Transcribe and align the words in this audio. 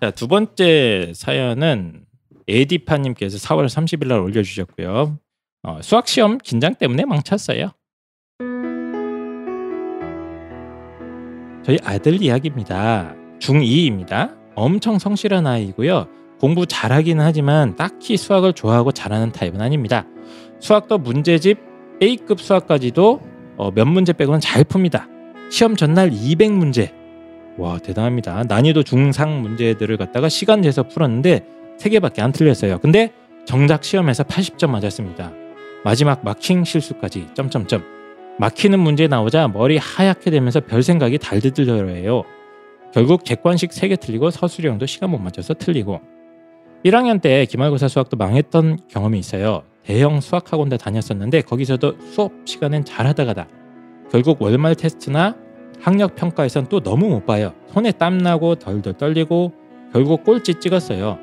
자, 0.00 0.12
두 0.12 0.28
번째 0.28 1.12
사연은 1.14 2.04
에디파님께서 2.46 3.36
4월 3.38 3.66
30일 3.66 4.06
날 4.06 4.20
올려주셨고요. 4.20 5.18
어, 5.64 5.78
수학 5.82 6.06
시험 6.06 6.38
긴장 6.38 6.76
때문에 6.76 7.04
망쳤어요. 7.04 7.72
저희 11.64 11.78
아들 11.82 12.22
이야기입니다. 12.22 13.14
중2입니다. 13.40 14.36
엄청 14.54 14.98
성실한 14.98 15.46
아이고요. 15.46 16.06
공부 16.40 16.64
잘하기는 16.64 17.22
하지만 17.22 17.74
딱히 17.74 18.16
수학을 18.16 18.52
좋아하고 18.52 18.92
잘하는 18.92 19.32
타입은 19.32 19.60
아닙니다. 19.60 20.06
수학도 20.60 20.98
문제집 20.98 21.58
A급 22.00 22.40
수학까지도 22.40 23.20
어, 23.56 23.70
몇 23.72 23.84
문제 23.84 24.12
빼고는 24.12 24.38
잘 24.38 24.62
풉니다. 24.62 25.08
시험 25.50 25.74
전날 25.74 26.10
200문제. 26.10 27.07
와 27.58 27.78
대단합니다. 27.78 28.44
난이도 28.44 28.84
중상 28.84 29.42
문제들을 29.42 29.96
갖다가 29.96 30.28
시간 30.28 30.62
재서 30.62 30.84
풀었는데 30.84 31.44
3개밖에 31.78 32.20
안 32.20 32.32
틀렸어요. 32.32 32.78
근데 32.78 33.12
정작 33.44 33.84
시험에서 33.84 34.22
80점 34.24 34.70
맞았습니다. 34.70 35.32
마지막 35.84 36.24
마킹 36.24 36.64
실수까지 36.64 37.26
점점점. 37.34 37.82
막히는 38.38 38.78
문제 38.78 39.08
나오자 39.08 39.48
머리 39.48 39.76
하얗게 39.76 40.30
되면서 40.30 40.60
별 40.60 40.82
생각이 40.82 41.18
달들 41.18 41.52
들려요 41.52 41.88
해요. 41.88 42.22
결국 42.94 43.24
객관식 43.24 43.70
3개 43.70 43.98
틀리고 43.98 44.30
서술형도 44.30 44.86
시간 44.86 45.10
못 45.10 45.18
맞춰서 45.18 45.54
틀리고 45.54 46.00
1학년 46.84 47.20
때 47.20 47.44
기말고사 47.44 47.88
수학도 47.88 48.16
망했던 48.16 48.78
경험이 48.88 49.18
있어요. 49.18 49.64
대형 49.84 50.20
수학학원도 50.20 50.76
다녔었는데 50.76 51.42
거기서도 51.42 51.96
수업 52.12 52.32
시간엔 52.44 52.84
잘하다가다 52.84 53.48
결국 54.12 54.40
월말 54.40 54.74
테스트나 54.76 55.34
학력 55.80 56.16
평가에선 56.16 56.66
또 56.68 56.80
너무 56.80 57.08
못 57.08 57.26
봐요. 57.26 57.54
손에 57.72 57.92
땀 57.92 58.18
나고 58.18 58.56
덜덜 58.56 58.94
떨리고 58.94 59.52
결국 59.92 60.24
꼴찌 60.24 60.54
찍었어요. 60.60 61.18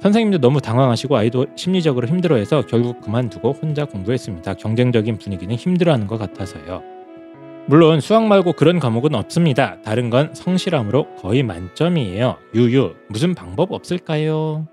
선생님도 0.00 0.38
너무 0.38 0.60
당황하시고 0.60 1.16
아이도 1.16 1.46
심리적으로 1.56 2.06
힘들어해서 2.06 2.66
결국 2.66 3.00
그만두고 3.00 3.52
혼자 3.52 3.84
공부했습니다. 3.84 4.54
경쟁적인 4.54 5.18
분위기는 5.18 5.54
힘들어하는 5.54 6.06
것 6.06 6.18
같아서요. 6.18 6.82
물론 7.66 8.00
수학 8.00 8.26
말고 8.26 8.54
그런 8.54 8.78
과목은 8.78 9.14
없습니다. 9.14 9.82
다른 9.82 10.08
건 10.08 10.34
성실함으로 10.34 11.16
거의 11.16 11.42
만점이에요. 11.42 12.38
유유 12.54 12.94
무슨 13.08 13.34
방법 13.34 13.72
없을까요? 13.72 14.66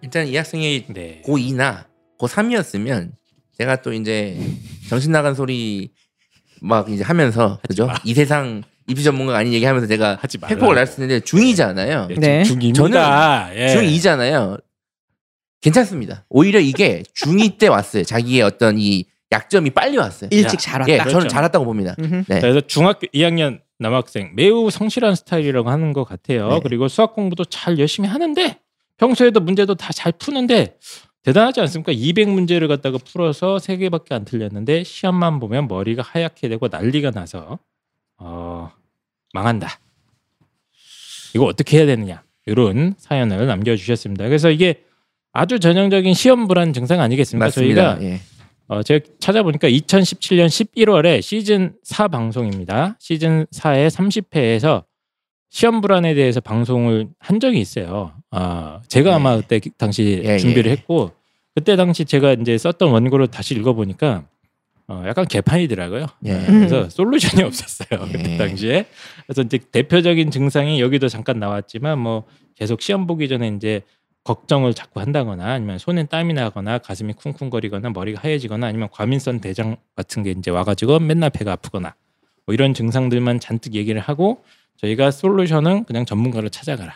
일단 0.00 0.26
이 0.26 0.36
학생이 0.36 0.86
네. 0.86 1.22
고2나 1.26 1.86
고3이었으면 2.18 3.10
제가 3.58 3.82
또 3.82 3.92
이제 3.92 4.38
정신 4.88 5.12
나간 5.12 5.34
소리 5.34 5.90
막 6.60 6.88
이제 6.90 7.02
하면서 7.02 7.58
그죠? 7.68 7.86
마. 7.86 7.94
이 8.04 8.14
세상 8.14 8.62
입시 8.86 9.04
전문가가 9.04 9.38
아닌 9.38 9.52
얘기하면서 9.52 9.86
제가. 9.86 10.18
팩폭을 10.48 10.74
날수 10.74 11.00
있는데 11.02 11.24
중2잖아요. 11.24 12.08
네. 12.08 12.14
네. 12.16 12.42
중입니다. 12.44 13.50
예. 13.54 13.74
중2잖아요. 13.74 14.60
괜찮습니다. 15.60 16.24
오히려 16.28 16.60
이게 16.60 17.02
중2 17.20 17.58
때 17.58 17.68
왔어요. 17.68 18.04
자기의 18.04 18.42
어떤 18.42 18.78
이 18.78 19.04
약점이 19.32 19.70
빨리 19.70 19.98
왔어요. 19.98 20.30
일찍 20.32 20.58
잘 20.58 20.80
왔다. 20.80 20.92
예, 20.92 20.98
그렇죠. 20.98 21.12
저는 21.12 21.28
잘 21.28 21.42
왔다고 21.42 21.64
봅니다. 21.64 21.94
네. 21.98 22.40
그래서 22.40 22.60
중학교 22.62 23.06
2학년 23.08 23.60
남학생 23.78 24.32
매우 24.34 24.70
성실한 24.70 25.14
스타일이라고 25.16 25.68
하는 25.70 25.92
것 25.92 26.04
같아요. 26.04 26.48
네. 26.48 26.60
그리고 26.62 26.88
수학 26.88 27.14
공부도 27.14 27.44
잘 27.44 27.78
열심히 27.78 28.08
하는데 28.08 28.58
평소에도 28.96 29.40
문제도 29.40 29.74
다 29.74 29.92
잘 29.92 30.12
푸는데 30.12 30.76
대단하지 31.22 31.60
않습니까? 31.62 31.92
200문제를 31.92 32.68
갖다가 32.68 32.98
풀어서 32.98 33.56
3개밖에 33.56 34.12
안 34.12 34.24
틀렸는데 34.24 34.84
시험만 34.84 35.40
보면 35.40 35.68
머리가 35.68 36.02
하얗게 36.02 36.48
되고 36.48 36.68
난리가 36.68 37.10
나서 37.10 37.58
어, 38.18 38.70
망한다. 39.32 39.68
이거 41.34 41.44
어떻게 41.44 41.78
해야 41.78 41.86
되느냐? 41.86 42.22
이런 42.46 42.94
사연을 42.96 43.46
남겨주셨습니다. 43.46 44.24
그래서 44.24 44.50
이게 44.50 44.82
아주 45.32 45.60
전형적인 45.60 46.14
시험 46.14 46.48
불안 46.48 46.72
증상 46.72 47.00
아니겠습니까? 47.00 47.46
맞습니다. 47.46 47.98
저희가 47.98 48.10
예. 48.10 48.20
어, 48.68 48.82
제가 48.82 49.04
찾아보니까 49.18 49.68
2017년 49.68 50.46
11월에 50.46 51.22
시즌 51.22 51.74
4 51.82 52.08
방송입니다. 52.08 52.96
시즌 53.00 53.46
4의 53.46 53.88
30회에서 53.88 54.84
시험 55.50 55.80
불안에 55.80 56.14
대해서 56.14 56.40
방송을 56.40 57.08
한 57.18 57.40
적이 57.40 57.60
있어요. 57.60 58.12
아, 58.30 58.80
제가 58.88 59.10
네. 59.10 59.16
아마 59.16 59.36
그때 59.36 59.60
당시 59.76 60.22
예, 60.24 60.38
준비를 60.38 60.70
예. 60.70 60.76
했고 60.76 61.12
그때 61.54 61.76
당시 61.76 62.04
제가 62.04 62.34
이제 62.34 62.56
썼던 62.58 62.90
원고를 62.90 63.28
다시 63.28 63.54
읽어보니까 63.54 64.24
어, 64.88 65.04
약간 65.06 65.26
개판이더라고요. 65.26 66.06
예. 66.26 66.32
네, 66.34 66.46
그래서 66.46 66.88
솔루션이 66.88 67.42
없었어요. 67.44 68.08
그때 68.10 68.34
예. 68.34 68.36
당시에. 68.36 68.86
그래서 69.26 69.42
이제 69.42 69.58
대표적인 69.58 70.30
증상이 70.30 70.80
여기도 70.80 71.08
잠깐 71.08 71.38
나왔지만 71.38 71.98
뭐 71.98 72.24
계속 72.54 72.80
시험 72.80 73.06
보기 73.06 73.28
전에 73.28 73.48
이제 73.48 73.82
걱정을 74.24 74.74
자꾸 74.74 75.00
한다거나 75.00 75.44
아니면 75.52 75.78
손에 75.78 76.04
땀이 76.04 76.34
나거나 76.34 76.78
가슴이 76.78 77.14
쿵쿵거리거나 77.14 77.90
머리가 77.90 78.20
하얘지거나 78.22 78.66
아니면 78.66 78.88
과민성 78.90 79.40
대장 79.40 79.76
같은 79.96 80.22
게 80.22 80.32
이제 80.32 80.50
와가지고 80.50 80.98
맨날 81.00 81.30
배가 81.30 81.52
아프거나 81.52 81.94
뭐 82.44 82.54
이런 82.54 82.74
증상들만 82.74 83.40
잔뜩 83.40 83.74
얘기를 83.74 84.00
하고 84.00 84.42
저희가 84.78 85.10
솔루션은 85.10 85.84
그냥 85.84 86.04
전문가를 86.04 86.50
찾아가라. 86.50 86.94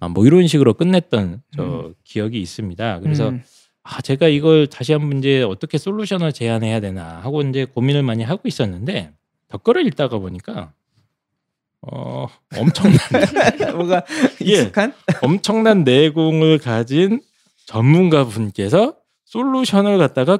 아, 0.00 0.08
뭐 0.08 0.26
이런 0.26 0.46
식으로 0.46 0.74
끝냈던 0.74 1.42
저 1.54 1.92
기억이 2.04 2.40
있습니다. 2.40 3.00
그래서 3.00 3.30
음. 3.30 3.42
아 3.82 4.00
제가 4.02 4.28
이걸 4.28 4.66
다시 4.66 4.92
한번 4.92 5.18
이제 5.18 5.42
어떻게 5.42 5.78
솔루션을 5.78 6.32
제안해야 6.32 6.80
되나 6.80 7.20
하고 7.22 7.42
이제 7.42 7.64
고민을 7.64 8.02
많이 8.02 8.22
하고 8.22 8.42
있었는데 8.46 9.12
덧글을 9.48 9.86
읽다가 9.86 10.18
보니까 10.18 10.72
어 11.80 12.26
엄청난 12.56 12.98
뭐가 13.76 14.04
예. 14.44 14.52
익숙한? 14.52 14.92
엄청난 15.22 15.84
내공을 15.84 16.58
가진 16.58 17.20
전문가 17.66 18.24
분께서 18.24 18.96
솔루션을 19.24 19.98
갖다가 19.98 20.38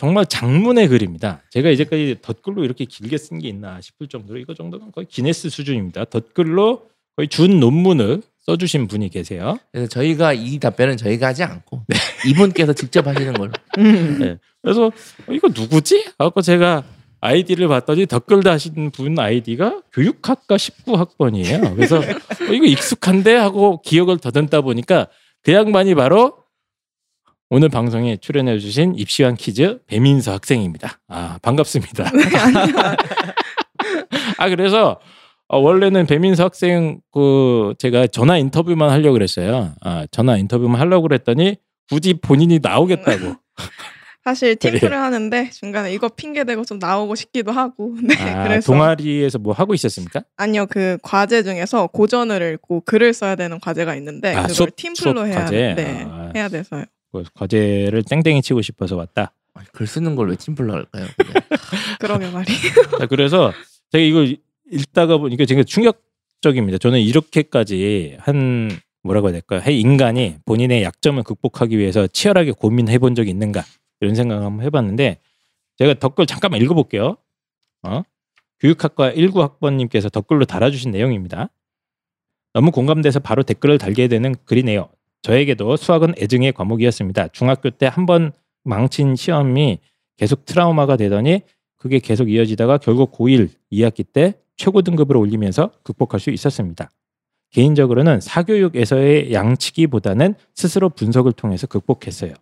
정말 0.00 0.24
장문의 0.24 0.88
글입니다. 0.88 1.42
제가 1.50 1.68
이제까지 1.68 2.16
덧글로 2.22 2.64
이렇게 2.64 2.86
길게 2.86 3.18
쓴 3.18 3.38
게 3.38 3.48
있나 3.48 3.82
싶을 3.82 4.08
정도로 4.08 4.38
이거 4.40 4.54
정도면 4.54 4.92
거의 4.92 5.06
기네스 5.06 5.50
수준입니다. 5.50 6.06
덧글로 6.06 6.86
거의 7.16 7.28
준 7.28 7.60
논문을 7.60 8.22
써주신 8.46 8.88
분이 8.88 9.10
계세요. 9.10 9.58
그래서 9.70 9.88
저희가 9.90 10.32
이 10.32 10.58
답변은 10.58 10.96
저희가 10.96 11.26
하지 11.26 11.42
않고 11.42 11.82
네. 11.86 11.96
이분께서 12.30 12.72
직접 12.72 13.06
하시는 13.06 13.34
걸로. 13.34 13.52
음. 13.76 14.16
네. 14.24 14.38
그래서 14.62 14.86
어, 14.86 15.32
이거 15.32 15.48
누구지? 15.54 16.06
하고 16.16 16.40
제가 16.40 16.82
아이디를 17.20 17.68
봤더니 17.68 18.06
덧글 18.06 18.42
다신 18.42 18.90
분 18.92 19.18
아이디가 19.18 19.82
교육학과 19.92 20.56
19학번이에요. 20.56 21.76
그래서 21.76 21.98
어, 21.98 22.52
이거 22.54 22.64
익숙한데 22.64 23.34
하고 23.34 23.82
기억을 23.82 24.16
더듬다 24.16 24.62
보니까 24.62 25.08
그 25.42 25.52
양반이 25.52 25.94
바로 25.94 26.39
오늘 27.52 27.68
방송에 27.68 28.16
출연해 28.16 28.60
주신 28.60 28.94
입시왕 28.94 29.34
퀴즈 29.36 29.80
배민서 29.86 30.32
학생입니다. 30.34 31.00
아 31.08 31.36
반갑습니다. 31.42 32.04
아 34.38 34.48
그래서 34.48 35.00
어, 35.48 35.58
원래는 35.58 36.06
배민서 36.06 36.44
학생 36.44 37.00
그 37.12 37.74
제가 37.78 38.06
전화 38.06 38.38
인터뷰만 38.38 38.90
하려고 38.90 39.14
그랬어요. 39.14 39.74
아 39.80 40.06
전화 40.12 40.36
인터뷰만 40.36 40.80
하려고 40.80 41.08
그랬더니 41.08 41.56
굳이 41.90 42.14
본인이 42.14 42.60
나오겠다고. 42.62 43.34
사실 44.22 44.54
네. 44.54 44.70
팀플을 44.70 44.96
하는데 44.96 45.50
중간에 45.50 45.92
이거 45.92 46.08
핑계 46.08 46.44
대고 46.44 46.64
좀 46.64 46.78
나오고 46.78 47.16
싶기도 47.16 47.50
하고. 47.50 47.96
네, 48.04 48.14
아, 48.30 48.44
그래서 48.44 48.72
동아리에서 48.72 49.38
뭐 49.38 49.52
하고 49.54 49.74
있었습니까? 49.74 50.22
아니요 50.36 50.66
그 50.66 50.98
과제 51.02 51.42
중에서 51.42 51.88
고전을 51.88 52.52
읽고 52.54 52.82
글을 52.82 53.12
써야 53.12 53.34
되는 53.34 53.58
과제가 53.58 53.96
있는데 53.96 54.34
아, 54.36 54.42
그걸 54.42 54.54
수업- 54.54 54.76
팀플로 54.76 55.14
수업 55.22 55.26
해야 55.26 55.34
과제? 55.46 55.74
네, 55.76 56.06
아. 56.08 56.30
해야 56.36 56.48
돼서요. 56.48 56.84
그 57.12 57.24
과제를 57.34 58.02
땡땡이 58.04 58.42
치고 58.42 58.62
싶어서 58.62 58.96
왔다. 58.96 59.32
아, 59.54 59.62
글 59.72 59.86
쓰는 59.86 60.14
걸왜 60.16 60.36
팀플로 60.36 60.72
할까요? 60.72 61.06
그러게 61.98 62.30
말이에요. 62.30 62.98
자, 62.98 63.06
그래서 63.06 63.52
제가 63.90 64.02
이걸 64.02 64.36
읽다가 64.70 65.18
보니까 65.18 65.44
제가 65.44 65.64
충격적입니다. 65.64 66.78
저는 66.78 67.00
이렇게까지 67.00 68.16
한 68.20 68.70
뭐라고 69.02 69.28
해야 69.28 69.32
될까요? 69.32 69.60
해 69.60 69.72
인간이 69.72 70.36
본인의 70.44 70.82
약점을 70.82 71.22
극복하기 71.22 71.78
위해서 71.78 72.06
치열하게 72.06 72.52
고민해 72.52 72.98
본 72.98 73.14
적이 73.14 73.30
있는가 73.30 73.64
이런 74.00 74.14
생각을 74.14 74.44
한번 74.44 74.64
해봤는데 74.66 75.18
제가 75.78 75.94
댓글 75.94 76.26
잠깐만 76.26 76.60
읽어볼게요. 76.60 77.16
어? 77.82 78.02
교육학과 78.60 79.14
19 79.14 79.40
학번님께서 79.40 80.10
댓글로 80.10 80.44
달아주신 80.44 80.90
내용입니다. 80.90 81.48
너무 82.52 82.70
공감돼서 82.70 83.20
바로 83.20 83.42
댓글을 83.42 83.78
달게 83.78 84.08
되는 84.08 84.34
글이네요. 84.44 84.90
저에게도 85.22 85.76
수학은 85.76 86.14
애증의 86.18 86.52
과목이었습니다. 86.52 87.28
중학교 87.28 87.70
때 87.70 87.86
한 87.86 88.06
번 88.06 88.32
망친 88.64 89.16
시험이 89.16 89.78
계속 90.16 90.44
트라우마가 90.44 90.96
되더니 90.96 91.40
그게 91.76 91.98
계속 91.98 92.30
이어지다가 92.30 92.78
결국 92.78 93.12
고1 93.12 93.48
2학기 93.72 94.04
때 94.12 94.34
최고 94.56 94.82
등급을 94.82 95.16
올리면서 95.16 95.70
극복할 95.82 96.20
수 96.20 96.30
있었습니다. 96.30 96.90
개인적으로는 97.52 98.20
사교육에서의 98.20 99.32
양치기보다는 99.32 100.34
스스로 100.54 100.90
분석을 100.90 101.32
통해서 101.32 101.66
극복했어요. 101.66 102.34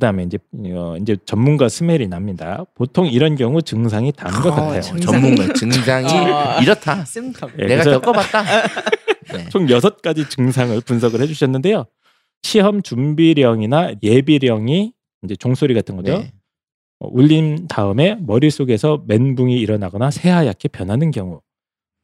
그다음에 0.00 0.22
이제 0.24 0.38
어, 0.74 0.96
이제 0.96 1.16
전문가 1.26 1.68
스멜이 1.68 2.08
납니다. 2.08 2.64
보통 2.74 3.06
이런 3.06 3.36
경우 3.36 3.60
증상이 3.60 4.12
다음과 4.12 4.48
아, 4.48 4.54
같아요. 4.56 4.80
증상. 4.80 5.12
전문가 5.12 5.52
증상이 5.52 6.08
아. 6.32 6.58
이렇다. 6.62 7.04
예, 7.58 7.66
내가 7.66 7.84
겪어봤다. 7.84 8.42
네. 9.34 9.48
총 9.50 9.68
여섯 9.68 10.00
가지 10.00 10.26
증상을 10.28 10.80
분석을 10.80 11.20
해주셨는데요. 11.20 11.84
시험 12.42 12.82
준비령이나 12.82 13.92
예비령이 14.02 14.92
이제 15.24 15.36
종소리 15.36 15.74
같은 15.74 15.96
거죠. 15.96 16.18
네. 16.18 16.32
어, 17.00 17.08
울린 17.12 17.68
다음에 17.68 18.16
머릿속에서 18.20 19.04
멘붕이 19.06 19.60
일어나거나 19.60 20.10
새하얗게 20.10 20.68
변하는 20.68 21.10
경우. 21.10 21.42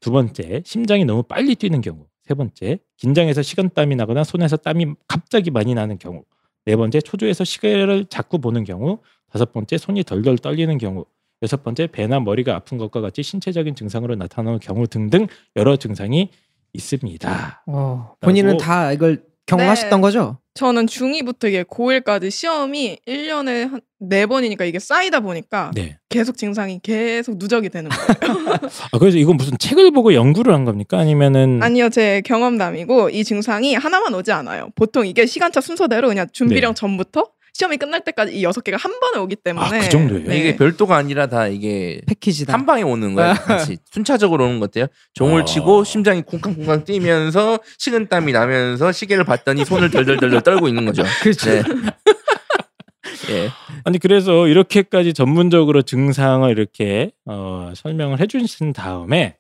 두 0.01 0.11
번째, 0.11 0.63
심장이 0.67 1.07
너무 1.07 1.23
빨리 1.23 1.55
뛰는 1.55 1.81
경우. 1.81 2.05
세 2.29 2.35
번째, 2.35 2.79
긴장해서 2.99 3.41
식은땀이 3.41 3.97
나거나 3.97 4.23
손에서 4.23 4.59
땀이 4.59 4.87
갑자기 5.09 5.51
많이 5.51 5.75
나는 5.75 5.97
경우. 5.97 6.25
네 6.67 6.75
번째, 6.75 7.01
초조해서 7.01 7.45
시계를 7.45 8.07
자꾸 8.07 8.39
보는 8.39 8.65
경우. 8.65 8.99
다섯 9.31 9.53
번째, 9.53 9.79
손이 9.79 10.03
덜덜 10.03 10.37
떨리는 10.37 10.77
경우. 10.79 11.07
여섯 11.43 11.63
번째, 11.63 11.87
배나 11.87 12.19
머리가 12.21 12.57
아픈 12.57 12.77
것과 12.77 13.01
같이 13.01 13.23
신체적인 13.23 13.75
증상으로 13.77 14.17
나타나는 14.17 14.59
경우 14.59 14.87
등등 14.87 15.29
여러 15.55 15.77
증상이 15.77 16.31
있습니다. 16.73 17.65
어, 17.67 18.15
본인은 18.21 18.57
다 18.57 18.93
이걸 18.93 19.23
경험하셨던 19.47 20.01
네. 20.01 20.03
거죠? 20.03 20.39
저는 20.55 20.87
중2부터 20.87 21.49
이게 21.49 21.63
고1까지 21.63 22.31
시험이 22.31 22.99
1년에 23.07 23.71
한 23.71 23.81
4번이니까 24.01 24.67
이게 24.67 24.79
쌓이다 24.79 25.21
보니까 25.21 25.71
네. 25.75 25.99
계속 26.09 26.37
증상이 26.37 26.81
계속 26.83 27.37
누적이 27.39 27.69
되는 27.69 27.91
거예요. 27.91 28.47
아, 28.93 28.99
그래서 28.99 29.19
이건 29.19 29.37
무슨 29.37 29.57
책을 29.59 29.91
보고 29.91 30.15
연구를 30.15 30.53
한 30.53 30.65
겁니까? 30.65 30.99
아니면은 30.99 31.63
아니요, 31.63 31.89
제 31.89 32.23
경험담이고 32.25 33.11
이 33.11 33.25
증상이 33.25 33.75
하나만 33.75 34.15
오지 34.15 34.33
않아요. 34.33 34.71
보통 34.75 35.07
이게 35.07 35.27
시간차 35.27 35.61
순서대로 35.61 36.09
그냥 36.09 36.27
준비령 36.33 36.75
네. 36.75 36.75
전부터 36.75 37.27
시험이 37.57 37.79
끝날 37.79 38.03
때까지 38.03 38.37
이 38.37 38.43
여섯 38.45 38.63
개가 38.63 38.77
한 38.77 39.01
번에 39.01 39.19
오기 39.19 39.37
때문에 39.37 39.67
아, 39.67 39.81
그 39.81 39.89
정도예요? 39.89 40.29
네. 40.29 40.39
이게 40.39 40.57
별도가 40.57 40.95
아니라 40.95 41.27
다 41.27 41.47
이게 41.47 42.03
패키지다. 42.07 42.53
한 42.53 42.67
방에 42.67 42.83
오는 42.83 43.15
거예요. 43.15 43.33
같이 43.33 43.79
순차적으로 43.91 44.45
오는 44.45 44.61
것 44.61 44.71
같아요. 44.71 44.89
종을 45.15 45.41
어. 45.41 45.45
치고 45.47 45.85
심장이 45.85 46.21
쿵쾅쿵쾅 46.21 46.85
뛰면서 46.85 47.59
식은땀이 47.79 48.33
나면서 48.33 48.93
시계를 48.93 49.25
봤더니 49.25 49.65
손을 49.65 49.91
덜덜덜덜 49.91 50.43
떨고 50.43 50.69
있는 50.69 50.85
거죠. 50.85 51.03
그렇죠. 51.23 51.51
네. 51.51 51.63
예. 53.31 53.51
아니 53.85 53.99
그래서 53.99 54.49
이렇게까지 54.49 55.15
전문적으로 55.15 55.81
증상을 55.81 56.51
이렇게 56.51 57.13
어, 57.25 57.73
설명을 57.75 58.21
해주신 58.21 58.75
다음에 58.75 59.37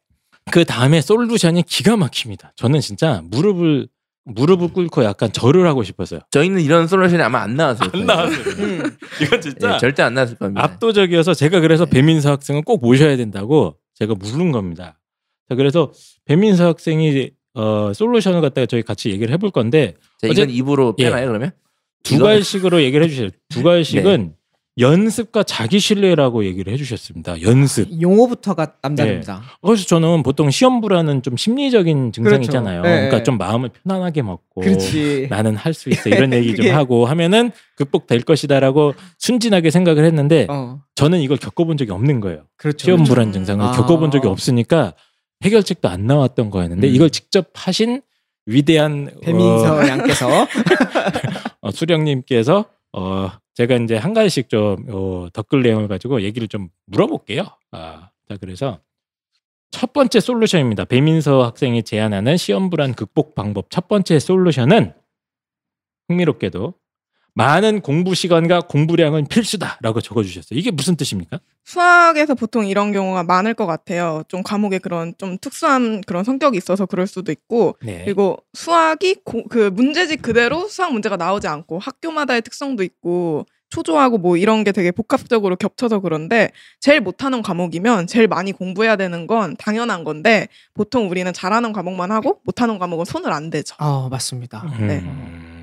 그 0.51 0.65
다음에 0.65 1.03
솔루션이 1.03 1.65
기가 1.65 1.99
막힙니다. 1.99 2.55
저는 2.57 2.81
진짜 2.81 3.21
무릎을 3.25 3.89
무릎을 4.27 4.69
꿇고 4.73 5.05
약간 5.05 5.33
절을 5.33 5.67
하고 5.67 5.83
싶었어요. 5.85 6.21
저희는 6.31 6.61
이런 6.61 6.87
솔루션이 6.89 7.23
아마 7.23 7.41
안 7.43 7.55
나왔을 7.55 7.89
거예요. 7.91 8.07
음. 8.07 8.83
이건 9.23 9.41
진짜 9.41 9.75
예, 9.75 9.79
절대 9.79 10.03
안 10.03 10.15
나왔을 10.15 10.37
겁니다. 10.37 10.63
압도적이어서 10.65 11.33
제가 11.35 11.61
그래서 11.61 11.87
배민서 11.87 12.33
학생은 12.33 12.63
꼭 12.63 12.81
모셔야 12.83 13.17
된다고 13.17 13.77
제가 13.95 14.15
물은 14.15 14.53
겁니다. 14.53 14.99
자, 15.49 15.55
그래서 15.55 15.93
배민서 16.25 16.67
학생이 16.67 17.31
어, 17.55 17.93
솔루션을 17.95 18.41
갖다가 18.43 18.67
저희 18.67 18.83
같이 18.83 19.11
얘기를 19.11 19.33
해볼 19.33 19.51
건데 19.51 19.95
자, 20.21 20.29
어제- 20.29 20.43
이건 20.43 20.51
입으로 20.55 20.95
예. 20.99 21.05
빼나요 21.05 21.29
그러면? 21.29 21.53
두 22.03 22.17
이거- 22.17 22.25
갈식으로 22.25 22.83
얘기를 22.83 23.05
해주세요. 23.07 23.31
두 23.49 23.63
갈식은 23.65 24.35
연습과 24.79 25.43
자기 25.43 25.81
신뢰라고 25.81 26.45
얘기를 26.45 26.71
해주셨습니다. 26.73 27.41
연습. 27.43 27.89
용어부터가 28.01 28.75
남다릅니다. 28.83 29.43
그래서 29.63 29.87
저는 29.87 30.23
보통 30.23 30.51
시험 30.51 30.83
불안은 30.83 31.23
좀 31.23 31.37
심리적인 31.39 32.13
증상 32.13 32.41
그렇죠. 32.43 32.61
네, 32.61 32.81
그러니까 32.83 33.17
네. 33.19 33.23
좀 33.23 33.39
마음을 33.39 33.71
편안하게 33.71 34.21
먹고 34.23 34.61
그렇지. 34.61 35.29
나는 35.31 35.57
할 35.57 35.73
수 35.73 35.89
있어 35.89 36.09
이런 36.11 36.33
얘기 36.35 36.55
좀 36.55 36.67
하고 36.75 37.07
하면은 37.07 37.53
극복될 37.77 38.23
것이다라고 38.23 38.95
순진하게 39.19 39.71
생각을 39.71 40.05
했는데 40.05 40.47
어, 40.51 40.81
저는 40.95 41.21
이걸 41.21 41.37
겪어본 41.39 41.77
적이 41.79 41.93
없는 41.93 42.21
거예요. 42.21 42.43
그렇죠. 42.57 42.85
시험 42.85 42.99
그렇죠. 42.99 43.15
불안 43.15 43.33
증상을 43.33 43.65
아. 43.65 43.73
겪어본 43.73 44.11
적이 44.11 44.29
없으니까 44.29 44.93
해결책도 45.43 45.89
안 45.89 46.07
나왔던 46.07 46.51
거였는데 46.51 46.89
음. 46.89 46.95
이걸 46.95 47.11
직접 47.11 47.49
하신 47.55 48.03
위대한 48.47 49.11
배민서 49.23 49.75
어, 49.77 49.87
양께서 49.89 50.29
어, 51.61 51.71
수령님께서 51.71 52.65
어, 52.93 53.31
제가 53.57 53.77
이제 53.77 53.97
한 53.97 54.13
가지씩 54.13 54.51
좀 54.51 54.87
어, 54.91 55.29
댓글 55.33 55.63
내용을 55.63 55.89
가지고 55.89 56.23
얘기를 56.23 56.47
좀 56.47 56.69
물어볼게요. 56.85 57.43
아, 57.73 58.11
자 58.29 58.37
그래서 58.39 58.81
첫 59.71 59.93
번째 59.93 60.21
솔루션입니다. 60.21 60.85
배민서 60.85 61.43
학생이 61.43 61.83
제안하는 61.83 62.37
시험 62.37 62.71
불안 62.71 62.93
극복 62.95 63.35
방법 63.35 63.71
첫 63.71 63.89
번째 63.89 64.19
솔루션은 64.19 64.93
흥미롭게도 66.09 66.75
많은 67.37 67.83
공부 67.83 68.15
시간과 68.15 68.63
공부량은 68.63 69.27
필수다라고 69.27 70.01
적어주셨어요. 70.01 70.59
이게 70.59 70.71
무슨 70.71 70.97
뜻입니까? 70.97 71.39
수학에서 71.67 72.35
보통 72.35 72.67
이런 72.67 72.93
경우가 72.93 73.25
많을 73.25 73.53
것 73.53 73.67
같아요. 73.67 74.23
좀 74.29 74.43
과목에 74.43 74.79
그런 74.79 75.13
좀 75.19 75.37
특수한 75.39 76.01
그런 76.07 76.25
성격이 76.25 76.57
있어서 76.57 76.87
그럴 76.87 77.07
수도 77.07 77.31
있고 77.33 77.77
네. 77.83 78.03
그리고 78.05 78.39
수학이 78.55 79.17
고- 79.23 79.45
그 79.51 79.69
문제집 79.69 80.23
그대로 80.23 80.67
수학 80.69 80.93
문제가 80.95 81.19
나오지 81.19 81.47
않고 81.47 81.79
학교마다의 81.79 82.41
특성도 82.41 82.83
있고 82.83 83.45
초조하고 83.69 84.17
뭐 84.17 84.39
이런 84.39 84.65
게 84.65 84.73
되게 84.73 84.91
복합적으로 84.91 85.57
겹쳐서 85.57 85.99
그런데 86.01 86.53
제일 86.81 87.01
못하는 87.01 87.43
과목이면 87.43 88.07
제일 88.07 88.29
많이 88.29 88.53
공부해야 88.53 88.97
되는 88.97 89.27
건 89.27 89.57
당연한 89.59 90.05
건데 90.05 90.49
보통 90.73 91.11
우리는 91.11 91.31
잘하는 91.35 91.75
과목만 91.75 92.13
하고 92.13 92.41
못하는 92.45 92.79
과목은 92.79 93.05
손을 93.05 93.31
안 93.33 93.51
대죠. 93.51 93.75
어, 93.79 94.09
맞습니다. 94.09 94.65
네. 94.79 95.01
음, 95.01 95.56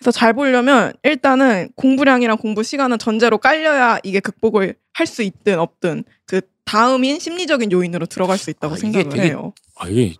그래서 0.00 0.10
잘 0.18 0.32
보려면 0.32 0.92
일단은 1.02 1.68
공부량이랑 1.76 2.38
공부 2.38 2.62
시간은 2.62 2.98
전제로 2.98 3.38
깔려야 3.38 3.98
이게 4.02 4.18
극복을 4.20 4.74
할 4.94 5.06
수 5.06 5.22
있든 5.22 5.58
없든 5.58 6.04
그 6.26 6.40
다음인 6.64 7.18
심리적인 7.20 7.70
요인으로 7.72 8.06
들어갈 8.06 8.38
수 8.38 8.50
있다고 8.50 8.74
아, 8.74 8.76
생각을 8.76 9.08
되게 9.08 9.22
해요. 9.28 9.52
아, 9.76 9.88
이게 9.88 10.14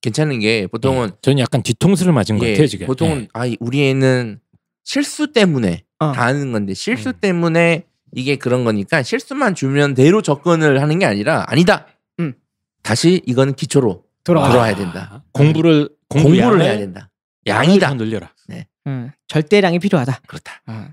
괜찮은 0.00 0.38
게 0.40 0.66
보통은 0.66 1.10
저는 1.22 1.38
약간 1.38 1.62
뒤통수를 1.62 2.12
맞은 2.12 2.38
것 2.38 2.46
예, 2.46 2.52
같아요 2.52 2.66
지금. 2.66 2.86
보통은 2.86 3.18
네. 3.20 3.28
아 3.34 3.44
우리 3.60 3.82
애는 3.88 4.40
실수 4.84 5.32
때문에 5.32 5.84
어. 5.98 6.12
다 6.12 6.26
하는 6.26 6.50
건데 6.52 6.74
실수 6.74 7.10
음. 7.10 7.14
때문에 7.20 7.84
이게 8.14 8.36
그런 8.36 8.64
거니까 8.64 9.02
실수만 9.02 9.54
주면 9.54 9.94
대로 9.94 10.22
접근을 10.22 10.80
하는 10.82 10.98
게 10.98 11.06
아니라 11.06 11.44
아니다. 11.48 11.86
음. 12.20 12.34
다시 12.82 13.22
이거는 13.26 13.54
기초로 13.54 14.04
돌아와. 14.24 14.48
돌아와야 14.48 14.74
된다. 14.74 15.08
아, 15.12 15.22
공부를 15.32 15.88
공부 16.08 16.28
공부를 16.30 16.62
해야 16.62 16.76
된다. 16.78 17.10
양이다. 17.46 17.88
더 17.90 17.94
늘려라. 17.94 18.32
음, 18.86 19.10
절대량이 19.28 19.78
필요하다. 19.78 20.20
그렇다. 20.26 20.62
아. 20.66 20.88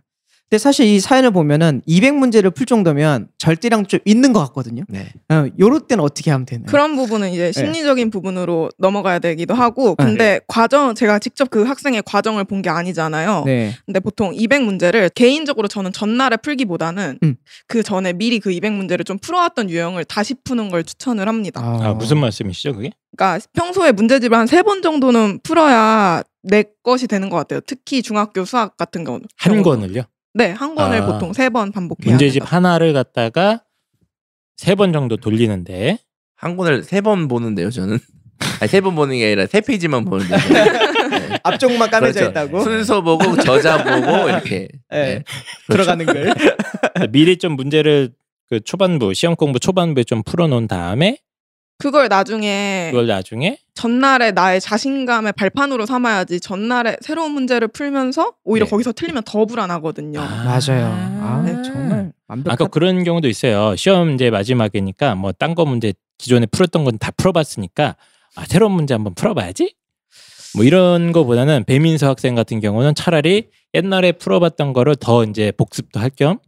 근데 0.49 0.57
사실 0.63 0.87
이 0.87 0.99
사연을 0.99 1.29
보면은 1.29 1.83
200문제를 1.87 2.55
풀 2.55 2.65
정도면 2.65 3.27
절대량 3.37 3.85
좀 3.85 3.99
있는 4.03 4.33
것 4.33 4.39
같거든요. 4.47 4.83
네. 4.87 5.11
어, 5.29 5.45
요럴 5.59 5.81
때는 5.81 6.03
어떻게 6.03 6.31
하면 6.31 6.47
되나요? 6.47 6.65
그런 6.65 6.95
부분은 6.95 7.29
이제 7.29 7.51
심리적인 7.51 8.09
부분으로 8.09 8.71
넘어가야 8.79 9.19
되기도 9.19 9.53
하고 9.53 9.93
근데 9.93 10.39
과정 10.47 10.95
제가 10.95 11.19
직접 11.19 11.51
그 11.51 11.61
학생의 11.65 12.01
과정을 12.03 12.45
본 12.45 12.63
게 12.63 12.69
아니잖아요. 12.71 13.43
네. 13.45 13.75
근데 13.85 13.99
보통 13.99 14.31
200문제를 14.33 15.13
개인적으로 15.13 15.67
저는 15.67 15.93
전날에 15.93 16.35
풀기보다는 16.37 17.19
음. 17.21 17.35
그 17.67 17.83
전에 17.83 18.13
미리 18.13 18.39
그 18.39 18.49
200문제를 18.49 19.05
좀 19.05 19.19
풀어왔던 19.19 19.69
유형을 19.69 20.03
다시 20.05 20.33
푸는 20.43 20.69
걸 20.69 20.83
추천을 20.83 21.27
합니다. 21.27 21.61
아, 21.63 21.93
무슨 21.93 22.17
말씀이시죠 22.17 22.73
그게? 22.73 22.89
그러니까 23.15 23.45
평소에 23.53 23.91
문제집을 23.91 24.35
한 24.35 24.47
세 24.47 24.63
번 24.63 24.81
정도는 24.81 25.41
풀어야 25.43 26.23
내 26.43 26.63
것이 26.83 27.07
되는 27.07 27.29
것 27.29 27.37
같아요. 27.37 27.59
특히 27.65 28.01
중학교 28.01 28.45
수학 28.45 28.77
같은 28.77 29.03
경우는. 29.03 29.27
한 29.37 29.61
경우는. 29.63 29.87
권을요? 29.87 30.03
네, 30.33 30.51
한 30.51 30.75
권을 30.75 31.01
아. 31.01 31.05
보통 31.05 31.33
세 31.33 31.49
번 31.49 31.71
반복해야 31.71 32.11
문제집 32.13 32.41
된다. 32.43 32.55
하나를 32.55 32.93
갖다가 32.93 33.63
세 34.57 34.75
번 34.75 34.91
정도 34.93 35.17
돌리는데 35.17 35.97
한 36.35 36.55
권을 36.57 36.83
세 36.83 37.01
번 37.01 37.27
보는데요, 37.27 37.69
저는. 37.71 37.97
아니, 38.61 38.69
세 38.69 38.79
번 38.81 38.95
보는 38.95 39.17
게 39.17 39.25
아니라 39.25 39.47
세 39.47 39.59
페이지만 39.61 40.05
보는데. 40.05 40.35
네. 40.49 41.39
앞쪽만 41.43 41.89
까매져 41.89 42.19
그렇죠. 42.21 42.29
있다고 42.31 42.63
순서 42.63 43.01
보고 43.01 43.35
저자 43.37 43.83
보고 43.83 44.29
이렇게. 44.29 44.67
네. 44.89 45.15
네. 45.15 45.23
들어가는 45.69 46.05
걸. 46.05 46.33
미리 47.11 47.37
좀 47.37 47.53
문제를 47.55 48.11
그 48.49 48.59
초반부 48.61 49.13
시험 49.13 49.35
공부 49.35 49.59
초반부에 49.59 50.03
좀 50.03 50.23
풀어 50.23 50.47
놓은 50.47 50.67
다음에 50.67 51.17
그걸 51.79 52.09
나중에 52.09 52.89
그걸 52.91 53.07
나중에 53.07 53.57
전날에 53.73 54.31
나의 54.31 54.59
자신감의 54.59 55.33
발판으로 55.33 55.85
삼아야지 55.85 56.41
전날에 56.41 56.97
새로운 57.01 57.31
문제를 57.31 57.69
풀면서 57.69 58.33
오히려 58.43 58.65
네. 58.65 58.69
거기서 58.69 58.91
틀리면 58.91 59.23
더 59.25 59.45
불안하거든요. 59.45 60.19
맞아요. 60.19 60.85
아, 61.21 61.41
네. 61.45 61.53
정말 61.63 62.11
완벽한. 62.27 62.51
아까 62.53 62.67
그런 62.67 63.03
경우도 63.05 63.29
있어요. 63.29 63.75
시험 63.77 64.11
이제 64.13 64.29
마지막이니까 64.29 65.15
뭐 65.15 65.31
딴 65.31 65.55
거 65.55 65.63
문제 65.65 65.93
기존에 66.17 66.45
풀었던 66.47 66.83
건 66.83 66.97
다 66.99 67.11
풀어봤으니까 67.15 67.95
아, 68.35 68.45
새로운 68.45 68.73
문제 68.73 68.93
한번 68.93 69.13
풀어봐야지. 69.15 69.73
뭐 70.55 70.65
이런 70.65 71.13
거보다는 71.13 71.63
배민서 71.65 72.09
학생 72.09 72.35
같은 72.35 72.59
경우는 72.59 72.93
차라리 72.95 73.49
옛날에 73.73 74.11
풀어봤던 74.13 74.73
거를 74.73 74.95
더 74.97 75.23
이제 75.23 75.53
복습도 75.57 75.99
할 76.01 76.09
겸 76.09 76.39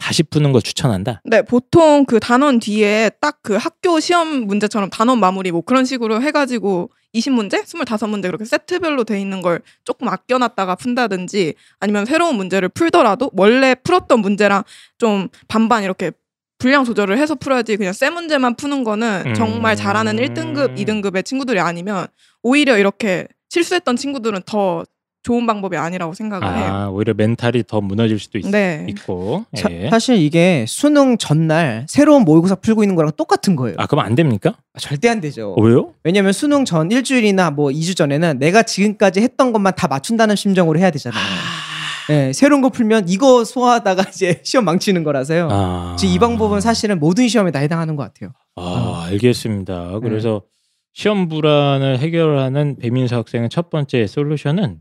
다시 0.00 0.22
푸는 0.22 0.52
걸 0.52 0.62
추천한다. 0.62 1.20
네, 1.24 1.42
보통 1.42 2.04
그 2.04 2.20
단원 2.20 2.58
뒤에 2.58 3.10
딱 3.20 3.40
그 3.42 3.56
학교 3.56 3.98
시험 4.00 4.46
문제처럼 4.46 4.90
단원 4.90 5.18
마무리 5.18 5.50
뭐 5.50 5.62
그런 5.62 5.84
식으로 5.84 6.22
해가지고 6.22 6.90
20문제, 7.14 7.64
25문제 7.64 8.22
그렇게 8.24 8.44
세트별로 8.44 9.02
돼 9.04 9.20
있는 9.20 9.42
걸 9.42 9.60
조금 9.84 10.08
아껴놨다가 10.08 10.76
푼다든지 10.76 11.54
아니면 11.80 12.04
새로운 12.04 12.36
문제를 12.36 12.68
풀더라도 12.68 13.30
원래 13.34 13.74
풀었던 13.74 14.20
문제랑 14.20 14.62
좀 14.98 15.28
반반 15.48 15.82
이렇게 15.82 16.12
분량 16.58 16.84
조절을 16.84 17.18
해서 17.18 17.34
풀어야지 17.34 17.76
그냥 17.76 17.92
세 17.92 18.10
문제만 18.10 18.54
푸는 18.54 18.84
거는 18.84 19.24
음. 19.26 19.34
정말 19.34 19.74
잘하는 19.74 20.16
1등급, 20.16 20.76
2등급의 20.76 21.24
친구들이 21.24 21.58
아니면 21.58 22.06
오히려 22.42 22.76
이렇게 22.76 23.26
실수했던 23.48 23.96
친구들은 23.96 24.42
더 24.46 24.84
좋은 25.22 25.46
방법이 25.46 25.76
아니라고 25.76 26.14
생각을 26.14 26.46
해요. 26.46 26.72
아, 26.72 26.88
오히려 26.88 27.12
멘탈이 27.14 27.64
더 27.66 27.80
무너질 27.80 28.18
수도 28.18 28.38
있, 28.38 28.46
네. 28.46 28.86
있고. 28.88 29.44
사, 29.54 29.70
예. 29.70 29.90
사실 29.90 30.16
이게 30.16 30.64
수능 30.66 31.18
전날 31.18 31.84
새로운 31.88 32.22
모의고사 32.24 32.54
풀고 32.56 32.82
있는 32.82 32.96
거랑 32.96 33.12
똑같은 33.16 33.54
거예요. 33.54 33.76
아, 33.78 33.86
그럼 33.86 34.04
안 34.04 34.14
됩니까? 34.14 34.54
아, 34.72 34.78
절대 34.78 35.08
안 35.10 35.20
되죠. 35.20 35.52
어, 35.52 35.60
왜요? 35.62 35.92
왜냐면 36.04 36.32
수능 36.32 36.64
전 36.64 36.90
일주일이나 36.90 37.50
뭐 37.50 37.68
2주 37.70 37.96
전에는 37.96 38.38
내가 38.38 38.62
지금까지 38.62 39.20
했던 39.20 39.52
것만 39.52 39.74
다 39.76 39.88
맞춘다는 39.88 40.36
심정으로 40.36 40.78
해야 40.78 40.90
되잖아요. 40.90 41.22
네, 42.08 42.32
새로운 42.32 42.62
거 42.62 42.70
풀면 42.70 43.08
이거 43.08 43.44
소화하다가 43.44 44.06
이제 44.08 44.40
시험 44.44 44.64
망치는 44.64 45.04
거라서요. 45.04 45.48
아. 45.50 45.96
지금 45.98 46.14
이 46.14 46.18
방법은 46.18 46.60
사실은 46.60 46.98
모든 46.98 47.28
시험에 47.28 47.50
다 47.50 47.58
해당하는 47.58 47.94
것 47.94 48.02
같아요. 48.02 48.32
아, 48.56 49.06
알겠습니다. 49.10 49.90
네. 49.92 50.00
그래서 50.02 50.42
시험 50.92 51.28
불안을 51.28 51.98
해결하는 51.98 52.76
배민수 52.78 53.14
학생의 53.14 53.48
첫 53.50 53.70
번째 53.70 54.06
솔루션은 54.06 54.80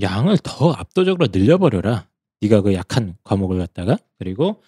양을 0.00 0.38
더 0.42 0.72
압도적으로 0.72 1.28
늘려버려라. 1.32 2.06
네가 2.40 2.60
그 2.60 2.74
약한 2.74 3.16
과목을 3.24 3.58
갖다가 3.58 3.98
그리고 4.18 4.62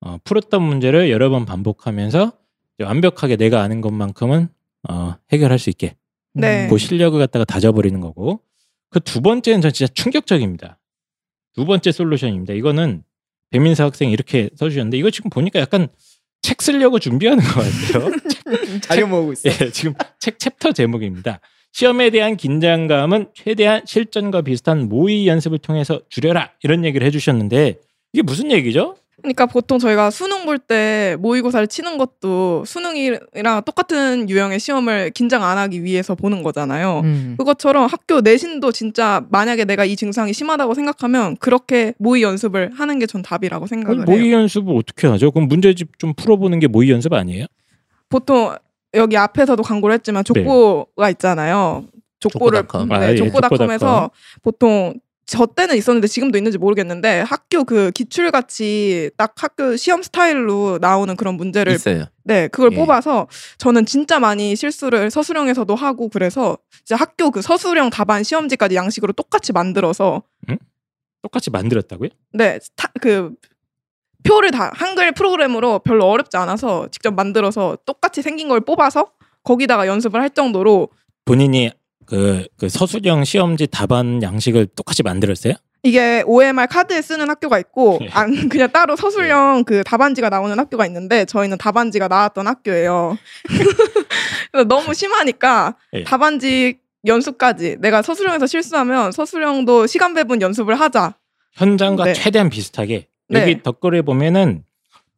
어, 0.00 0.18
풀었던 0.24 0.62
문제를 0.62 1.10
여러 1.10 1.30
번 1.30 1.44
반복하면서 1.44 2.32
완벽하게 2.80 3.36
내가 3.36 3.62
아는 3.62 3.80
것만큼은 3.80 4.48
어, 4.88 5.14
해결할 5.32 5.58
수 5.58 5.70
있게 5.70 5.96
네. 6.34 6.68
그 6.68 6.78
실력을 6.78 7.18
갖다가 7.18 7.44
다져버리는 7.44 8.00
거고 8.00 8.40
그 8.90 9.00
두 9.00 9.20
번째는 9.20 9.60
전 9.60 9.72
진짜 9.72 9.92
충격적입니다. 9.92 10.78
두 11.54 11.64
번째 11.64 11.90
솔루션입니다. 11.92 12.54
이거는 12.54 13.02
배민수 13.50 13.82
학생이 13.82 14.12
이렇게 14.12 14.50
써주셨는데 14.56 14.96
이거 14.98 15.10
지금 15.10 15.30
보니까 15.30 15.60
약간 15.60 15.88
책 16.42 16.62
쓰려고 16.62 16.98
준비하는 16.98 17.42
것 17.42 17.54
같아요. 17.54 18.10
자료 18.82 19.06
모으고 19.06 19.32
있어. 19.32 19.48
예, 19.48 19.70
지금 19.70 19.94
책 20.18 20.38
챕터 20.38 20.72
제목입니다. 20.72 21.40
시험에 21.76 22.08
대한 22.08 22.38
긴장감은 22.38 23.26
최대한 23.34 23.82
실전과 23.84 24.40
비슷한 24.40 24.88
모의 24.88 25.26
연습을 25.28 25.58
통해서 25.58 26.00
줄여라 26.08 26.52
이런 26.62 26.86
얘기를 26.86 27.06
해주셨는데 27.06 27.74
이게 28.14 28.22
무슨 28.22 28.50
얘기죠? 28.50 28.96
그러니까 29.20 29.44
보통 29.44 29.78
저희가 29.78 30.10
수능 30.10 30.46
볼 30.46 30.56
때 30.58 31.16
모의고사를 31.20 31.66
치는 31.66 31.98
것도 31.98 32.64
수능이랑 32.64 33.62
똑같은 33.66 34.30
유형의 34.30 34.58
시험을 34.58 35.10
긴장 35.10 35.42
안 35.44 35.58
하기 35.58 35.84
위해서 35.84 36.14
보는 36.14 36.42
거잖아요. 36.42 37.02
음. 37.04 37.34
그것처럼 37.36 37.84
학교 37.90 38.22
내신도 38.22 38.72
진짜 38.72 39.26
만약에 39.30 39.66
내가 39.66 39.84
이 39.84 39.96
증상이 39.96 40.32
심하다고 40.32 40.72
생각하면 40.72 41.36
그렇게 41.36 41.92
모의 41.98 42.22
연습을 42.22 42.70
하는 42.72 42.98
게 42.98 43.04
전 43.06 43.20
답이라고 43.20 43.66
생각을 43.66 44.04
모의 44.06 44.28
해요. 44.28 44.36
연습을 44.38 44.74
어떻게 44.74 45.08
하죠? 45.08 45.30
그럼 45.30 45.48
문제집 45.48 45.98
좀 45.98 46.14
풀어보는 46.14 46.58
게 46.58 46.68
모의 46.68 46.90
연습 46.90 47.12
아니에요? 47.12 47.44
보통 48.08 48.54
여기 48.96 49.16
앞에서도 49.16 49.62
광고를 49.62 49.94
했지만 49.94 50.24
족보가 50.24 51.10
있잖아요. 51.10 51.86
족보를 52.20 52.60
족보닷컴. 52.60 52.88
네, 52.88 52.94
아, 52.94 53.12
예, 53.12 53.16
족보닷컴에서 53.16 54.10
보통 54.42 54.94
저 55.26 55.44
때는 55.44 55.76
있었는데 55.76 56.06
지금도 56.06 56.38
있는지 56.38 56.56
모르겠는데 56.56 57.20
학교 57.20 57.64
그 57.64 57.90
기출같이 57.90 59.10
딱 59.16 59.34
학교 59.36 59.76
시험 59.76 60.02
스타일로 60.02 60.78
나오는 60.80 61.16
그런 61.16 61.34
문제를 61.34 61.74
있어요. 61.74 62.04
네, 62.22 62.46
그걸 62.48 62.72
예. 62.72 62.76
뽑아서 62.76 63.26
저는 63.58 63.86
진짜 63.86 64.20
많이 64.20 64.54
실수를 64.54 65.10
서술형에서도 65.10 65.74
하고 65.74 66.08
그래서 66.08 66.56
이제 66.82 66.94
학교 66.94 67.30
그 67.32 67.42
서술형 67.42 67.90
답안 67.90 68.22
시험지까지 68.22 68.76
양식으로 68.76 69.12
똑같이 69.12 69.52
만들어서 69.52 70.22
똑같이 71.22 71.50
만들었다고요? 71.50 72.10
네, 72.34 72.60
타, 72.76 72.88
그 73.00 73.34
표를 74.24 74.50
다 74.50 74.70
한글 74.74 75.12
프로그램으로 75.12 75.80
별로 75.80 76.06
어렵지 76.06 76.36
않아서 76.36 76.88
직접 76.90 77.14
만들어서 77.14 77.78
똑같이 77.84 78.22
생긴 78.22 78.48
걸 78.48 78.60
뽑아서 78.60 79.10
거기다가 79.44 79.86
연습을 79.86 80.20
할 80.20 80.30
정도로 80.30 80.88
본인이 81.24 81.70
그, 82.06 82.46
그 82.58 82.68
서술형 82.68 83.24
시험지 83.24 83.68
답안 83.68 84.22
양식을 84.22 84.68
똑같이 84.76 85.02
만들었어요? 85.02 85.54
이게 85.82 86.24
OMR 86.26 86.66
카드에 86.66 87.00
쓰는 87.00 87.28
학교가 87.30 87.58
있고 87.60 87.98
예. 88.02 88.08
안 88.12 88.48
그냥 88.48 88.70
따로 88.72 88.96
서술형 88.96 89.64
그 89.64 89.84
답안지가 89.84 90.28
나오는 90.28 90.58
학교가 90.58 90.86
있는데 90.86 91.24
저희는 91.24 91.58
답안지가 91.58 92.08
나왔던 92.08 92.46
학교예요. 92.46 93.16
그래서 94.50 94.68
너무 94.68 94.94
심하니까 94.94 95.76
예. 95.92 96.04
답안지 96.04 96.78
연습까지 97.06 97.76
내가 97.78 98.02
서술형에서 98.02 98.46
실수하면 98.46 99.12
서술형도 99.12 99.86
시간 99.86 100.14
배분 100.14 100.40
연습을 100.40 100.78
하자. 100.78 101.14
현장과 101.52 102.04
네. 102.04 102.12
최대한 102.14 102.50
비슷하게 102.50 103.06
네. 103.28 103.42
여기 103.42 103.62
덧글에 103.62 104.02
보면은 104.02 104.64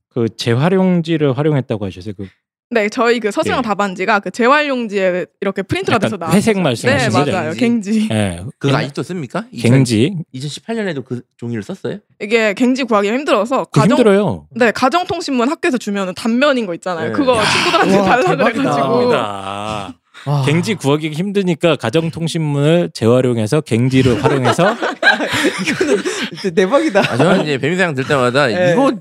그 0.09 0.27
재활용지를 0.37 1.37
활용했다고 1.37 1.87
하셨어요. 1.87 2.15
그 2.17 2.27
네, 2.71 2.89
저희 2.91 3.19
그 3.19 3.31
서술형 3.31 3.59
예. 3.59 3.63
답안지가 3.63 4.21
그 4.21 4.31
재활용지에 4.31 5.27
이렇게 5.41 5.63
프린트가 5.63 5.99
돼서 5.99 6.19
나왔어요. 6.19 6.37
회색 6.37 6.57
네, 6.57 6.63
말씀하신 6.63 7.11
거죠? 7.13 7.33
맞아요. 7.33 7.53
갱지. 7.53 8.09
예, 8.11 8.45
그거 8.59 8.77
아직도 8.77 9.03
씁니까? 9.03 9.47
갱지 9.59 10.17
2018년에도 10.35 11.03
그 11.03 11.23
종이를 11.39 11.63
썼어요? 11.63 12.01
이게 12.21 12.53
갱지 12.53 12.85
구하기 12.85 13.09
힘들어서 13.09 13.65
가정 13.65 13.97
힘들어요. 13.97 14.49
네, 14.51 14.71
가정통신문 14.71 15.49
학교에서 15.49 15.79
주면은 15.79 16.13
단면인 16.15 16.67
거 16.67 16.75
있잖아요. 16.75 17.09
네. 17.09 17.13
그거 17.13 17.39
야. 17.39 17.43
친구들한테 17.43 17.97
와, 17.97 18.05
달라 18.05 18.23
대박이다. 18.29 18.53
그래 18.53 18.65
가지고. 18.65 19.99
와. 20.27 20.43
갱지 20.45 20.75
구하기 20.75 21.11
힘드니까 21.11 21.77
가정통신문을 21.77 22.91
재활용해서 22.93 23.61
갱지를 23.63 24.23
활용해서 24.23 24.77
진짜 26.31 26.51
대박이다. 26.55 27.01
아, 27.01 27.17
저는 27.17 27.43
이제 27.43 27.59
배미상 27.59 27.95
들 27.95 28.07
때마다 28.07 28.51
예. 28.51 28.73
이거 28.73 28.93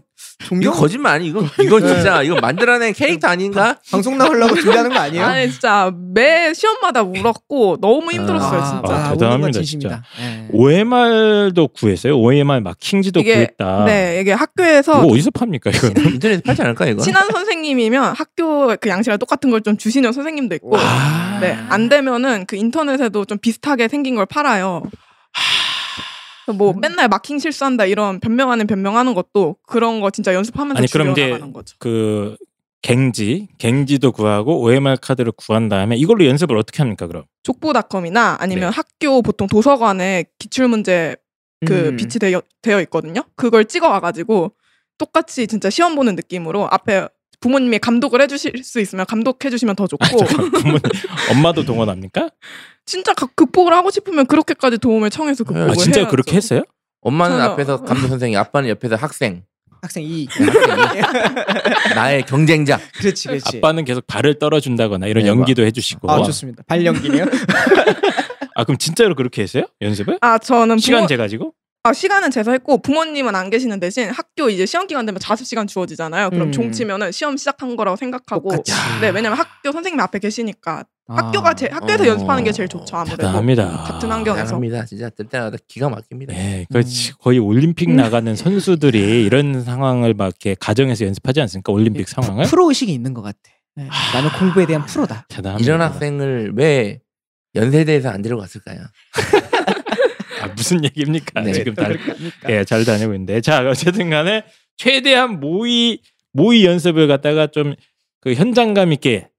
종교 0.45 0.61
이거 0.69 0.71
거짓말 0.71 1.13
아니 1.15 1.27
이거 1.27 1.43
이거 1.59 1.79
진짜 1.81 2.21
이거 2.21 2.35
만들어낸 2.39 2.93
캐릭터 2.93 3.27
아닌가? 3.27 3.77
방송 3.91 4.17
나오려고 4.17 4.55
준비하는 4.55 4.91
거 4.91 4.99
아니에요? 4.99 5.25
아니 5.25 5.51
진짜 5.51 5.91
매 6.13 6.53
시험마다 6.53 7.01
울었고 7.01 7.77
너무 7.81 8.11
힘들었어요 8.11 8.61
아, 8.61 8.63
진짜. 8.65 8.95
아, 8.95 9.11
대단합니다, 9.13 9.51
진심이다. 9.51 10.03
예. 10.21 10.47
OMR도 10.51 11.69
구했어요. 11.69 12.17
OMR 12.19 12.59
마킹지도 12.61 13.19
이게 13.21 13.33
구했다. 13.33 13.85
네 13.85 14.19
이게 14.21 14.31
학교에서 14.31 15.03
이거 15.03 15.13
어디서 15.13 15.31
팝니까 15.31 15.71
이거는? 15.71 16.13
인터넷에 16.13 16.41
팔지 16.41 16.61
않을까 16.61 16.85
이거? 16.85 17.01
친한 17.01 17.29
선생님이면 17.31 18.13
학교 18.15 18.75
그 18.79 18.89
양식이랑 18.89 19.19
똑같은 19.19 19.49
걸 19.51 19.57
좀 19.67 19.75
주시는 19.75 20.13
선생님도 20.13 20.53
있고 20.55 20.77
아. 20.77 21.39
네안 21.41 21.89
되면은 21.89 22.45
그 22.45 22.55
인터넷에도 22.55 23.25
좀 23.25 23.37
비슷하게 23.39 23.87
생긴 23.87 24.15
걸 24.15 24.25
팔아요. 24.27 24.83
뭐 26.53 26.73
맨날 26.73 27.07
마킹 27.07 27.39
실수한다 27.39 27.85
이런 27.85 28.19
변명 28.19 28.51
하는 28.51 28.67
변명하는 28.67 29.13
것도 29.13 29.57
그런 29.67 30.01
거 30.01 30.09
진짜 30.09 30.33
연습하면서 30.33 30.77
아니, 30.79 30.87
그럼 30.87 31.11
이제 31.11 31.37
거죠. 31.53 31.75
그 31.79 32.37
갱지, 32.81 33.49
갱지도 33.57 34.11
구하고 34.11 34.61
OMR 34.61 34.97
카드를 35.01 35.31
구한 35.33 35.67
다음에 35.67 35.97
이걸로 35.97 36.25
연습을 36.25 36.57
어떻게 36.57 36.81
합니까 36.83 37.07
그럼? 37.07 37.23
족보닷컴이나 37.43 38.37
아니면 38.39 38.69
네. 38.69 38.75
학교 38.75 39.21
보통 39.21 39.47
도서관에 39.47 40.25
기출 40.39 40.67
문제 40.67 41.15
그 41.65 41.89
음. 41.89 41.97
빛이 41.97 42.11
되어, 42.19 42.41
되어 42.61 42.79
있거든요. 42.81 43.23
그걸 43.35 43.65
찍어 43.65 43.89
와가지고 43.89 44.53
똑같이 44.97 45.47
진짜 45.47 45.69
시험 45.69 45.95
보는 45.95 46.15
느낌으로 46.15 46.67
앞에 46.71 47.07
부모님이 47.39 47.79
감독을 47.79 48.21
해주실 48.21 48.63
수 48.63 48.79
있으면 48.79 49.05
감독해 49.05 49.49
주시면 49.49 49.75
더 49.75 49.87
좋고 49.87 50.03
아, 50.05 50.07
부모님, 50.59 50.79
엄마도 51.31 51.63
동원합니까? 51.65 52.29
진짜 52.85 53.13
각- 53.13 53.35
극복을 53.35 53.73
하고 53.73 53.91
싶으면 53.91 54.25
그렇게까지 54.25 54.77
도움을 54.79 55.09
청해서 55.09 55.43
극복을 55.43 55.71
아, 55.71 55.73
진짜 55.75 55.99
해야죠. 56.01 56.09
그렇게 56.11 56.35
했어요? 56.35 56.63
엄마는 57.01 57.37
저는- 57.37 57.41
앞에서 57.51 57.83
감독 57.83 58.07
선생님, 58.07 58.39
아빠는 58.39 58.69
옆에서 58.69 58.95
학생. 58.95 59.43
학생 59.81 60.03
2. 60.03 60.27
나의 61.95 62.23
경쟁자. 62.25 62.79
그렇지, 62.97 63.27
그렇지. 63.27 63.57
아빠는 63.57 63.85
계속 63.85 64.05
발을 64.07 64.39
떨어준다거나 64.39 65.05
이런 65.07 65.23
네, 65.23 65.29
연기도 65.29 65.63
해주시고. 65.63 66.09
아, 66.11 66.23
좋습니다. 66.23 66.63
발 66.67 66.83
연기네요. 66.85 67.25
아, 68.55 68.63
그럼 68.63 68.77
진짜로 68.79 69.13
그렇게 69.13 69.43
했어요? 69.43 69.65
연습을? 69.81 70.17
아 70.21 70.39
저는 70.39 70.79
시간 70.79 71.01
부모, 71.01 71.07
재 71.07 71.15
가지고? 71.17 71.53
아, 71.87 71.93
시간은 71.93 72.31
재서 72.31 72.51
했고 72.51 72.81
부모님은 72.81 73.33
안 73.35 73.49
계시는 73.49 73.79
대신 73.79 74.09
학교 74.09 74.49
이제 74.49 74.65
시험 74.65 74.87
기간 74.87 75.05
되면 75.05 75.19
자습 75.19 75.45
시간 75.45 75.67
주어지잖아요. 75.67 76.31
그럼 76.31 76.47
음. 76.47 76.51
종치면은 76.51 77.11
시험 77.11 77.37
시작한 77.37 77.75
거라고 77.75 77.95
생각하고 77.95 78.49
똑같이. 78.49 78.71
네 79.01 79.09
왜냐면 79.09 79.37
학교 79.37 79.71
선생님 79.71 79.99
앞에 79.99 80.19
계시니까 80.19 80.83
아. 81.07 81.15
학교가 81.15 81.53
제, 81.53 81.69
학교에서 81.71 82.03
어. 82.03 82.07
연습하는 82.07 82.43
게 82.43 82.51
제일 82.51 82.67
좋죠 82.67 82.97
아무래도 82.97 83.17
대단합니다. 83.17 83.69
같은 83.83 84.11
환경에서 84.11 84.43
대단합니다. 84.43 84.85
진짜 84.85 85.09
들 85.09 85.25
때마다 85.25 85.57
기가 85.67 85.89
막힙니다. 85.89 86.33
네, 86.33 86.65
그 86.71 86.81
거의 87.21 87.39
올림픽 87.39 87.89
나가는 87.91 88.35
선수들이 88.35 89.23
이런 89.23 89.63
상황을 89.63 90.13
막 90.13 90.25
이렇게 90.25 90.55
가정에서 90.59 91.05
연습하지 91.05 91.39
않습니까? 91.41 91.71
올림픽 91.71 92.09
상황을? 92.09 92.45
프로 92.45 92.67
의식이 92.67 92.93
있는 92.93 93.13
것 93.13 93.21
같아. 93.21 93.39
네. 93.75 93.87
나는 94.13 94.29
공부에 94.37 94.65
대한 94.65 94.85
프로다. 94.85 95.25
대단합니다. 95.29 95.65
이런 95.65 95.81
학생을 95.81 96.53
왜 96.55 96.99
연세대에서 97.55 98.09
안 98.09 98.21
데려갔을까요? 98.21 98.79
아, 100.41 100.47
무슨 100.47 100.83
얘기입니까? 100.83 101.41
네. 101.41 101.51
지금 101.53 101.73
다, 101.75 101.89
예, 102.49 102.63
잘 102.63 102.85
다니고 102.85 103.13
있는데. 103.13 103.41
자, 103.41 103.67
어쨌든 103.69 104.09
간에 104.09 104.43
최대한 104.77 105.39
모의 105.39 105.99
모의 106.33 106.65
연습을 106.65 107.07
갖다가 107.07 107.47
좀 107.47 107.75
그 108.27 108.33
현장감 108.33 108.91
있게 108.93 109.29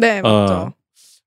네 0.00 0.22
맞죠. 0.22 0.74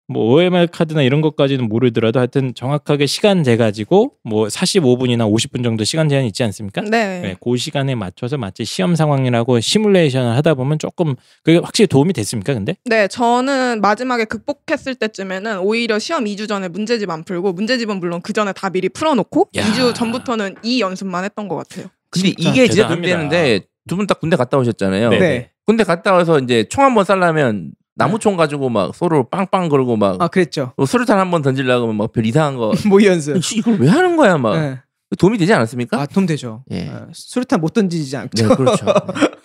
뭐 0.09 0.33
OMR 0.35 0.67
카드나 0.67 1.01
이런 1.01 1.19
것까지는 1.19 1.67
모르더라도 1.67 2.19
하여튼 2.19 2.53
정확하게 2.53 3.07
시간 3.07 3.43
재 3.43 3.57
가지고 3.57 4.13
뭐 4.23 4.47
45분이나 4.47 5.29
50분 5.29 5.63
정도 5.63 5.83
시간 5.83 6.07
제한이 6.07 6.27
있지 6.27 6.43
않습니까? 6.43 6.81
네. 6.81 7.19
네, 7.21 7.35
그 7.43 7.57
시간에 7.57 7.93
맞춰서 7.93 8.37
마치 8.37 8.63
시험 8.63 8.95
상황이라고 8.95 9.59
시뮬레이션을 9.59 10.35
하다 10.37 10.53
보면 10.53 10.79
조금 10.79 11.15
그게 11.43 11.57
확실히 11.57 11.87
도움이 11.87 12.13
됐습니까? 12.13 12.53
근데 12.53 12.75
네, 12.85 13.07
저는 13.09 13.81
마지막에 13.81 14.23
극복했을 14.23 14.95
때쯤에는 14.95 15.59
오히려 15.59 15.99
시험 15.99 16.23
2주 16.23 16.47
전에 16.47 16.69
문제집 16.69 17.09
안 17.09 17.25
풀고 17.25 17.51
문제집은 17.51 17.99
물론 17.99 18.21
그 18.21 18.31
전에 18.31 18.53
다 18.53 18.69
미리 18.69 18.87
풀어놓고 18.87 19.49
야. 19.57 19.61
2주 19.63 19.93
전부터는 19.93 20.55
이 20.63 20.79
연습만 20.79 21.25
했던 21.25 21.49
것 21.49 21.57
같아요. 21.57 21.87
근데 22.09 22.29
진짜 22.31 22.49
이게 22.49 22.67
진짜 22.67 22.83
대단합니다. 22.83 23.17
문제인데 23.17 23.65
두 23.87 23.95
분 23.97 24.07
다 24.07 24.13
군대 24.15 24.35
갔다 24.37 24.57
오셨잖아요. 24.57 25.09
네. 25.09 25.19
네. 25.19 25.49
군대 25.65 25.83
갔다 25.83 26.13
와서 26.13 26.39
이제 26.39 26.63
총 26.69 26.85
한번 26.85 27.03
쏴려면 27.03 27.71
나무총 27.97 28.37
가지고 28.37 28.69
막 28.69 28.95
서로 28.95 29.27
빵빵 29.29 29.69
그러고 29.69 29.95
막 29.97 30.21
아 30.21 30.27
그랬죠. 30.27 30.73
뭐 30.77 30.85
수류탄 30.85 31.17
한 31.19 31.31
번 31.31 31.41
던지려고 31.41 31.83
하면 31.83 31.95
막 31.97 32.11
별 32.13 32.25
이상한 32.25 32.55
거 32.55 32.71
모의 32.87 33.07
연습. 33.07 33.43
씨, 33.43 33.57
이걸 33.57 33.77
왜 33.79 33.89
하는 33.89 34.15
거야 34.15 34.37
막 34.37 34.59
네. 34.59 34.79
도움이 35.17 35.37
되지 35.37 35.53
않았습니까? 35.53 36.01
아 36.01 36.05
도움 36.05 36.25
되죠. 36.25 36.63
예. 36.71 36.87
어, 36.89 37.07
수류탄 37.13 37.59
못 37.61 37.73
던지지 37.73 38.15
않죠. 38.17 38.47
네 38.49 38.55
그렇죠. 38.55 38.85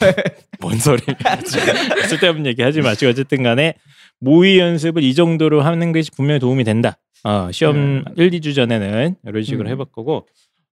뭔 0.61 0.77
소리? 0.79 1.01
쓸데없는 2.09 2.47
얘기 2.47 2.63
하지 2.63 2.81
마시고 2.83 3.11
어쨌든 3.11 3.43
간에 3.43 3.75
모의 4.21 4.59
연습을 4.59 5.03
이 5.03 5.15
정도로 5.15 5.63
하는 5.63 5.93
것이 5.93 6.11
분명히 6.11 6.41
도움이 6.41 6.65
된다. 6.65 6.99
어, 7.25 7.49
시험 7.53 8.05
1, 8.17 8.31
2주 8.31 8.55
전에는 8.55 9.17
이런 9.27 9.43
식으로 9.43 9.69
음. 9.69 9.73
해볼 9.73 9.87
거고 9.93 10.27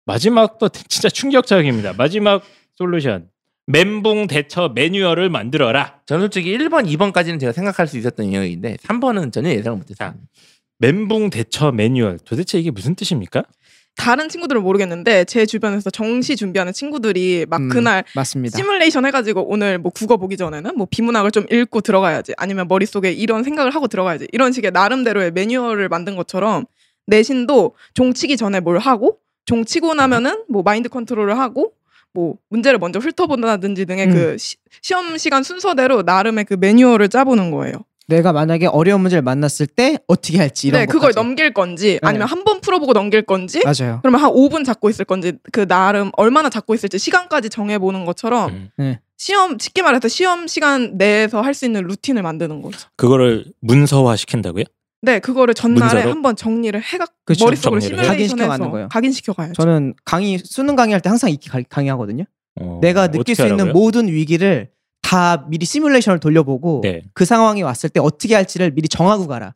마지막도 0.07 0.69
진짜 0.89 1.09
충격적입니다. 1.09 1.93
마지막 1.97 2.43
솔루션 2.77 3.29
멘붕 3.71 4.27
대처 4.27 4.71
매뉴얼을 4.75 5.31
만들어라. 5.31 6.01
저는 6.07 6.23
솔직히 6.23 6.57
1번, 6.57 6.87
2번까지는 6.93 7.39
제가 7.39 7.53
생각할 7.53 7.87
수 7.87 7.99
있었던 7.99 8.33
영역인데 8.33 8.77
3번은 8.77 9.33
전혀 9.33 9.51
예상을 9.51 9.79
못했어요. 9.79 10.15
멘붕 10.79 11.31
대처 11.31 11.73
매뉴얼 11.73 12.19
도대체 12.25 12.59
이게 12.59 12.71
무슨 12.71 12.95
뜻입니까? 12.95 13.45
다른 13.97 14.29
친구들은 14.29 14.63
모르겠는데 14.63 15.25
제 15.25 15.45
주변에서 15.45 15.91
정시 15.91 16.37
준비하는 16.37 16.73
친구들이 16.73 17.45
막 17.49 17.61
음, 17.61 17.69
그날 17.69 18.05
맞습니다. 18.15 18.57
시뮬레이션 18.57 19.05
해가지고 19.05 19.47
오늘 19.47 19.79
뭐 19.79 19.93
국어 19.93 20.17
보기 20.17 20.37
전에는 20.37 20.75
뭐 20.77 20.87
비문학을 20.91 21.31
좀 21.33 21.45
읽고 21.51 21.83
들어가야지 21.83 22.33
아니면 22.39 22.67
머릿속에 22.67 23.13
이런 23.13 23.45
생각을 23.45 23.75
하고 23.75 23.89
들어가야지 23.89 24.29
이런 24.33 24.53
식의 24.53 24.71
나름대로의 24.71 25.33
매뉴얼을 25.33 25.89
만든 25.89 26.17
것처럼 26.17 26.65
내신도 27.07 27.75
종치기 27.93 28.37
전에 28.39 28.61
뭘 28.61 28.79
하고 28.79 29.19
종치고 29.45 29.95
나면은 29.95 30.45
뭐 30.49 30.63
마인드 30.63 30.89
컨트롤을 30.89 31.39
하고 31.39 31.73
뭐 32.13 32.35
문제를 32.49 32.79
먼저 32.79 32.99
훑어본다든지 32.99 33.87
등의 33.87 34.07
음. 34.09 34.13
그 34.13 34.39
시, 34.39 34.57
시험 34.83 35.17
시간 35.19 35.43
순서대로 35.43 36.03
나름의 36.03 36.45
그 36.45 36.55
매뉴얼을 36.55 37.09
짜보는 37.09 37.51
거예요. 37.51 37.75
내가 38.09 38.33
만약에 38.33 38.67
어려운 38.67 39.03
문제를 39.03 39.23
만났을 39.23 39.69
때 39.69 39.97
어떻게 40.09 40.39
할지 40.39 40.67
이런 40.67 40.81
네, 40.81 40.87
그걸 40.87 41.13
것까지. 41.13 41.15
넘길 41.17 41.53
건지 41.55 42.01
네. 42.03 42.09
아니면 42.09 42.27
한번 42.27 42.61
풀어보고 42.61 42.93
넘길 42.93 43.23
건지 43.23 43.61
맞아요. 43.65 44.01
그러면 44.03 44.21
한 44.21 44.33
5분 44.33 44.65
잡고 44.65 44.91
있을 44.91 45.05
건지 45.05 45.35
그 45.53 45.67
나름 45.69 46.11
얼마나 46.17 46.51
잡고 46.51 46.75
있을지 46.75 46.99
시간까지 46.99 47.51
정해보는 47.51 48.05
것처럼 48.07 48.51
음. 48.51 48.71
네. 48.79 49.01
시험 49.17 49.57
쉽게 49.61 49.83
말해서 49.83 50.09
시험 50.09 50.49
시간 50.49 50.97
내에서 50.97 51.41
할 51.41 51.55
수 51.55 51.67
있는 51.67 51.83
루틴을 51.83 52.23
만드는 52.23 52.63
거죠. 52.63 52.89
그거를 52.97 53.45
문서화 53.61 54.17
시킨다고요? 54.17 54.65
네, 55.03 55.19
그거를 55.19 55.55
전날에 55.55 55.93
문서로? 55.95 56.11
한번 56.11 56.37
정리를 56.37 56.81
해가 56.83 57.07
그쵸, 57.25 57.47
머릿속으로 57.47 57.81
정리를 57.81 58.05
각인시켜 58.07 58.19
가는 58.19 58.29
시뮬레이션해서 58.29 58.71
거예요. 58.71 58.89
각인시켜 58.89 59.33
가야죠. 59.33 59.55
저는 59.55 59.95
강의 60.05 60.39
수능 60.45 60.77
강의할 60.77 61.01
때 61.01 61.09
항상 61.09 61.31
이렇게 61.31 61.49
가- 61.49 61.63
강의하거든요. 61.69 62.25
어, 62.61 62.79
내가 62.83 63.07
느낄 63.07 63.21
어떻게 63.21 63.35
수 63.35 63.43
있는 63.43 63.61
하라고요? 63.61 63.73
모든 63.73 64.09
위기를 64.09 64.71
다 65.03 65.47
미리 65.49 65.65
시뮬레이션을 65.65 66.21
돌려보고 66.21 66.81
네. 66.83 67.03
그 67.15 67.25
상황이 67.25 67.63
왔을 67.63 67.89
때 67.89 67.99
어떻게 68.01 68.35
할지를 68.35 68.73
미리 68.73 68.89
정하고 68.89 69.27
가라. 69.27 69.55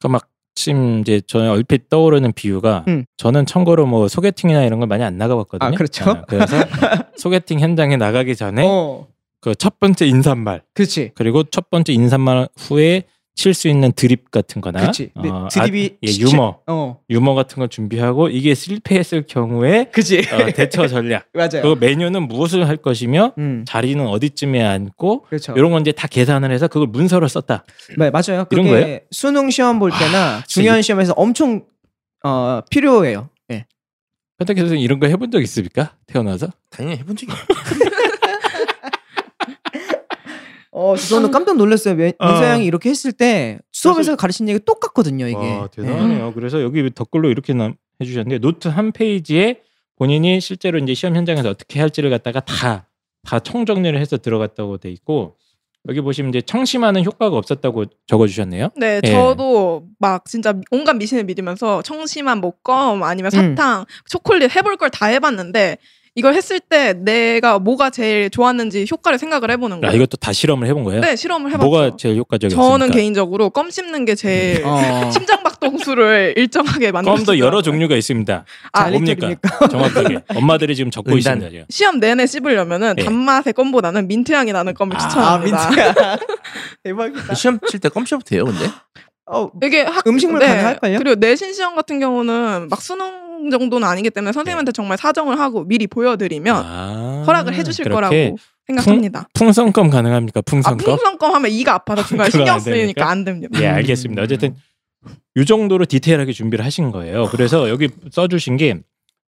그러니까 0.00 0.12
막 0.24 0.30
지금 0.54 1.00
이제 1.00 1.20
저는 1.26 1.50
얼핏 1.50 1.88
떠오르는 1.90 2.32
비유가 2.32 2.84
음. 2.88 3.04
저는 3.18 3.46
참고로 3.46 3.86
뭐 3.86 4.08
소개팅이나 4.08 4.64
이런 4.64 4.78
걸 4.80 4.88
많이 4.88 5.04
안 5.04 5.18
나가봤거든요. 5.18 5.68
아, 5.68 5.70
그렇죠. 5.72 6.10
아, 6.10 6.22
그래서 6.26 6.56
소개팅 7.16 7.60
현장에 7.60 7.96
나가기 7.96 8.34
전에 8.36 8.64
어, 8.66 9.06
그 9.40 9.54
첫 9.54 9.78
번째 9.78 10.06
인사말 10.06 10.62
그렇지. 10.74 11.12
그리고 11.14 11.44
첫 11.44 11.70
번째 11.70 11.92
인사말 11.92 12.48
후에 12.56 13.04
칠 13.38 13.54
수 13.54 13.68
있는 13.68 13.92
드립 13.92 14.32
같은 14.32 14.60
거나 14.60 14.80
그렇지. 14.80 15.10
네, 15.22 15.28
어, 15.28 15.46
드립이 15.48 15.90
아, 15.94 15.96
예, 16.08 16.10
유머 16.18 16.58
어, 16.66 16.98
유머 17.08 17.34
같은 17.36 17.60
거 17.60 17.68
준비하고 17.68 18.30
이게 18.30 18.52
실패했을 18.52 19.26
경우에 19.28 19.84
그지. 19.92 20.18
어, 20.32 20.50
대처 20.50 20.88
전략 20.88 21.26
맞아요. 21.32 21.62
그 21.62 21.76
메뉴는 21.78 22.26
무엇을 22.26 22.66
할 22.66 22.76
것이며 22.76 23.34
음, 23.38 23.64
자리는 23.64 24.04
어디쯤에 24.04 24.60
앉고 24.64 25.22
그렇죠. 25.26 25.52
이런 25.56 25.70
건 25.70 25.82
이제 25.82 25.92
다 25.92 26.08
계산을 26.08 26.50
해서 26.50 26.66
그걸 26.66 26.88
문서로 26.88 27.28
썼다. 27.28 27.64
네, 27.96 28.10
맞아요. 28.10 28.44
이런 28.50 28.66
거예요? 28.66 28.98
수능 29.12 29.50
시험 29.50 29.78
볼 29.78 29.92
때나 29.92 30.38
아, 30.38 30.42
중요한 30.48 30.82
시험에서 30.82 31.12
엄청 31.16 31.62
어, 32.24 32.60
필요해요. 32.70 33.30
예. 33.52 33.66
현탁 34.40 34.54
교수님 34.56 34.82
이런 34.82 34.98
거 34.98 35.06
해본 35.06 35.30
적 35.30 35.40
있습니까? 35.42 35.94
태어나서? 36.08 36.48
당연히 36.70 36.96
해본 36.98 37.14
적이 37.14 37.30
없어요. 37.32 37.88
어, 40.78 40.96
저는 40.96 41.30
깜짝 41.32 41.56
놀랐어요. 41.56 41.94
멘- 41.96 42.12
어. 42.18 42.26
민서 42.28 42.44
양이 42.44 42.64
이렇게 42.66 42.88
했을 42.90 43.12
때 43.12 43.58
수업에서 43.72 44.14
가르친 44.16 44.48
얘기 44.48 44.58
똑같거든요, 44.64 45.26
이게. 45.26 45.36
와, 45.36 45.66
대단하네요. 45.66 46.32
그래서 46.34 46.62
여기 46.62 46.88
댓글로 46.90 47.30
이렇게 47.30 47.52
남- 47.52 47.74
해주셨는데 48.00 48.38
노트 48.38 48.68
한 48.68 48.92
페이지에 48.92 49.60
본인이 49.96 50.40
실제로 50.40 50.78
이제 50.78 50.94
시험 50.94 51.16
현장에서 51.16 51.50
어떻게 51.50 51.80
할지를 51.80 52.10
갖다가 52.10 52.40
다 52.40 52.86
다 53.26 53.40
총정리를 53.40 53.98
해서 54.00 54.16
들어갔다고 54.16 54.78
돼 54.78 54.90
있고 54.90 55.36
여기 55.88 56.00
보시면 56.00 56.30
이제 56.30 56.40
청심하는 56.40 57.04
효과가 57.04 57.36
없었다고 57.36 57.84
적어주셨네요. 58.06 58.68
네, 58.76 59.00
예. 59.04 59.10
저도 59.10 59.86
막 59.98 60.24
진짜 60.24 60.54
온갖 60.70 60.94
미신을 60.94 61.24
믿으면서 61.24 61.82
청심한 61.82 62.40
뭐껌 62.40 63.02
아니면 63.02 63.32
음. 63.34 63.56
사탕, 63.56 63.84
초콜릿 64.08 64.54
해볼 64.54 64.76
걸 64.76 64.88
다 64.90 65.06
해봤는데 65.06 65.76
이걸 66.14 66.34
했을 66.34 66.58
때 66.60 66.94
내가 66.94 67.58
뭐가 67.58 67.90
제일 67.90 68.30
좋았는지 68.30 68.86
효과를 68.90 69.18
생각을 69.18 69.50
해보는 69.52 69.78
아, 69.78 69.80
거예요. 69.80 69.96
이것도 69.96 70.16
다 70.16 70.32
실험을 70.32 70.66
해본 70.68 70.84
거예요? 70.84 71.00
네, 71.00 71.14
실험을 71.16 71.50
해봤죠. 71.52 71.68
뭐가 71.68 71.96
제일 71.96 72.16
효과적이었습니까? 72.16 72.70
저는 72.78 72.90
개인적으로 72.90 73.50
껌 73.50 73.70
씹는 73.70 74.04
게 74.04 74.14
제일 74.14 74.62
어. 74.64 74.78
심장박동수를 75.12 76.34
일정하게 76.36 76.90
만들어. 76.92 77.14
껌도 77.14 77.38
여러 77.38 77.62
종류가 77.62 77.96
있습니다. 77.96 78.44
아, 78.72 78.84
자, 78.84 78.90
뭡니까? 78.90 79.30
정확하게 79.70 80.18
엄마들이 80.34 80.74
지금 80.74 80.90
적고. 80.90 81.16
있습니다. 81.16 81.50
지금. 81.50 81.64
시험 81.68 82.00
내내 82.00 82.26
씹으려면은 82.26 82.94
예. 82.98 83.04
단맛의 83.04 83.52
껌보다는 83.54 84.08
민트 84.08 84.32
향이 84.32 84.52
나는 84.52 84.74
껌을 84.74 84.96
아, 84.96 84.98
아, 85.04 85.08
추천합니다. 85.08 85.66
민트야. 85.70 86.18
대박이다. 86.84 87.34
시험 87.34 87.58
칠 87.68 87.78
때 87.80 87.88
껌 87.88 88.04
씹어도 88.04 88.24
돼요, 88.24 88.44
근데? 88.44 88.66
어, 89.30 89.50
이게 89.62 89.82
학, 89.82 90.06
음식물 90.06 90.40
가능할걸요? 90.40 90.98
그리고 90.98 91.14
내신 91.16 91.52
시험 91.52 91.74
같은 91.74 92.00
경우는 92.00 92.68
막 92.68 92.80
수능 92.82 93.50
정도는 93.50 93.86
아니기 93.86 94.10
때문에 94.10 94.32
선생님한테 94.32 94.72
정말 94.72 94.98
사정을 94.98 95.38
하고 95.38 95.64
미리 95.64 95.86
보여드리면 95.86 96.56
아, 96.64 97.24
허락을 97.26 97.54
해주실 97.54 97.88
거라고 97.88 98.36
생각합니다. 98.66 99.28
풍선껌 99.34 99.90
가능합니까? 99.90 100.40
아, 100.40 100.42
풍선껌? 100.42 100.96
풍선껌 100.96 101.34
하면 101.34 101.50
이가 101.50 101.74
아파서 101.74 102.02
중간에 102.06 102.30
신경? 102.30 102.58
쓰이니까 102.58 103.08
안 103.08 103.24
됩니다. 103.24 103.60
예, 103.60 103.66
알겠습니다. 103.66 104.22
어쨌든 104.22 104.56
이 105.36 105.44
정도로 105.44 105.84
디테일하게 105.86 106.32
준비를 106.32 106.64
하신 106.64 106.90
거예요. 106.90 107.26
그래서 107.30 107.68
여기 107.68 107.88
써주신 108.10 108.56
게 108.56 108.80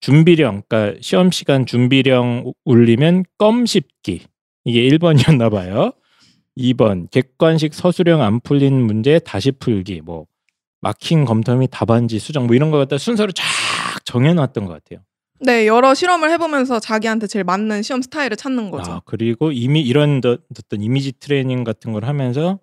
준비령, 0.00 0.62
그러니까 0.68 0.98
시험 1.00 1.30
시간 1.30 1.66
준비령 1.66 2.52
올리면 2.64 3.24
껌 3.38 3.66
씹기 3.66 4.26
이게 4.64 4.88
1번이었나 4.88 5.50
봐요. 5.50 5.92
2번 6.58 7.10
객관식 7.10 7.74
서술형 7.74 8.22
안 8.22 8.40
풀린 8.40 8.74
문제 8.86 9.18
다시 9.18 9.52
풀기 9.52 10.00
뭐 10.02 10.26
마킹 10.80 11.24
검토 11.24 11.54
및 11.56 11.68
답안지 11.70 12.18
수정 12.18 12.46
뭐 12.46 12.54
이런 12.56 12.70
거 12.70 12.78
갖다 12.78 12.98
순서를 12.98 13.32
쫙 13.32 13.44
정해놨던 14.04 14.66
것 14.66 14.72
같아요. 14.72 15.04
네, 15.40 15.66
여러 15.66 15.92
실험을 15.94 16.30
해보면서 16.30 16.80
자기한테 16.80 17.26
제일 17.26 17.44
맞는 17.44 17.82
시험 17.82 18.00
스타일을 18.00 18.36
찾는 18.36 18.70
거죠. 18.70 18.90
아, 18.92 19.00
그리고 19.04 19.52
이미 19.52 19.82
이런 19.82 20.20
더- 20.22 20.38
어떤 20.58 20.80
이미지 20.80 21.12
트레이닝 21.12 21.62
같은 21.64 21.92
걸 21.92 22.04
하면서 22.06 22.58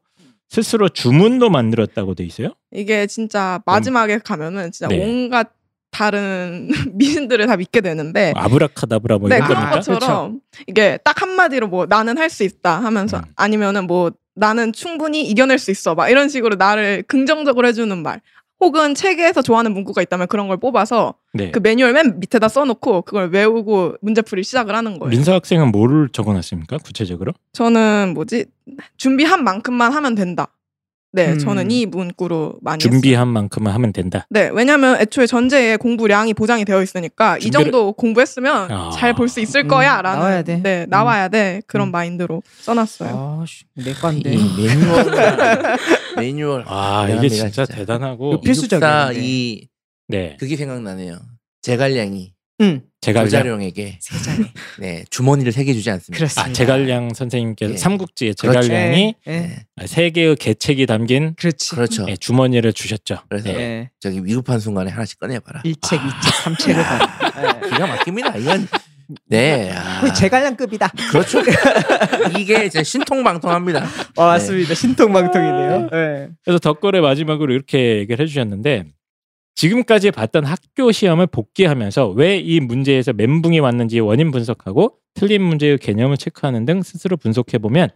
스스로 0.50 0.90
주문도 0.90 1.50
만들었다고 1.50 2.16
돼 2.16 2.24
있어요. 2.24 2.50
이게 2.72 3.06
진짜 3.08 3.62
마지막에 3.66 4.18
가면은 4.20 4.72
진짜 4.72 4.88
네. 4.88 5.04
온갖 5.04 5.52
다른 5.94 6.68
미신들을 6.94 7.46
다 7.48 7.56
믿게 7.56 7.80
되는데 7.82 8.34
아브라카다브라 8.36 9.20
뭐 9.20 9.30
네, 9.30 9.38
이런 9.38 9.48
그런 9.48 9.62
겁니까? 9.70 9.80
것처럼 9.82 10.40
이게 10.68 10.98
딱 11.04 11.22
한마디로 11.22 11.68
뭐 11.68 11.86
나는 11.86 12.18
할 12.18 12.30
수 12.34 12.44
있다 12.44 12.80
하면서 12.84 13.18
음. 13.18 13.24
아니면은 13.36 13.86
뭐 13.86 14.12
나는 14.36 14.74
충분히 14.74 15.24
이겨낼 15.24 15.60
수 15.60 15.70
있어 15.70 15.94
막 15.94 16.10
이런 16.10 16.28
식으로 16.30 16.56
나를 16.56 17.04
긍정적으로 17.08 17.68
해주는 17.68 17.96
말 18.02 18.22
혹은 18.60 18.96
책에서 18.96 19.42
좋아하는 19.44 19.74
문구가 19.74 20.02
있다면 20.02 20.28
그런 20.28 20.48
걸 20.48 20.58
뽑아서 20.58 21.14
네. 21.34 21.52
그 21.52 21.60
매뉴얼 21.60 21.94
맨 21.94 22.20
밑에다 22.20 22.48
써놓고 22.48 23.02
그걸 23.04 23.30
외우고 23.30 23.96
문제풀이 24.02 24.42
시작을 24.44 24.74
하는 24.74 24.98
거예요. 25.00 25.10
민서 25.12 25.34
학생은 25.34 25.72
뭐를 25.72 26.10
적어놨습니까? 26.10 26.78
구체적으로? 26.78 27.34
저는 27.52 28.14
뭐지 28.16 28.46
준비한 28.98 29.44
만큼만 29.44 29.92
하면 29.92 30.16
된다. 30.16 30.48
네, 31.16 31.34
음. 31.34 31.38
저는 31.38 31.70
이 31.70 31.86
문구로 31.86 32.56
많이 32.62 32.84
했어요. 32.84 32.92
준비한 32.92 33.28
만큼은 33.28 33.72
하면 33.72 33.94
된다. 33.94 34.26
네, 34.32 34.50
왜냐면 34.52 35.00
애초에 35.00 35.28
전제에 35.28 35.78
공부량이 35.78 36.34
보장이 36.34 36.66
되어 36.66 36.82
있으니까 36.82 37.38
이 37.38 37.42
준비를- 37.42 37.52
정도 37.54 37.92
공부했으면 37.94 38.72
아. 38.72 38.90
잘볼 38.92 39.30
수 39.30 39.40
있을 39.40 39.66
음, 39.66 39.68
거야라는 39.68 40.20
나와야 40.20 40.42
돼. 40.42 40.60
네, 40.64 40.86
나와야 40.90 41.28
돼. 41.28 41.62
그런 41.68 41.90
음. 41.90 41.92
마인드로 41.92 42.42
써놨어요. 42.62 43.42
아씨 43.44 43.66
내 43.76 43.94
건데. 43.94 44.34
이 44.34 44.38
매뉴얼 44.68 45.06
매뉴얼 46.18 46.64
아 46.68 47.08
이게 47.08 47.30
진짜, 47.30 47.66
진짜. 47.66 47.76
대단하고. 47.76 48.42
이육사 48.44 49.12
이네 49.14 50.38
그게 50.40 50.56
생각나네요. 50.56 51.20
제갈량이 51.62 52.34
응. 52.62 52.82
제갈량 53.04 53.30
조자룡에게 53.30 53.98
세상에. 54.02 54.46
네 54.80 55.04
주머니를 55.10 55.52
세 55.52 55.64
개 55.66 55.74
주지 55.74 55.90
않습니까? 55.92 56.18
그렇습니다. 56.18 56.50
아 56.50 56.54
제갈량 56.54 57.14
선생님께서 57.14 57.74
예. 57.74 57.78
삼국지의 57.78 58.34
그렇죠. 58.40 58.62
제갈량이 58.62 59.16
예, 59.28 59.32
예. 59.82 59.86
세 59.86 60.10
개의 60.10 60.36
계책이 60.36 60.86
담긴 60.86 61.36
그렇지. 61.38 61.72
그렇죠. 61.76 62.06
예, 62.10 62.16
주머니를 62.16 62.74
주셨죠. 62.74 63.20
그래서 63.30 63.50
예. 63.50 63.54
예. 63.56 63.90
저기 64.00 64.20
위급한 64.24 64.60
순간에 64.60 64.90
하나씩 64.92 65.20
꺼내봐라. 65.20 65.62
1책, 65.64 66.00
2책, 66.00 66.56
3책을 66.56 66.84
봐. 66.84 67.62
예. 67.64 67.70
기가 67.70 67.88
막힙니다. 67.88 68.38
이건 68.38 68.68
네. 69.28 69.72
아, 69.74 70.12
제갈량급이다. 70.14 70.88
그렇죠. 71.12 71.42
이게 72.40 72.66
이제 72.66 72.84
신통방통합니다. 72.84 73.86
어, 74.16 74.26
맞습니다. 74.26 74.74
신통방통이네요. 74.74 75.90
예. 75.94 76.30
그래서 76.44 76.60
덕글의 76.60 77.02
마지막으로 77.02 77.54
이렇게 77.54 77.98
얘기를 78.00 78.24
해주셨는데 78.24 78.86
지금까지 79.56 80.12
봤던 80.12 80.46
학교 80.46 80.92
시험을 80.92 81.28
복귀하면서 81.28 82.10
왜 82.10 82.40
이 82.40 82.60
문제에서 82.60 83.14
멘붕이 83.14 83.60
왔는지 83.60 84.00
원인 84.00 84.32
분석하고 84.32 84.98
틀린 85.14 85.44
문제의 85.44 85.78
개념을 85.78 86.18
체크하는 86.18 86.66
등 86.66 86.82
스스로 86.82 87.16
분석해 87.18 87.60
보면 87.60 87.90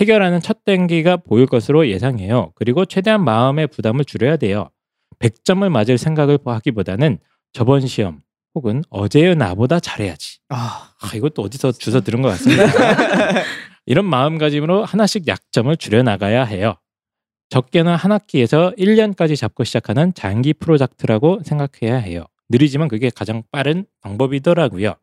해결하는 0.00 0.40
첫 0.40 0.64
단계가 0.64 1.16
보일 1.16 1.46
것으로 1.46 1.88
예상해요. 1.88 2.52
그리고 2.54 2.84
최대한 2.84 3.24
마음의 3.24 3.68
부담을 3.68 4.04
줄여야 4.04 4.36
돼요. 4.36 4.70
100점을 5.18 5.68
맞을 5.68 5.98
생각을 5.98 6.38
하기보다는 6.44 7.18
저번 7.52 7.80
시험 7.86 8.20
혹은 8.54 8.84
어제의 8.90 9.34
나보다 9.34 9.80
잘해야지. 9.80 10.38
아, 10.50 10.90
아, 11.00 11.16
이것도 11.16 11.42
어디서 11.42 11.72
주워 11.72 12.00
들은 12.00 12.22
것 12.22 12.28
같습니다. 12.28 12.62
이런 13.86 14.04
마음가짐으로 14.04 14.84
하나씩 14.84 15.26
약점을 15.26 15.74
줄여나가야 15.76 16.44
해요. 16.44 16.76
적게는 17.48 17.94
한 17.94 18.12
학기에서 18.12 18.72
1년까지 18.78 19.36
잡고 19.36 19.64
시작하는 19.64 20.12
장기 20.14 20.52
프로젝트라고 20.52 21.40
생각해야 21.44 21.96
해요. 21.96 22.24
느리지만 22.50 22.88
그게 22.88 23.10
가장 23.10 23.42
빠른 23.50 23.86
방법이더라고요. 24.00 24.94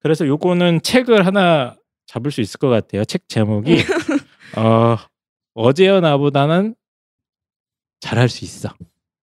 그래서 0.00 0.26
요거는 0.26 0.82
책을 0.82 1.26
하나 1.26 1.76
잡을 2.06 2.30
수 2.30 2.40
있을 2.40 2.58
것 2.58 2.68
같아요. 2.68 3.04
책 3.04 3.28
제목이 3.28 3.76
어, 4.56 4.96
어제의 5.54 6.00
나보다는 6.00 6.74
잘할 8.00 8.28
수 8.28 8.44
있어. 8.44 8.70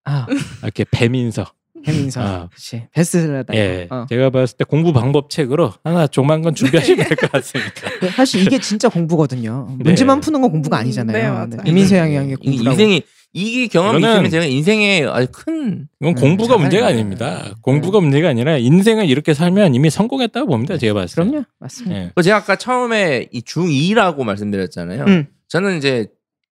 아, 0.03 0.27
이렇게 0.61 0.85
배민서. 0.89 1.45
해민서. 1.87 2.21
아. 2.21 2.47
그렇지. 2.49 2.87
베스트셀러다. 2.93 3.53
예, 3.55 3.87
어. 3.89 4.05
제가 4.09 4.29
봤을 4.29 4.57
때 4.57 4.63
공부 4.65 4.91
방법 4.93 5.29
책으로 5.29 5.73
하나 5.83 6.07
조만간 6.07 6.55
준비하시면 6.55 7.05
될 7.07 7.17
것 7.17 7.31
같습니다. 7.31 7.71
사실 8.15 8.41
이게 8.41 8.59
진짜 8.59 8.89
공부거든요. 8.89 9.67
네. 9.77 9.83
문제만 9.83 10.19
푸는 10.21 10.41
건 10.41 10.51
공부가 10.51 10.77
아니잖아요. 10.77 11.17
네, 11.17 11.29
맞아요. 11.29 11.63
이민세 11.65 11.97
양이 11.97 12.15
양의 12.15 12.31
이- 12.33 12.35
공부라고. 12.35 12.71
인생이 12.71 13.01
이게 13.37 13.67
경험이 13.67 13.99
있으면 13.99 14.29
제가 14.29 14.45
인생에 14.45 15.03
아주 15.09 15.27
큰 15.31 15.89
이건 15.99 16.13
음, 16.13 16.15
공부가. 16.15 16.57
문제가 16.57 16.87
아닙니다. 16.87 17.53
공부가 17.61 17.99
문제가 17.99 18.29
아니라 18.29 18.57
인생을 18.57 19.09
이렇게 19.09 19.33
살면 19.33 19.75
이미 19.75 19.89
성공했다고 19.89 20.47
봅니다. 20.47 20.77
제가 20.77 20.93
봤을 20.93 21.15
때. 21.25 21.29
그럼요. 21.29 21.45
맞습니다. 21.59 21.95
예. 21.97 22.11
그 22.15 22.23
제가 22.23 22.37
아까 22.37 22.55
처음에 22.55 23.27
이 23.33 23.41
중2라고 23.41 24.23
말씀드렸잖아요. 24.23 25.03
음. 25.07 25.27
저는 25.49 25.77
이제 25.77 26.07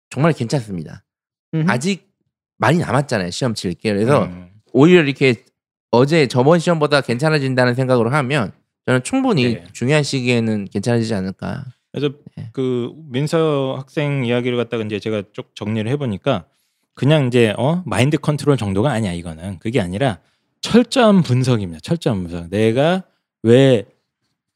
정말 0.08 0.32
괜찮습니다. 0.32 1.04
음. 1.54 1.66
아직 1.68 2.08
많이 2.56 2.78
남았잖아요. 2.78 3.30
시험 3.30 3.54
칠 3.54 3.74
게. 3.74 3.92
그래서 3.92 4.24
음. 4.24 4.46
오히려 4.72 5.02
이렇게 5.02 5.34
어제 5.90 6.26
저번 6.26 6.58
시험보다 6.58 7.00
괜찮아진다는 7.00 7.74
생각으로 7.74 8.10
하면 8.10 8.52
저는 8.86 9.02
충분히 9.02 9.54
네. 9.54 9.64
중요한 9.72 10.02
시기에는 10.02 10.66
괜찮아지지 10.72 11.14
않을까. 11.14 11.64
그래서 11.92 12.14
네. 12.36 12.48
그 12.52 12.92
민서 13.08 13.74
학생 13.76 14.24
이야기를 14.24 14.56
갖다가 14.56 14.84
이제 14.84 14.98
제가 15.00 15.22
쭉 15.32 15.50
정리를 15.54 15.90
해보니까 15.92 16.44
그냥 16.94 17.26
이제 17.26 17.54
어 17.58 17.82
마인드 17.86 18.18
컨트롤 18.18 18.56
정도가 18.56 18.90
아니야 18.90 19.12
이거는 19.12 19.58
그게 19.58 19.80
아니라 19.80 20.18
철저한 20.60 21.22
분석입니다. 21.22 21.80
철저한 21.80 22.22
분석. 22.22 22.50
내가 22.50 23.02
왜 23.42 23.84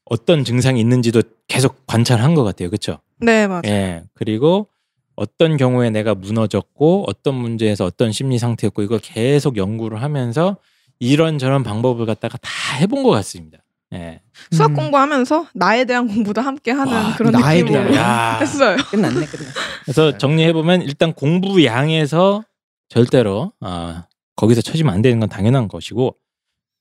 어떤 0.05 0.43
증상이 0.43 0.79
있는지도 0.79 1.23
계속 1.47 1.85
관찰한 1.87 2.35
것 2.35 2.43
같아요. 2.43 2.69
그렇죠? 2.69 2.99
네, 3.19 3.47
맞아요. 3.47 3.61
예. 3.65 4.03
그리고 4.13 4.67
어떤 5.15 5.57
경우에 5.57 5.89
내가 5.89 6.13
무너졌고 6.15 7.05
어떤 7.07 7.35
문제에서 7.35 7.85
어떤 7.85 8.11
심리 8.11 8.37
상태였고 8.37 8.81
이걸 8.81 8.99
계속 8.99 9.57
연구를 9.57 10.01
하면서 10.01 10.57
이런저런 10.99 11.63
방법을 11.63 12.05
갖다가 12.05 12.37
다 12.41 12.49
해본 12.79 13.03
것 13.03 13.09
같습니다. 13.11 13.59
예. 13.93 14.21
수학 14.51 14.71
음. 14.71 14.75
공부하면서 14.75 15.47
나에 15.53 15.85
대한 15.85 16.07
공부도 16.07 16.41
함께 16.41 16.71
하는 16.71 16.91
와, 16.91 17.15
그런 17.15 17.31
나에 17.31 17.61
느낌으로 17.61 17.91
대한- 17.91 17.95
야. 17.95 18.37
했어요. 18.41 18.75
끝났네, 18.89 19.25
끝났어. 19.25 19.51
그래서 19.83 20.17
정리해 20.17 20.51
보면 20.53 20.81
일단 20.81 21.13
공부 21.13 21.63
양에서 21.63 22.43
절대로 22.89 23.53
아, 23.61 24.05
거기서 24.35 24.61
쳐지면 24.61 24.93
안 24.93 25.01
되는 25.01 25.19
건 25.19 25.29
당연한 25.29 25.67
것이고 25.67 26.15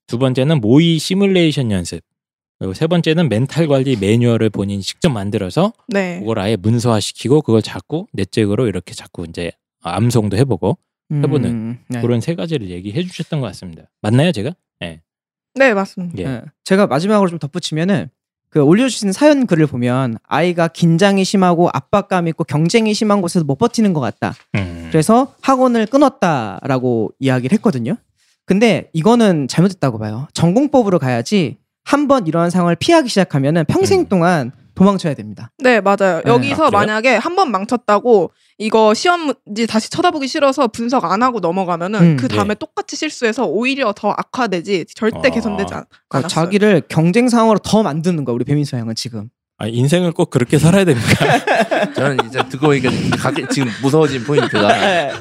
두 0.06 0.18
번째는 0.18 0.60
모의 0.60 0.98
시뮬레이션 0.98 1.70
연습 1.70 2.00
그리고 2.58 2.72
세 2.72 2.86
번째는 2.86 3.28
멘탈 3.28 3.66
관리 3.66 3.96
매뉴얼을 3.96 4.50
본인이 4.50 4.82
직접 4.82 5.10
만들어서 5.10 5.72
네. 5.88 6.20
그걸 6.20 6.38
아예 6.38 6.56
문서화시키고 6.56 7.42
그걸 7.42 7.62
자꾸 7.62 8.06
넷째으로 8.12 8.66
이렇게 8.66 8.94
자꾸 8.94 9.26
이제 9.28 9.52
암송도 9.82 10.36
해보고 10.36 10.78
해보는 11.12 11.50
음, 11.50 11.78
네. 11.88 12.00
그런 12.00 12.20
세 12.20 12.34
가지를 12.34 12.70
얘기해 12.70 13.02
주셨던 13.02 13.40
것 13.40 13.46
같습니다. 13.48 13.90
맞나요, 14.00 14.32
제가? 14.32 14.52
예. 14.82 15.00
네, 15.54 15.74
맞습니다. 15.74 16.18
예. 16.18 16.26
예. 16.26 16.42
제가 16.64 16.86
마지막으로 16.86 17.28
좀 17.28 17.38
덧붙이면은 17.38 18.08
그 18.48 18.60
올려주신 18.60 19.12
사연 19.12 19.46
글을 19.46 19.66
보면 19.66 20.16
아이가 20.28 20.68
긴장이 20.68 21.24
심하고 21.24 21.68
압박감 21.72 22.28
있고 22.28 22.44
경쟁이 22.44 22.94
심한 22.94 23.20
곳에서 23.20 23.44
못 23.44 23.56
버티는 23.56 23.92
것 23.92 24.00
같다. 24.00 24.32
음. 24.54 24.88
그래서 24.92 25.34
학원을 25.42 25.86
끊었다라고 25.86 27.10
이야기를 27.18 27.52
했거든요. 27.56 27.96
근데 28.46 28.90
이거는 28.92 29.48
잘못됐다고 29.48 29.98
봐요. 29.98 30.28
전공법으로 30.34 30.98
가야지 31.00 31.56
한번 31.84 32.26
이러한 32.26 32.50
상황을 32.50 32.76
피하기 32.76 33.08
시작하면은 33.08 33.64
평생 33.66 34.00
음. 34.00 34.06
동안 34.08 34.52
도망쳐야 34.74 35.14
됩니다. 35.14 35.50
네, 35.58 35.80
맞아요. 35.80 36.20
네. 36.24 36.30
여기서 36.30 36.66
아? 36.66 36.70
만약에 36.70 37.14
한 37.16 37.36
번 37.36 37.50
망쳤다고 37.52 38.32
이거 38.58 38.92
시험 38.94 39.32
문제 39.46 39.66
다시 39.66 39.88
쳐다보기 39.90 40.26
싫어서 40.26 40.66
분석 40.68 41.04
안 41.04 41.22
하고 41.22 41.38
넘어가면은 41.40 42.00
음, 42.00 42.16
그 42.16 42.26
다음에 42.28 42.48
네. 42.48 42.54
똑같이 42.56 42.96
실수해서 42.96 43.44
오히려 43.46 43.92
더 43.96 44.10
악화되지 44.10 44.86
절대 44.94 45.28
아. 45.28 45.30
개선되지 45.30 45.74
않, 45.74 45.84
그러니까 46.08 46.18
않았어요. 46.26 46.28
자기를 46.28 46.82
경쟁 46.88 47.28
상황으로 47.28 47.58
더 47.60 47.82
만드는 47.84 48.24
거야 48.24 48.34
우리 48.34 48.44
배민서 48.44 48.76
양은 48.78 48.94
지금. 48.96 49.28
아, 49.58 49.68
인생을 49.68 50.10
꼭 50.12 50.30
그렇게 50.30 50.58
살아야 50.58 50.84
됩니까? 50.84 51.08
저는 51.94 52.26
이제 52.26 52.40
듣고 52.48 52.66
보니까 52.66 52.90
가- 53.16 53.32
지금 53.50 53.68
무서워진 53.82 54.24
포인트가 54.24 55.12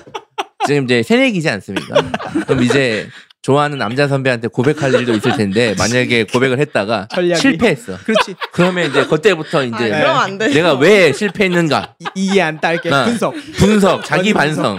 지금 0.66 0.86
이제 0.86 1.04
새내기지 1.04 1.48
않습니까? 1.50 2.02
그럼 2.48 2.64
이제 2.64 3.08
좋아하는 3.44 3.78
남자 3.78 4.08
선배한테 4.08 4.48
고백할 4.48 4.94
일도 4.94 5.14
있을 5.16 5.36
텐데 5.36 5.76
만약에 5.78 6.24
고백을 6.24 6.60
했다가 6.60 7.10
전략이. 7.14 7.42
실패했어. 7.42 7.98
그렇지. 8.06 8.36
그러면 8.54 8.90
이제 8.90 9.06
그때부터 9.06 9.60
아, 9.60 9.64
이제 9.64 9.76
그러면 9.90 10.16
안 10.18 10.38
돼. 10.38 10.48
내가 10.48 10.74
왜 10.76 11.12
실패했는가 11.12 11.96
이- 12.00 12.06
이해 12.16 12.42
안 12.42 12.62
딸게 12.62 12.90
아. 12.90 13.04
분석. 13.04 13.34
분석, 13.58 14.06
자기 14.06 14.34
반성, 14.34 14.78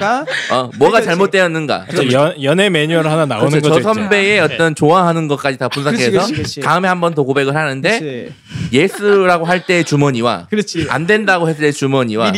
어, 0.51 0.71
뭐가 0.79 1.01
그렇지. 1.01 1.05
잘못되었는가. 1.07 1.87
저 1.95 2.11
연, 2.13 2.43
연애 2.43 2.71
매뉴얼 2.71 3.07
하나 3.07 3.27
나오는 3.27 3.51
그렇죠. 3.51 3.69
거죠. 3.69 3.83
저. 3.83 3.93
선배의 3.95 4.41
어떤 4.41 4.75
좋아하는 4.75 5.29
것까지 5.29 5.59
다 5.59 5.69
분석해서 5.69 6.11
그렇지, 6.11 6.33
그렇지. 6.33 6.61
다음에 6.61 6.89
한 6.89 7.01
번 7.01 7.15
더 7.15 7.23
고백을 7.23 7.55
하는데. 7.55 8.31
yes라고 8.73 9.45
할 9.45 9.67
때의 9.67 9.85
주머니와 9.85 10.47
그렇지. 10.49 10.87
안 10.89 11.07
된다고 11.07 11.49
했을 11.51 11.61
때 11.61 11.71
주머니와 11.71 12.33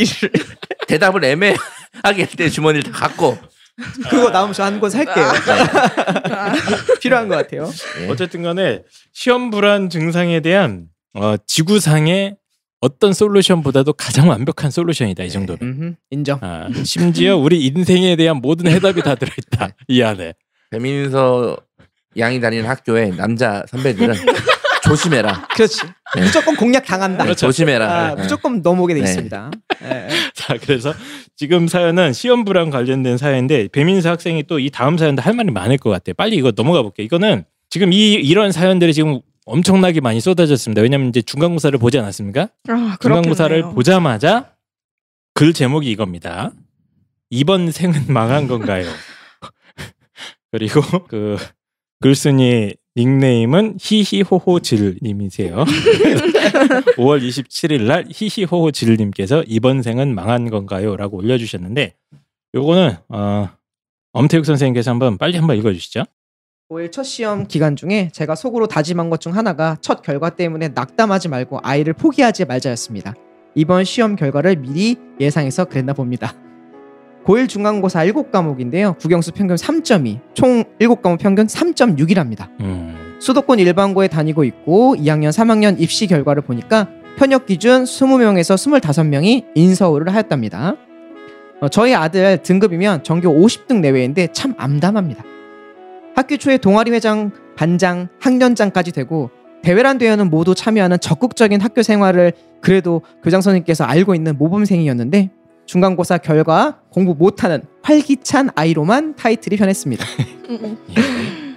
대답을 0.88 1.24
애매하게 1.24 1.56
할때 2.24 2.50
주머니를 2.50 2.90
다 2.90 2.98
갖고 2.98 3.38
그거 4.10 4.30
나오면 4.30 4.54
저 4.54 4.62
한 4.64 4.80
권 4.80 4.90
살게요. 4.90 5.26
필요한 7.00 7.28
것 7.28 7.36
같아요. 7.36 7.70
예. 8.00 8.08
어쨌든 8.08 8.42
간에 8.42 8.82
시험 9.12 9.50
불안 9.50 9.90
증상에 9.90 10.40
대한 10.40 10.86
어, 11.14 11.36
지구상의 11.46 12.36
어떤 12.80 13.12
솔루션보다도 13.12 13.94
가장 13.94 14.28
완벽한 14.28 14.70
솔루션이다 14.70 15.24
이 15.24 15.30
정도는. 15.30 15.60
음흠, 15.62 15.94
인정. 16.10 16.38
아, 16.42 16.68
심지어 16.84 17.36
우리 17.36 17.66
인생에 17.66 18.16
대한 18.16 18.36
모든 18.36 18.70
해답이 18.70 19.02
다 19.02 19.14
들어있다 19.14 19.70
이 19.88 20.02
안에. 20.02 20.34
배민서 20.70 21.56
양이 22.18 22.40
다니는 22.40 22.66
학교에 22.66 23.10
남자 23.16 23.64
선배들은 23.68 24.14
조심해라. 24.82 25.48
그렇지. 25.54 25.80
무조건 26.16 26.56
공략 26.56 26.84
당한다. 26.84 27.24
그렇죠. 27.24 27.46
조심해라. 27.46 27.92
아, 27.92 28.14
네. 28.14 28.22
무조건 28.22 28.62
넘어오게 28.62 28.94
돼 28.94 29.00
네. 29.00 29.08
있습니다. 29.08 29.50
예. 29.82 30.08
자 30.34 30.56
그래서 30.60 30.94
지금 31.36 31.66
사연은 31.68 32.12
시험 32.12 32.44
불안 32.44 32.70
관련된 32.70 33.18
사연인데 33.18 33.68
배민서 33.68 34.10
학생이 34.10 34.44
또 34.44 34.58
이 34.58 34.70
다음 34.70 34.96
사연도 34.98 35.22
할 35.22 35.34
말이 35.34 35.50
많을 35.50 35.76
것 35.78 35.90
같아요. 35.90 36.14
빨리 36.14 36.36
이거 36.36 36.52
넘어가 36.52 36.82
볼게요. 36.82 37.04
이거는 37.04 37.44
지금 37.68 37.92
이 37.92 38.12
이런 38.14 38.52
사연들이 38.52 38.94
지금 38.94 39.20
엄청나게 39.44 40.00
많이 40.00 40.20
쏟아졌습니다. 40.20 40.82
왜냐하면 40.82 41.08
이제 41.10 41.22
중간고사를 41.22 41.78
보지 41.78 41.98
않았습니까? 41.98 42.48
아, 42.68 42.96
중간고사를. 43.00 43.62
보자마자 43.74 44.52
글 45.34 45.52
제목이 45.52 45.90
이겁니다. 45.90 46.50
이번 47.30 47.70
생은 47.70 48.04
망한 48.08 48.48
건가요? 48.48 48.86
그리고 50.52 50.80
그 51.08 51.36
글쓴이 52.00 52.74
닉네임은 52.96 53.76
히히호호질님이세요. 53.80 55.64
5월 56.96 57.20
27일 57.22 57.82
날 57.82 58.06
히히호호질님께서 58.10 59.44
이번 59.46 59.82
생은 59.82 60.14
망한 60.14 60.50
건가요?라고 60.50 61.18
올려주셨는데 61.18 61.94
요거는 62.54 62.96
어, 63.08 63.50
엄태욱 64.12 64.46
선생님께서 64.46 64.90
한번 64.90 65.18
빨리 65.18 65.36
한번 65.36 65.56
읽어주시죠. 65.58 66.04
5일 66.70 66.90
첫 66.90 67.02
시험 67.04 67.46
기간 67.46 67.76
중에 67.76 68.08
제가 68.12 68.34
속으로 68.34 68.66
다짐한 68.66 69.10
것 69.10 69.18
중 69.20 69.36
하나가 69.36 69.76
첫 69.80 70.02
결과 70.02 70.30
때문에 70.30 70.68
낙담하지 70.68 71.28
말고 71.28 71.60
아이를 71.62 71.92
포기하지 71.92 72.46
말자였습니다. 72.46 73.14
이번 73.54 73.84
시험 73.84 74.16
결과를 74.16 74.56
미리 74.56 74.96
예상해서 75.20 75.66
그랬나 75.66 75.92
봅니다. 75.92 76.34
고1 77.26 77.48
중간고사 77.48 78.06
7과목인데요. 78.06 78.96
국영수 78.98 79.32
평균 79.32 79.56
3.2, 79.56 80.20
총 80.34 80.64
7과목 80.78 81.18
평균 81.18 81.46
3.6이랍니다. 81.46 82.48
음, 82.60 83.16
수도권 83.20 83.58
일반고에 83.58 84.08
다니고 84.08 84.44
있고 84.44 84.94
2학년, 84.96 85.30
3학년 85.30 85.80
입시 85.80 86.06
결과를 86.06 86.42
보니까 86.42 86.88
편역 87.16 87.46
기준 87.46 87.84
20명에서 87.84 88.54
25명이 88.56 89.46
인서울을 89.54 90.14
하였답니다. 90.14 90.76
어, 91.60 91.68
저희 91.68 91.94
아들 91.94 92.42
등급이면 92.42 93.02
전교 93.02 93.28
50등 93.28 93.80
내외인데 93.80 94.28
참 94.32 94.54
암담합니다. 94.56 95.24
학교 96.14 96.36
초에 96.36 96.58
동아리 96.58 96.92
회장, 96.92 97.32
반장, 97.56 98.08
학년장까지 98.20 98.92
되고 98.92 99.30
대회란 99.62 99.98
대회는 99.98 100.30
모두 100.30 100.54
참여하는 100.54 101.00
적극적인 101.00 101.60
학교 101.60 101.82
생활을 101.82 102.32
그래도 102.60 103.02
교장 103.24 103.40
선생님께서 103.40 103.84
알고 103.84 104.14
있는 104.14 104.36
모범생이었는데 104.38 105.30
중간고사 105.66 106.18
결과 106.18 106.78
공부 106.90 107.14
못하는 107.14 107.62
활기찬 107.82 108.50
아이로만 108.54 109.16
타이틀이 109.16 109.56
변했습니다. 109.56 110.04
음, 110.50 110.58
음. 110.62 110.78
예. 110.90 111.02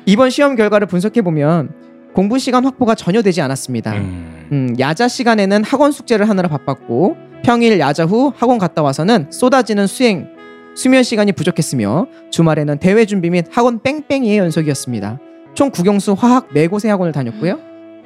이번 0.05 0.29
시험 0.31 0.55
결과를 0.55 0.87
분석해 0.87 1.21
보면 1.21 1.71
공부 2.13 2.39
시간 2.39 2.65
확보가 2.65 2.95
전혀 2.95 3.21
되지 3.21 3.41
않았습니다. 3.41 3.93
음, 3.93 4.47
음, 4.51 4.75
야자 4.79 5.07
시간에는 5.07 5.63
학원 5.63 5.91
숙제를 5.91 6.27
하느라 6.27 6.49
바빴고 6.49 7.15
평일 7.43 7.79
야자 7.79 8.05
후 8.05 8.33
학원 8.35 8.57
갔다 8.57 8.81
와서는 8.81 9.31
쏟아지는 9.31 9.87
수행 9.87 10.27
수면 10.75 11.03
시간이 11.03 11.31
부족했으며 11.33 12.07
주말에는 12.31 12.79
대회 12.79 13.05
준비 13.05 13.29
및 13.29 13.45
학원 13.51 13.81
뺑뺑이의 13.81 14.37
연속이었습니다. 14.39 15.19
총 15.53 15.71
국영수 15.71 16.13
화학 16.17 16.49
네 16.53 16.67
곳의 16.67 16.89
학원을 16.89 17.11
다녔고요. 17.11 17.59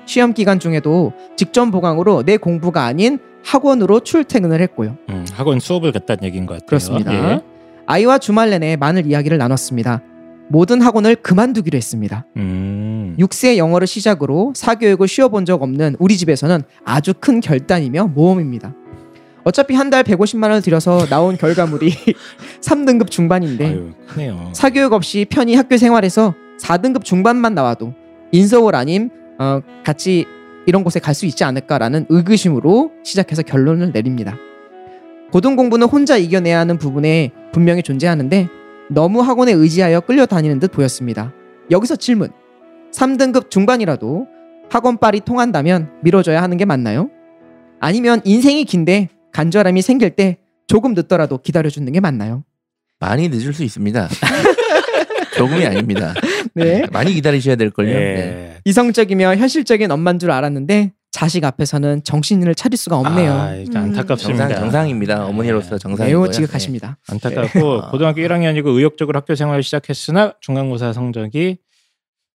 시험 0.05 0.33
기간 0.33 0.59
중에도 0.59 1.13
직전 1.37 1.71
보강으로 1.71 2.23
내 2.23 2.37
공부가 2.37 2.83
아닌 2.83 3.19
학원으로 3.43 3.99
출퇴근을 4.01 4.61
했고요. 4.61 4.97
음, 5.09 5.25
학원 5.33 5.59
수업을 5.59 5.91
갔다는 5.91 6.23
얘기인 6.23 6.45
것 6.45 6.53
같아요. 6.55 6.67
그렇습니다. 6.67 7.13
예. 7.13 7.41
아이와 7.85 8.17
주말 8.17 8.49
내내 8.49 8.75
많은 8.77 9.05
이야기를 9.05 9.37
나눴습니다. 9.37 10.01
모든 10.49 10.81
학원을 10.81 11.15
그만두기로 11.17 11.75
했습니다. 11.75 12.25
음, 12.37 13.15
6세 13.19 13.57
영어를 13.57 13.87
시작으로 13.87 14.53
사교육을 14.55 15.07
쉬어본 15.07 15.45
적 15.45 15.61
없는 15.63 15.95
우리 15.99 16.17
집에서는 16.17 16.61
아주 16.85 17.13
큰 17.19 17.39
결단이며 17.39 18.07
모험입니다. 18.13 18.73
어차피 19.45 19.73
한 19.75 19.89
달 19.89 20.03
150만 20.03 20.43
원을 20.43 20.61
들여서 20.61 21.05
나온 21.07 21.37
결과물이 21.37 21.93
3등급 22.61 23.09
중반인데 23.11 23.65
아유. 23.65 23.91
사교육 24.53 24.93
없이 24.93 25.25
편히 25.29 25.55
학교 25.55 25.75
생활에서 25.77 26.33
4등급 26.61 27.03
중반만 27.03 27.53
나와도 27.53 27.93
인서울 28.31 28.75
아님 28.75 29.09
어, 29.39 29.59
같이 29.83 30.25
이런 30.65 30.83
곳에 30.83 30.99
갈 30.99 31.13
수 31.13 31.25
있지 31.25 31.43
않을까라는 31.43 32.05
의구심으로 32.09 32.91
시작해서 33.03 33.41
결론을 33.43 33.91
내립니다. 33.91 34.35
고등 35.31 35.55
공부는 35.55 35.87
혼자 35.87 36.17
이겨내야 36.17 36.59
하는 36.59 36.77
부분에 36.77 37.31
분명히 37.51 37.81
존재하는데 37.83 38.47
너무 38.89 39.21
학원에 39.21 39.51
의지하여 39.51 40.01
끌려다니는 40.01 40.59
듯 40.59 40.71
보였습니다. 40.71 41.33
여기서 41.71 41.95
질문. 41.95 42.29
3등급 42.91 43.49
중반이라도 43.49 44.27
학원빨이 44.69 45.21
통한다면 45.21 45.89
미뤄줘야 46.03 46.41
하는 46.43 46.57
게 46.57 46.65
맞나요? 46.65 47.09
아니면 47.79 48.21
인생이 48.23 48.65
긴데 48.65 49.09
간절함이 49.31 49.81
생길 49.81 50.11
때 50.11 50.37
조금 50.67 50.93
늦더라도 50.93 51.37
기다려주는 51.39 51.91
게 51.91 51.99
맞나요? 51.99 52.43
많이 52.99 53.27
늦을 53.29 53.53
수 53.53 53.63
있습니다. 53.63 54.07
조금이 55.37 55.65
아닙니다. 55.65 56.13
네. 56.53 56.85
많이 56.91 57.13
기다리셔야 57.13 57.55
될걸요. 57.55 57.89
예. 57.89 57.93
네. 57.93 58.57
이성적이며 58.65 59.35
현실적인 59.35 59.91
엄마인 59.91 60.19
줄 60.19 60.31
알았는데 60.31 60.91
자식 61.11 61.43
앞에서는 61.45 62.03
정신을 62.03 62.55
차릴 62.55 62.77
수가 62.77 62.97
없네요. 62.97 63.31
아, 63.33 63.55
이거 63.55 63.77
안타깝습니다. 63.79 64.47
정상, 64.47 64.61
정상 64.61 64.89
입니다. 64.89 65.25
어머니로서 65.25 65.77
정상이고요. 65.77 66.21
매우 66.21 66.31
지극하십니다. 66.31 66.97
안타깝고 67.07 67.59
네. 67.59 67.87
고등학교 67.91 68.21
1학년이고 68.21 68.67
의욕적으로 68.75 69.17
학교 69.19 69.35
생활을 69.35 69.61
시작했으나 69.63 70.33
중간고사 70.41 70.91
성적이 70.93 71.57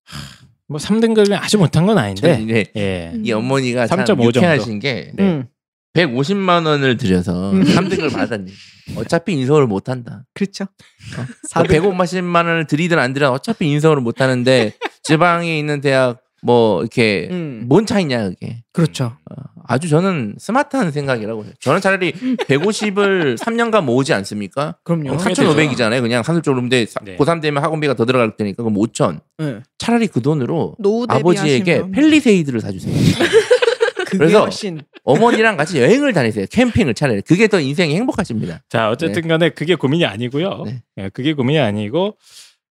하, 0.03 0.19
뭐 0.67 0.79
3등급이 0.79 1.33
아주 1.33 1.57
못한 1.57 1.85
건 1.85 1.97
아닌데 1.97 2.39
이제 2.43 2.65
예. 2.75 3.13
이 3.23 3.31
어머니가 3.31 3.87
참3.5 3.87 4.05
정도. 4.05 4.23
유쾌하신 4.25 4.79
게 4.79 5.11
네. 5.15 5.23
음, 5.23 5.47
150만 5.93 6.65
원을 6.65 6.97
들여서 6.97 7.51
음. 7.51 7.63
3등을 7.63 8.13
받았니? 8.13 8.51
어차피 8.97 9.33
인서울을 9.33 9.67
못 9.67 9.89
한다. 9.89 10.23
그렇죠. 10.33 10.65
뭐 11.55 11.63
150만 11.63 12.35
원을 12.35 12.65
들이든 12.67 12.99
안 12.99 13.13
들이든 13.13 13.29
어차피 13.29 13.67
인서울을 13.67 14.01
못 14.01 14.21
하는데 14.21 14.73
지방에 15.03 15.57
있는 15.57 15.81
대학 15.81 16.19
뭐 16.43 16.81
이렇게 16.81 17.27
음, 17.31 17.65
뭔 17.67 17.85
차이냐 17.85 18.29
그게. 18.29 18.63
그렇죠. 18.71 19.17
어, 19.31 19.35
아주 19.67 19.89
저는 19.89 20.35
스마트한 20.37 20.91
생각이라고 20.91 21.43
해요. 21.45 21.51
저는 21.59 21.81
차라리 21.81 22.11
150을 22.13 23.37
3년간 23.37 23.83
모으지 23.85 24.13
않습니까? 24.13 24.75
그럼요. 24.83 25.13
어, 25.13 25.17
꽤 25.17 25.33
4,500이잖아요. 25.33 26.01
그냥 26.01 26.21
산술적으로 26.23 26.61
근데 26.61 26.85
네. 27.03 27.17
고3 27.17 27.41
되면 27.41 27.63
학원비가 27.63 27.95
더 27.95 28.05
들어갈 28.05 28.37
테니까 28.37 28.61
그럼 28.63 28.75
5천. 28.77 29.19
네. 29.39 29.61
차라리 29.79 30.07
그 30.07 30.21
돈으로 30.21 30.75
아버지에게. 31.09 31.91
펠리세이드를 31.91 32.61
사주세요. 32.61 32.93
그래서 34.09 34.41
훨씬 34.41 34.81
어머니랑 35.03 35.57
같이 35.57 35.79
여행을 35.79 36.13
다니세요. 36.13 36.45
캠핑을 36.49 36.93
차라리. 36.93 37.21
그게 37.21 37.47
더 37.47 37.59
인생이 37.59 37.95
행복하십니다. 37.95 38.61
자 38.69 38.89
어쨌든 38.89 39.27
간에 39.27 39.49
그게 39.49 39.75
고민이 39.75 40.05
아니고요. 40.05 40.63
네. 40.65 40.81
예, 40.97 41.09
그게 41.09 41.33
고민이 41.33 41.59
아니고 41.59 42.17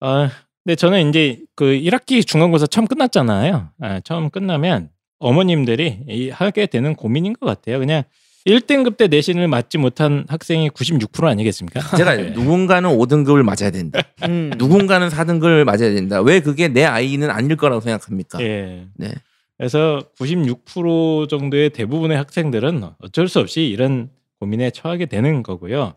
어, 0.00 0.28
근데 0.64 0.76
저는 0.76 1.08
이제 1.08 1.40
그 1.56 1.64
1학기 1.64 2.26
중간고사 2.26 2.66
처음 2.66 2.86
끝났잖아요. 2.86 3.70
아, 3.80 4.00
처음 4.00 4.30
끝나면 4.30 4.90
어머님들이 5.18 6.00
이 6.08 6.30
하게 6.30 6.66
되는 6.66 6.94
고민인 6.94 7.34
것 7.34 7.46
같아요. 7.46 7.78
그냥 7.78 8.04
1등급 8.46 8.96
때 8.96 9.06
내신을 9.06 9.48
맞지 9.48 9.78
못한 9.78 10.24
학생이 10.28 10.70
96% 10.70 11.24
아니겠습니까? 11.24 11.80
제가 11.96 12.16
네. 12.16 12.30
누군가는 12.30 12.88
5등급을 12.88 13.42
맞아야 13.42 13.70
된다. 13.70 14.00
음, 14.24 14.50
누군가는 14.56 15.08
4등급을 15.08 15.64
맞아야 15.64 15.94
된다. 15.94 16.20
왜 16.22 16.40
그게 16.40 16.68
내 16.68 16.84
아이는 16.84 17.30
아닐 17.30 17.56
거라고 17.56 17.80
생각합니까? 17.80 18.40
예. 18.40 18.86
네. 18.96 19.12
그래서 19.60 20.02
96% 20.18 21.28
정도의 21.28 21.68
대부분의 21.68 22.16
학생들은 22.16 22.82
어쩔 22.98 23.28
수 23.28 23.40
없이 23.40 23.64
이런 23.66 24.08
고민에 24.38 24.70
처하게 24.70 25.04
되는 25.04 25.42
거고요. 25.42 25.92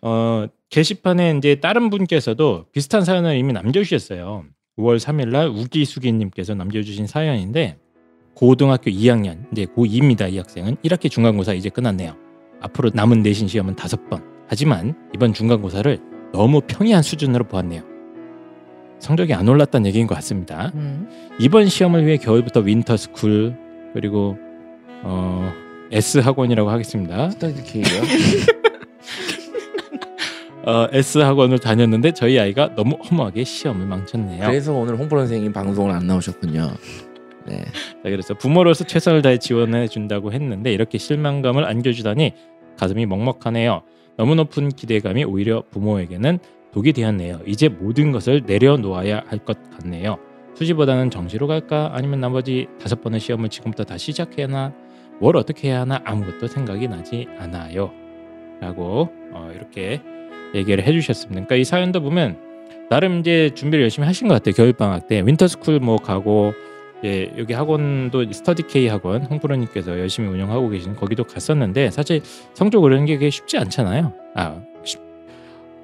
어, 0.00 0.46
게시판에 0.68 1.34
이제 1.36 1.56
다른 1.56 1.90
분께서도 1.90 2.66
비슷한 2.70 3.04
사연을 3.04 3.36
이미 3.36 3.52
남겨주셨어요. 3.52 4.44
5월 4.78 5.00
3일 5.00 5.30
날 5.30 5.48
우기수기님께서 5.48 6.54
남겨주신 6.54 7.08
사연인데 7.08 7.78
고등학교 8.34 8.92
2학년 8.92 9.44
이제 9.50 9.64
고2입니다. 9.64 10.32
이 10.32 10.38
학생은 10.38 10.76
1학기 10.76 11.10
중간고사 11.10 11.54
이제 11.54 11.68
끝났네요. 11.68 12.14
앞으로 12.60 12.92
남은 12.94 13.22
내신 13.22 13.48
시험은 13.48 13.74
다섯 13.74 14.08
번. 14.08 14.22
하지만 14.46 14.94
이번 15.16 15.32
중간고사를 15.32 15.98
너무 16.32 16.60
평이한 16.60 17.02
수준으로 17.02 17.48
보았네요. 17.48 17.89
성적이 19.00 19.34
안 19.34 19.48
올랐다는 19.48 19.86
얘기인 19.86 20.06
것 20.06 20.14
같습니다. 20.16 20.70
음. 20.74 21.08
이번 21.40 21.66
시험을 21.66 22.06
위해 22.06 22.16
겨울부터 22.18 22.60
winter 22.60 22.96
school 22.96 23.56
그리고 23.94 24.36
어, 25.02 25.52
S 25.90 26.18
학원이라고 26.18 26.70
하겠습니다. 26.70 27.30
스터디 27.30 27.64
케이요. 27.64 27.84
어, 30.66 30.86
S 30.92 31.18
학원을 31.18 31.58
다녔는데 31.58 32.12
저희 32.12 32.38
아이가 32.38 32.74
너무 32.74 32.96
허무하게 32.96 33.44
시험을 33.44 33.86
망쳤네요. 33.86 34.46
그래서 34.46 34.74
오늘 34.74 34.96
홍프로 34.96 35.16
선생님 35.18 35.52
방송을 35.52 35.90
안 35.90 36.06
나오셨군요. 36.06 36.70
네. 37.46 37.64
자, 37.64 38.02
그래서 38.02 38.34
부모로서 38.34 38.84
최선을 38.84 39.22
다해 39.22 39.38
지원해 39.38 39.88
준다고 39.88 40.32
했는데 40.32 40.72
이렇게 40.72 40.98
실망감을 40.98 41.64
안겨주다니 41.64 42.34
가슴이 42.78 43.06
먹먹하네요. 43.06 43.82
너무 44.18 44.34
높은 44.34 44.68
기대감이 44.68 45.24
오히려 45.24 45.64
부모에게는 45.70 46.38
독이 46.72 46.92
되었네요. 46.92 47.40
이제 47.46 47.68
모든 47.68 48.12
것을 48.12 48.42
내려놓아야 48.46 49.22
할 49.26 49.38
것 49.40 49.58
같네요. 49.78 50.18
수시보다는 50.54 51.10
정시로 51.10 51.46
갈까 51.46 51.90
아니면 51.94 52.20
나머지 52.20 52.66
다섯 52.80 53.00
번의 53.00 53.20
시험을 53.20 53.48
지금부터 53.48 53.84
다 53.84 53.96
시작해야 53.96 54.46
하나 54.46 54.72
뭘 55.20 55.36
어떻게 55.36 55.68
해야 55.68 55.80
하나 55.80 56.00
아무것도 56.04 56.46
생각이 56.48 56.86
나지 56.88 57.26
않아요. 57.38 57.90
라고 58.60 59.08
어, 59.32 59.50
이렇게 59.54 60.00
얘기를 60.54 60.84
해주셨습니다. 60.84 61.32
그러니까 61.46 61.56
이 61.56 61.64
사연도 61.64 62.02
보면 62.02 62.36
나름 62.90 63.20
이제 63.20 63.50
준비를 63.54 63.82
열심히 63.84 64.06
하신 64.06 64.28
것 64.28 64.34
같아요. 64.34 64.54
겨울 64.54 64.72
방학 64.72 65.06
때 65.06 65.22
winter 65.24 65.52
school 65.52 65.80
뭐 65.80 65.96
가고 65.96 66.52
예, 67.04 67.32
여기 67.38 67.54
학원도 67.54 68.30
스터디 68.30 68.64
K 68.64 68.88
학원 68.88 69.22
홍프로님께서 69.22 69.98
열심히 69.98 70.28
운영하고 70.28 70.68
계신 70.68 70.94
거기도 70.96 71.24
갔었는데 71.24 71.90
사실 71.90 72.20
성적 72.52 72.82
오르는 72.82 73.06
게 73.06 73.14
그게 73.14 73.30
쉽지 73.30 73.56
않잖아요. 73.56 74.12
아, 74.34 74.60
쉽- 74.84 75.00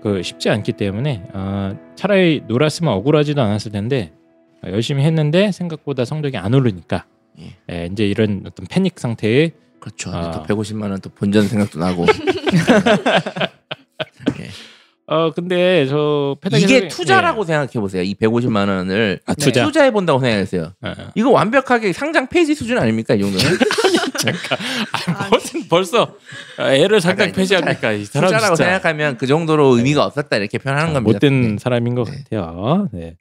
그 0.03 0.23
쉽지 0.23 0.51
않기 0.51 0.73
때문에 0.73 1.23
어, 1.33 1.77
차라리 1.97 2.43
놀았으면 2.47 2.93
억울하지도 2.93 3.41
않았을 3.41 3.73
텐데 3.73 4.13
어, 4.65 4.69
열심히 4.71 5.03
했는데 5.05 5.53
생각보다 5.53 6.05
성적이 6.05 6.37
안 6.39 6.55
오르니까 6.55 7.05
예. 7.41 7.57
예, 7.71 7.89
이제 7.93 8.07
이런 8.07 8.45
어떤 8.47 8.67
패닉 8.67 8.99
상태에 8.99 9.51
그렇죠. 9.81 10.11
아. 10.11 10.31
또 10.31 10.43
150만 10.45 10.91
원 10.91 10.99
또 11.01 11.11
본전 11.11 11.49
생각도 11.49 11.79
나고. 11.79 12.07
어 15.09 15.31
근데 15.33 15.87
저 15.87 16.37
이게 16.57 16.89
투자라고 16.89 17.45
생각해 17.45 17.73
보세요. 17.75 18.03
이 18.03 18.15
150만 18.17 18.69
원을 18.69 19.21
아, 19.27 19.35
투자. 19.35 19.65
투자해 19.65 19.93
본다고 19.93 20.19
생각했어요. 20.19 20.73
예. 20.85 20.89
어, 20.89 20.95
이거 21.15 21.31
완벽하게 21.31 21.93
상장 21.93 22.27
폐지 22.29 22.55
수준 22.57 22.77
아닙니까 22.79 23.15
이 23.15 23.21
정도는? 23.21 23.47
잠깐 24.19 24.59
아, 24.93 25.29
무슨 25.31 25.69
벌써 25.69 26.15
애를 26.59 27.01
아니, 27.05 27.33
폐지합니까 27.33 27.93
이 27.93 28.05
사람 28.05 28.29
투자라고 28.31 28.57
진짜 28.57 28.65
생각하면 28.71 29.17
그 29.17 29.29
정도로 29.29 29.77
의미가 29.77 30.05
없었다 30.05 30.37
이렇게 30.39 30.59
표현하는 30.59 30.91
아, 30.91 30.95
겁니다. 30.95 31.13
못된 31.13 31.41
네. 31.53 31.57
사람인 31.61 31.95
것 31.95 32.09
네. 32.11 32.25
같아요. 32.25 32.89
네. 32.93 33.15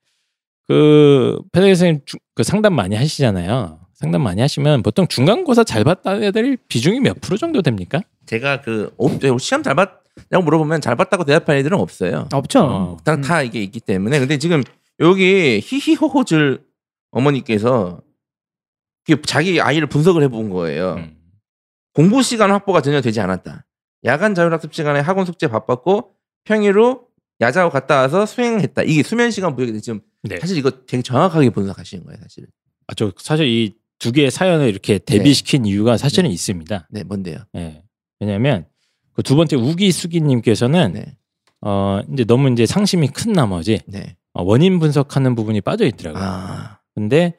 그 0.68 1.38
페달 1.52 1.70
선생님 1.76 2.02
주- 2.06 2.18
그 2.34 2.42
상담 2.44 2.74
많이 2.74 2.96
하시잖아요. 2.96 3.80
상담 3.94 4.24
많이 4.24 4.42
하시면 4.42 4.82
보통 4.82 5.08
중간고사 5.08 5.64
잘 5.64 5.84
봤다 5.84 6.16
애들 6.18 6.58
비중이 6.68 7.00
몇 7.02 7.22
프로 7.22 7.38
정도 7.38 7.62
됩니까? 7.62 8.02
제가 8.26 8.62
그 8.62 8.92
어, 8.98 9.20
저 9.20 9.38
시험 9.38 9.62
잘 9.62 9.76
봤 9.76 10.04
냐고 10.32 10.44
물어보면 10.46 10.82
잘 10.82 10.96
봤다고 10.96 11.26
대답하는 11.26 11.60
애들은 11.60 11.78
없어요. 11.78 12.28
없죠. 12.34 12.60
어. 12.64 12.98
다, 13.04 13.16
음. 13.16 13.22
다 13.22 13.42
이게 13.42 13.62
있기 13.64 13.80
때문에 13.80 14.20
근데 14.20 14.38
지금 14.38 14.64
여기 15.00 15.60
히히호호즐 15.64 16.64
어머니께서 17.12 18.02
이게 19.08 19.22
자기 19.22 19.62
아이를 19.62 19.88
분석을 19.88 20.24
해본 20.24 20.50
거예요. 20.50 20.96
음. 20.96 21.18
공부 21.94 22.24
시간 22.24 22.52
확보가 22.52 22.82
전혀 22.82 23.02
되지 23.02 23.20
않았다. 23.20 23.66
야간 24.06 24.36
자율학습 24.36 24.74
시간에 24.74 25.00
학원 25.00 25.26
숙제 25.26 25.48
바빴고 25.48 26.12
평일로 26.44 27.08
야자고 27.42 27.70
갔다 27.72 27.98
와서 28.02 28.26
수행했다. 28.26 28.84
이게 28.84 29.04
수면 29.04 29.32
시간 29.32 29.56
부족이 29.56 29.82
지금 29.82 30.02
네. 30.24 30.40
사실 30.40 30.58
이거 30.58 30.72
되게 30.86 31.02
정확하게 31.02 31.50
분석하시는 31.50 32.04
거예요, 32.06 32.20
사실. 32.22 32.48
아, 32.88 32.94
저 32.94 33.12
사실 33.18 33.48
이 33.48 33.86
두 34.00 34.12
개의 34.12 34.30
사연을 34.32 34.68
이렇게 34.70 34.98
대비시킨 35.00 35.66
이유가 35.66 35.98
사실은 35.98 36.30
있습니다. 36.30 36.88
네, 36.92 37.04
뭔데요? 37.04 37.38
예. 37.56 37.84
왜냐하면 38.20 38.66
그 39.16 39.24
두 39.24 39.36
번째 39.36 39.56
우기수기님께서는 39.56 40.94
네, 40.94 41.06
어 41.62 42.02
이제 42.14 42.26
너무 42.26 42.52
이제 42.52 42.66
상심이 42.66 43.08
큰 43.08 43.32
나머지 43.32 43.80
네. 43.88 44.16
어, 44.34 44.44
원인 44.44 44.80
분석하는 44.80 45.36
부분이 45.36 45.62
빠져 45.62 45.86
있더라고요. 45.86 46.22
아, 46.22 46.80
근데 46.94 47.34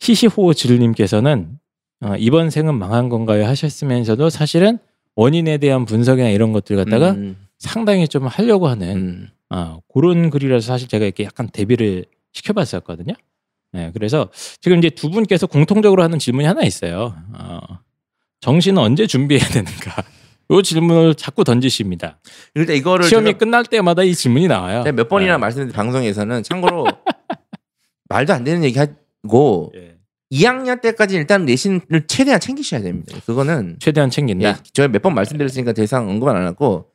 히시호질님께서는 0.00 1.58
어, 2.02 2.14
이번 2.18 2.50
생은 2.50 2.74
망한 2.78 3.08
건가요 3.08 3.46
하셨으면서도 3.46 4.28
사실은 4.28 4.78
원인에 5.16 5.58
대한 5.58 5.86
분석이나 5.86 6.28
이런 6.28 6.52
것들 6.52 6.76
갖다가 6.76 7.12
음, 7.12 7.36
상당히 7.58 8.06
좀 8.06 8.26
하려고 8.26 8.68
하는 8.68 8.96
음. 8.96 9.28
어, 9.48 9.78
그런 9.92 10.28
글이라서 10.28 10.66
사실 10.66 10.88
제가 10.88 11.06
이렇게 11.06 11.24
약간 11.24 11.48
대비를 11.48 12.04
시켜봤었거든요. 12.32 13.14
네, 13.72 13.90
그래서 13.94 14.28
지금 14.60 14.78
이제 14.78 14.90
두 14.90 15.10
분께서 15.10 15.46
공통적으로 15.46 16.02
하는 16.02 16.18
질문이 16.18 16.46
하나 16.46 16.62
있어요. 16.64 17.16
어, 17.32 17.60
정시는 18.40 18.82
언제 18.82 19.06
준비해야 19.06 19.48
되는가? 19.48 20.04
이 20.50 20.62
질문을 20.62 21.14
자꾸 21.14 21.44
던지십니다. 21.44 22.18
일단 22.54 22.76
이거를 22.76 23.06
시험이 23.06 23.26
제가 23.28 23.38
끝날 23.38 23.64
때마다 23.64 24.02
이 24.02 24.14
질문이 24.14 24.46
나와요. 24.48 24.82
제가 24.84 24.94
몇 24.94 25.08
번이나 25.08 25.32
네. 25.34 25.38
말씀드린 25.38 25.72
방송에서는 25.72 26.42
참고로 26.42 26.86
말도 28.08 28.32
안 28.32 28.44
되는 28.44 28.62
얘기 28.64 28.78
하고 28.78 29.72
예. 29.76 29.94
2학년 30.32 30.80
때까지 30.80 31.16
일단 31.16 31.44
내신을 31.44 32.06
최대한 32.08 32.40
챙기셔야 32.40 32.82
됩니다. 32.82 33.16
그거는 33.26 33.76
최대한 33.80 34.10
챙긴다. 34.10 34.48
예, 34.48 34.54
저희 34.72 34.88
몇번 34.88 35.14
말씀드렸으니까 35.14 35.72
더 35.72 35.82
이상 35.82 36.08
언급은 36.08 36.34
안 36.34 36.46
하고 36.46 36.90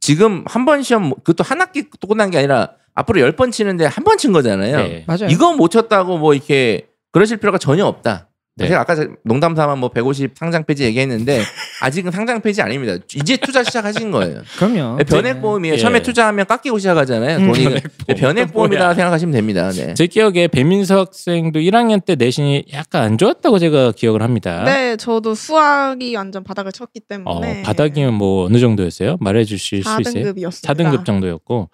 지금 0.00 0.44
한 0.46 0.64
번 0.64 0.82
시험 0.82 1.10
그것도 1.14 1.42
한 1.44 1.60
학기 1.60 1.84
또 2.00 2.06
끝난 2.08 2.30
게 2.30 2.38
아니라 2.38 2.72
앞으로 2.94 3.20
열 3.20 3.32
번 3.36 3.50
치는데 3.50 3.86
한 3.86 4.04
번 4.04 4.18
친 4.18 4.32
거잖아요. 4.32 4.76
네. 4.76 5.04
맞아요. 5.06 5.26
이거 5.30 5.54
못 5.54 5.70
쳤다고 5.70 6.18
뭐 6.18 6.34
이렇게 6.34 6.88
그러실 7.12 7.38
필요가 7.38 7.56
전혀 7.58 7.86
없다. 7.86 8.28
네. 8.56 8.68
제가 8.68 8.80
아까 8.82 8.94
농담 9.24 9.56
삼아 9.56 9.76
뭐 9.76 9.88
150 9.88 10.32
상장 10.36 10.64
폐지 10.64 10.84
얘기했는데 10.84 11.40
아직은 11.80 12.10
상장 12.10 12.42
폐지 12.42 12.60
아닙니다. 12.60 13.02
이제 13.14 13.38
투자 13.38 13.64
시작하신 13.64 14.10
거예요. 14.10 14.42
그럼요. 14.58 14.98
변액 15.08 15.40
보험이에요. 15.40 15.74
예. 15.74 15.78
처음에 15.78 16.02
투자하면 16.02 16.46
깎이고 16.46 16.78
시작하잖아요. 16.78 17.38
음. 17.38 17.46
돈이 17.46 17.64
변액보험. 17.64 18.18
변액 18.18 18.52
보험이라 18.52 18.94
생각하시면 18.94 19.32
됩니다. 19.32 19.70
네. 19.70 19.94
제 19.94 20.06
기억에 20.06 20.48
배민서 20.48 21.00
학생도 21.00 21.60
1학년 21.60 22.04
때 22.04 22.14
내신이 22.14 22.66
약간 22.74 23.04
안 23.04 23.18
좋았다고 23.18 23.58
제가 23.58 23.92
기억을 23.92 24.22
합니다. 24.22 24.64
네, 24.64 24.96
저도 24.96 25.34
수학이 25.34 26.14
완전 26.14 26.44
바닥을 26.44 26.72
쳤기 26.72 27.00
어, 27.00 27.08
때문에 27.08 27.62
바닥이면 27.62 28.12
뭐 28.12 28.44
어느 28.44 28.58
정도였어요? 28.58 29.16
말해 29.20 29.44
주실 29.44 29.82
수 29.82 30.00
있어요? 30.00 30.24
4등급이었습니다. 30.24 30.62
4등급 30.62 31.04
정도였고 31.06 31.70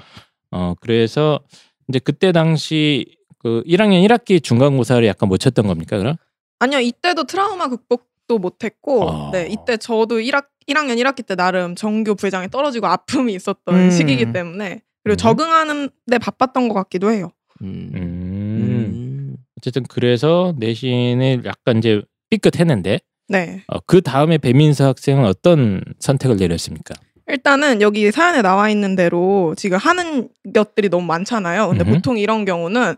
어 0.53 0.75
그래서 0.81 1.41
이제 1.89 1.99
그때 1.99 2.31
당시 2.31 3.05
그 3.41 3.63
1학년 3.67 4.07
1학기 4.07 4.43
중간고사를 4.43 5.05
약간 5.07 5.29
못 5.29 5.39
쳤던 5.39 5.67
겁니까 5.67 5.99
그럼? 5.99 6.17
아니요, 6.59 6.81
이때도 6.81 7.25
트라우마 7.25 7.69
극복도 7.69 8.39
못했고, 8.39 9.03
어. 9.03 9.31
네, 9.33 9.49
이때 9.51 9.77
저도 9.77 10.19
1학 10.19 10.47
1학년 10.69 11.03
1학기 11.03 11.27
때 11.27 11.35
나름 11.35 11.75
정규 11.75 12.15
부회장에 12.15 12.49
떨어지고 12.49 12.87
아픔이 12.89 13.33
있었던 13.35 13.75
음. 13.75 13.91
시기이기 13.91 14.33
때문에 14.33 14.83
그리고 15.03 15.15
음. 15.15 15.17
적응하는 15.17 15.89
데 16.11 16.19
바빴던 16.19 16.69
것 16.69 16.75
같기도 16.75 17.11
해요. 17.11 17.33
음. 17.63 17.91
음. 17.95 18.01
음. 18.01 19.37
어쨌든 19.57 19.85
그래서 19.85 20.55
내신을 20.59 21.43
약간 21.47 21.79
이제 21.79 22.03
삐끗했는데 22.31 23.01
네. 23.29 23.65
어, 23.69 23.81
그 23.81 24.01
다음에 24.01 24.39
배민서 24.39 24.87
학생은 24.87 25.25
어떤 25.25 25.83
선택을 25.99 26.37
내렸습니까? 26.37 26.95
일단은 27.27 27.83
여기 27.83 28.11
사연에 28.11 28.41
나와 28.41 28.71
있는 28.71 28.97
대로 28.97 29.55
지금 29.57 29.77
하는 29.77 30.29
것들이 30.55 30.89
너무 30.89 31.05
많잖아요. 31.07 31.69
근데 31.69 31.85
음흠. 31.85 31.95
보통 31.95 32.19
이런 32.19 32.45
경우는 32.45 32.95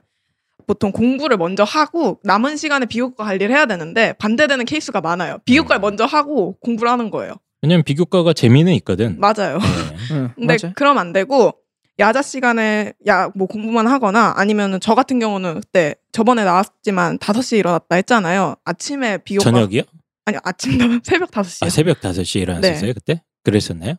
보통 0.71 0.93
공부를 0.93 1.37
먼저 1.37 1.65
하고 1.65 2.21
남은 2.23 2.57
시간에 2.57 2.87
비교과 2.87 3.25
관리를 3.25 3.53
해야 3.53 3.67
되는데 3.67 4.13
반대되는 4.21 4.65
케이스가 4.67 5.01
많아요. 5.01 5.39
비교과를 5.45 5.81
먼저 5.81 6.05
하고 6.05 6.57
공부를 6.61 6.89
하는 6.93 7.11
거예요. 7.11 7.35
왜냐면 7.61 7.83
비교과가 7.83 8.35
재미는 8.35 8.73
있거든. 8.75 9.19
맞아요. 9.19 9.59
네. 9.59 9.97
응, 10.13 10.31
근데 10.39 10.57
맞아요. 10.63 10.73
그럼 10.77 10.99
안 10.99 11.13
되고 11.13 11.55
야자 11.99 12.23
시간에 12.23 12.93
야 13.09 13.31
뭐 13.35 13.49
공부만 13.49 13.89
하거나 13.89 14.33
아니면은 14.37 14.79
저 14.79 14.95
같은 14.95 15.19
경우는 15.19 15.55
그때 15.61 15.97
저번에 16.13 16.45
나왔지만 16.45 17.19
5시에 17.19 17.59
일어났다 17.59 17.97
했잖아요. 17.97 18.55
아침에 18.65 19.19
비교과 19.19 19.43
저녁이요? 19.51 19.83
아니 20.27 20.39
아침 20.45 20.79
새벽 21.03 21.33
5시요. 21.33 21.67
아, 21.67 21.69
새벽 21.69 22.01
5시에 22.01 22.43
일어났었어요 22.43 22.95
그때? 22.95 23.23
그랬었나요? 23.43 23.95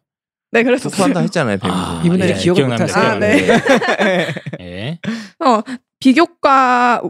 네, 0.53 0.63
그랬었어요. 0.63 0.91
토크한다 0.91 1.19
했잖아요. 1.19 1.57
배민서. 1.57 1.81
아, 1.99 2.01
이분들이 2.05 2.29
예, 2.29 2.33
기억을 2.35 2.55
기억납니다. 2.65 2.97
못하세요. 2.97 3.11
아, 3.11 3.19
네. 3.19 4.27
예. 4.61 4.99
어, 5.45 5.61
비교과를 6.01 7.09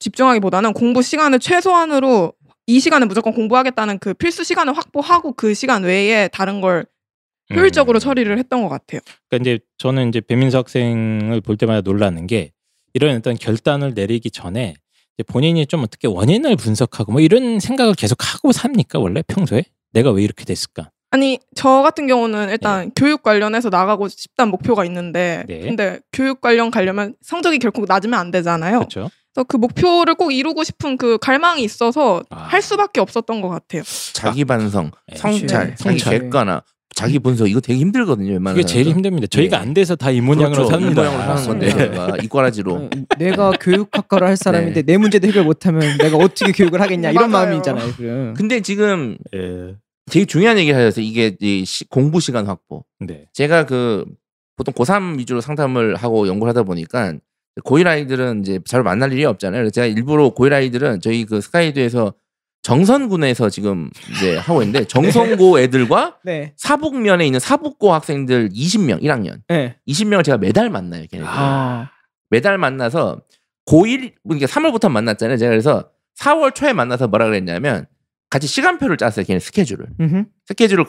집중하기보다는 0.00 0.72
공부 0.72 1.02
시간을 1.02 1.38
최소한으로 1.38 2.32
이 2.66 2.80
시간에 2.80 3.06
무조건 3.06 3.32
공부하겠다는 3.32 4.00
그 4.00 4.12
필수 4.14 4.42
시간을 4.42 4.76
확보하고 4.76 5.32
그 5.34 5.54
시간 5.54 5.84
외에 5.84 6.28
다른 6.28 6.60
걸 6.60 6.86
효율적으로 7.54 7.98
음. 7.98 8.00
처리를 8.00 8.38
했던 8.38 8.62
것 8.62 8.68
같아요. 8.68 9.00
그러니까 9.28 9.50
이제 9.52 9.64
저는 9.78 10.08
이제 10.08 10.20
배민서 10.20 10.58
학생을 10.58 11.40
볼 11.42 11.56
때마다 11.56 11.80
놀라는 11.82 12.26
게 12.26 12.50
이런 12.92 13.14
어떤 13.14 13.36
결단을 13.36 13.94
내리기 13.94 14.32
전에 14.32 14.74
본인이 15.28 15.64
좀 15.66 15.82
어떻게 15.82 16.08
원인을 16.08 16.56
분석하고 16.56 17.12
뭐 17.12 17.20
이런 17.20 17.60
생각을 17.60 17.94
계속 17.94 18.18
하고 18.20 18.50
삽니까 18.52 18.98
원래 18.98 19.22
평소에 19.22 19.62
내가 19.92 20.10
왜 20.10 20.22
이렇게 20.24 20.44
됐을까? 20.44 20.90
아니 21.16 21.38
저 21.54 21.80
같은 21.82 22.06
경우는 22.06 22.50
일단 22.50 22.90
교육 22.94 23.22
관련해서 23.22 23.70
나가고 23.70 24.08
싶다는 24.08 24.50
목표가 24.50 24.84
있는데 24.84 25.44
네. 25.48 25.60
근데 25.60 25.98
교육 26.12 26.42
관련 26.42 26.70
가려면 26.70 27.14
성적이 27.22 27.58
결코 27.58 27.84
낮으면 27.88 28.18
안 28.20 28.30
되잖아요. 28.30 28.80
그렇죠? 28.80 29.10
그래서 29.34 29.44
그 29.48 29.56
목표를 29.56 30.14
꼭 30.14 30.30
이루고 30.30 30.62
싶은 30.62 30.98
그 30.98 31.16
갈망이 31.18 31.62
있어서 31.64 32.22
아. 32.28 32.36
할 32.36 32.60
수밖에 32.60 33.00
없었던 33.00 33.40
것 33.40 33.48
같아요. 33.48 33.82
자기 34.12 34.44
반성, 34.44 34.90
네. 35.08 35.16
성찰, 35.16 35.70
그치. 35.70 35.84
자기 35.84 35.98
성찰. 35.98 36.20
객관화, 36.20 36.62
자기 36.94 37.18
분석 37.18 37.48
이거 37.48 37.60
되게 37.60 37.78
힘들거든요. 37.80 38.32
웬만한 38.32 38.54
그게 38.54 38.66
제일 38.66 38.84
사람들은. 38.84 39.12
힘듭니다. 39.14 39.26
저희가 39.30 39.56
네. 39.58 39.62
안 39.62 39.72
돼서 39.74 39.96
다 39.96 40.10
이 40.10 40.20
모양으로 40.20 40.50
그렇죠. 40.52 40.70
삽니다. 40.70 40.90
이 41.02 41.04
모양으로 41.06 41.22
사는 41.36 41.46
건데 41.48 41.66
맞습니다. 41.66 42.06
내가 42.06 42.16
이과라지로. 42.22 42.74
어, 42.74 42.90
내가 43.18 43.50
교육학과를 43.60 44.26
할 44.28 44.36
사람인데 44.36 44.82
네. 44.82 44.92
내 44.92 44.98
문제도 44.98 45.26
해결 45.26 45.44
못하면 45.44 45.96
내가 45.98 46.18
어떻게 46.18 46.52
교육을 46.52 46.80
하겠냐 46.82 47.10
이런. 47.10 47.30
마음이잖아요. 47.30 47.92
그럼. 47.96 48.34
근데 48.34 48.60
지금 48.60 49.16
예. 49.34 49.74
되게 50.10 50.24
중요한 50.24 50.58
얘기를 50.58 50.78
하셨어요. 50.78 51.04
이게 51.04 51.36
이 51.40 51.64
시- 51.64 51.88
공부 51.88 52.20
시간 52.20 52.46
확보. 52.46 52.84
네. 53.00 53.26
제가 53.32 53.66
그 53.66 54.04
보통 54.56 54.72
고3 54.74 55.18
위주로 55.18 55.40
상담을 55.40 55.96
하고 55.96 56.28
연구를 56.28 56.50
하다 56.50 56.62
보니까 56.62 57.14
고1 57.64 57.86
아이들은 57.86 58.40
이제 58.42 58.60
잘 58.66 58.82
만날 58.82 59.12
일이 59.12 59.24
없잖아요. 59.24 59.70
제가 59.70 59.86
일부러 59.86 60.30
고1 60.34 60.52
아이들은 60.52 61.00
저희 61.00 61.24
그 61.24 61.40
스카이드에서 61.40 62.14
정선군에서 62.62 63.48
지금 63.50 63.90
이제 64.12 64.36
하고 64.36 64.62
있는데 64.62 64.84
정선고 64.88 65.60
애들과 65.60 66.18
네. 66.24 66.52
사북면에 66.56 67.26
있는 67.26 67.38
사북고 67.40 67.92
학생들 67.92 68.50
20명 68.50 69.02
1학년 69.02 69.40
네. 69.48 69.76
20명을 69.88 70.24
제가 70.24 70.38
매달 70.38 70.70
만나요. 70.70 71.04
걔네들. 71.10 71.28
아. 71.28 71.90
매달 72.30 72.58
만나서 72.58 73.20
고1 73.66 74.12
그러니까 74.24 74.46
3월부터 74.46 74.88
만났잖아요. 74.90 75.36
제가 75.36 75.50
그래서 75.50 75.90
4월 76.18 76.54
초에 76.54 76.72
만나서 76.72 77.08
뭐라 77.08 77.26
그랬냐면 77.26 77.86
같이 78.30 78.46
시간표를 78.46 78.96
짰어요. 78.96 79.24
걔네 79.26 79.38
스케줄을. 79.40 79.86
음흠. 80.00 80.24
스케줄을 80.46 80.84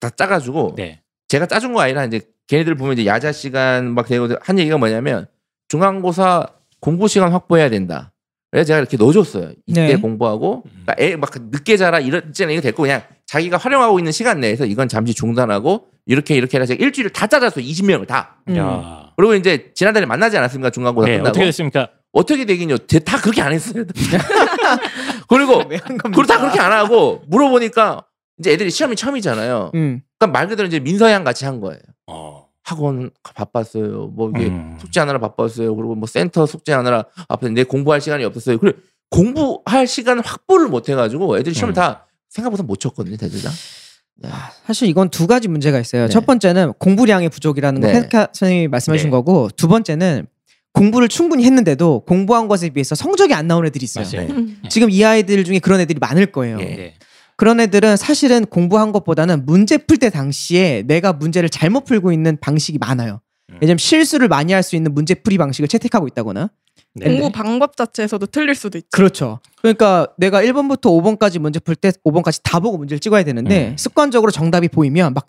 다 0.00 0.10
짜가지고 0.10 0.74
네. 0.76 1.02
제가 1.28 1.46
짜준 1.46 1.72
거 1.72 1.80
아니라 1.80 2.04
이제 2.04 2.20
걔네들 2.46 2.74
보면 2.76 2.94
이제 2.98 3.06
야자 3.06 3.32
시간 3.32 3.92
막 3.94 4.06
되고 4.06 4.28
한 4.40 4.58
얘기가 4.58 4.78
뭐냐면 4.78 5.26
중간고사 5.68 6.46
공부 6.80 7.08
시간 7.08 7.32
확보해야 7.32 7.68
된다. 7.70 8.12
그래서 8.50 8.66
제가 8.68 8.78
이렇게 8.78 8.96
넣어줬어요. 8.96 9.52
이때 9.66 9.86
네. 9.88 9.96
공부하고 9.96 10.62
그러니까 10.62 10.94
애막 10.98 11.30
늦게 11.50 11.76
자라 11.76 12.00
이런 12.00 12.30
이제는 12.30 12.54
이거 12.54 12.62
됐고 12.62 12.82
그냥 12.82 13.02
자기가 13.26 13.58
활용하고 13.58 13.98
있는 13.98 14.10
시간 14.12 14.40
내에서 14.40 14.64
이건 14.64 14.88
잠시 14.88 15.12
중단하고 15.12 15.88
이렇게 16.06 16.34
이렇게 16.34 16.56
해서 16.58 16.66
제가 16.66 16.82
일주일을 16.82 17.10
다 17.12 17.26
짜놨어요. 17.26 17.62
20명을 17.62 18.06
다. 18.06 18.38
음. 18.48 18.56
야. 18.56 19.12
그리고 19.16 19.34
이제 19.34 19.72
지난달에 19.74 20.06
만나지 20.06 20.38
않았습니까 20.38 20.70
중간고사 20.70 21.06
네, 21.06 21.12
끝나고 21.18 21.28
어떻게 21.30 21.44
됐습니까? 21.44 21.90
어떻게 22.12 22.46
되긴요. 22.46 22.78
제- 22.86 23.00
다 23.00 23.20
그렇게 23.20 23.42
안 23.42 23.52
했어요. 23.52 23.84
그리고 25.28 25.62
왜한 25.68 25.98
겁니까? 25.98 26.10
그걸 26.10 26.26
다 26.26 26.38
그렇게 26.40 26.58
안 26.58 26.72
하고 26.72 27.22
물어보니까 27.28 28.04
이제 28.38 28.52
애들이 28.52 28.70
시험이 28.70 28.96
처음이잖아요. 28.96 29.72
음. 29.74 30.02
그러니까 30.18 30.38
말 30.38 30.48
그대로 30.48 30.66
이제 30.66 30.80
민서양 30.80 31.24
같이 31.24 31.44
한 31.44 31.60
거예요. 31.60 31.80
어. 32.06 32.48
학원 32.62 33.10
바빴어요. 33.22 34.08
뭐 34.08 34.30
이게 34.30 34.46
음. 34.46 34.76
숙제 34.80 35.00
하느라 35.00 35.18
바빴어요. 35.18 35.74
그리고 35.74 35.94
뭐 35.94 36.06
센터 36.06 36.44
숙제 36.44 36.72
하느라 36.72 37.04
앞에 37.28 37.48
내 37.50 37.64
공부할 37.64 38.00
시간이 38.00 38.24
없었어요. 38.24 38.58
그래 38.58 38.72
공부할 39.10 39.86
시간 39.86 40.20
확보를 40.20 40.68
못 40.68 40.88
해가지고 40.88 41.38
애들이 41.38 41.54
시험을 41.54 41.72
음. 41.72 41.74
다 41.74 42.06
생각보다 42.28 42.62
못 42.62 42.78
쳤거든요. 42.78 43.16
다. 43.16 43.26
네. 44.20 44.28
사실 44.66 44.88
이건 44.88 45.08
두 45.08 45.26
가지 45.26 45.48
문제가 45.48 45.78
있어요. 45.78 46.02
네. 46.02 46.08
첫 46.08 46.26
번째는 46.26 46.74
공부량의 46.78 47.30
부족이라는 47.30 47.80
거 47.80 47.86
네. 47.86 48.08
선생님이 48.32 48.68
말씀해 48.68 48.98
주신 48.98 49.10
네. 49.10 49.12
거고 49.12 49.48
두 49.56 49.68
번째는 49.68 50.26
공부를 50.78 51.08
충분히 51.08 51.44
했는데도 51.44 52.04
공부한 52.06 52.46
것에 52.48 52.70
비해서 52.70 52.94
성적이 52.94 53.34
안 53.34 53.46
나온 53.46 53.66
애들이 53.66 53.84
있어요. 53.84 54.04
맞아요. 54.12 54.28
네. 54.28 54.34
음. 54.34 54.62
지금 54.68 54.90
이 54.90 55.04
아이들 55.04 55.42
중에 55.44 55.58
그런 55.58 55.80
애들이 55.80 55.98
많을 55.98 56.26
거예요. 56.26 56.58
예. 56.60 56.64
네. 56.64 56.94
그런 57.36 57.60
애들은 57.60 57.96
사실은 57.96 58.44
공부한 58.46 58.92
것보다는 58.92 59.46
문제 59.46 59.76
풀 59.78 59.98
때 59.98 60.10
당시에 60.10 60.82
내가 60.86 61.12
문제를 61.12 61.48
잘못 61.48 61.84
풀고 61.84 62.12
있는 62.12 62.36
방식이 62.40 62.78
많아요. 62.78 63.20
음. 63.50 63.58
왜냐면 63.60 63.78
실수를 63.78 64.28
많이 64.28 64.52
할 64.52 64.62
수 64.62 64.76
있는 64.76 64.94
문제 64.94 65.14
풀이 65.14 65.38
방식을 65.38 65.68
채택하고 65.68 66.06
있다거나. 66.08 66.50
네. 66.94 67.06
공부 67.06 67.30
방법 67.30 67.76
자체에서도 67.76 68.26
틀릴 68.26 68.54
수도 68.54 68.78
있죠. 68.78 68.88
그렇죠. 68.92 69.40
그러니까 69.60 70.08
내가 70.16 70.42
1번부터 70.42 70.82
5번까지 71.18 71.38
문제 71.38 71.58
풀 71.60 71.76
때 71.76 71.90
5번까지 72.04 72.40
다 72.42 72.58
보고 72.60 72.76
문제를 72.78 72.98
찍어야 73.00 73.22
되는데 73.24 73.68
음. 73.70 73.76
습관적으로 73.76 74.30
정답이 74.32 74.68
보이면 74.68 75.14
막 75.14 75.26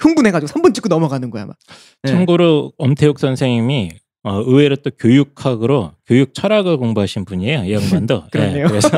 흥분해가지고 0.00 0.52
3번 0.52 0.74
찍고 0.74 0.88
넘어가는 0.88 1.30
거야. 1.30 1.46
막. 1.46 1.56
네. 2.02 2.12
참고로 2.12 2.72
엄태욱 2.78 3.18
선생님이 3.18 3.92
어, 4.28 4.42
의외로 4.46 4.76
또 4.76 4.90
교육학으로 4.98 5.92
교육 6.06 6.34
철학을 6.34 6.76
공부하신 6.76 7.24
분이에요. 7.24 7.64
이 7.64 7.72
양반도. 7.72 8.24
예, 8.36 8.64
그래서 8.68 8.88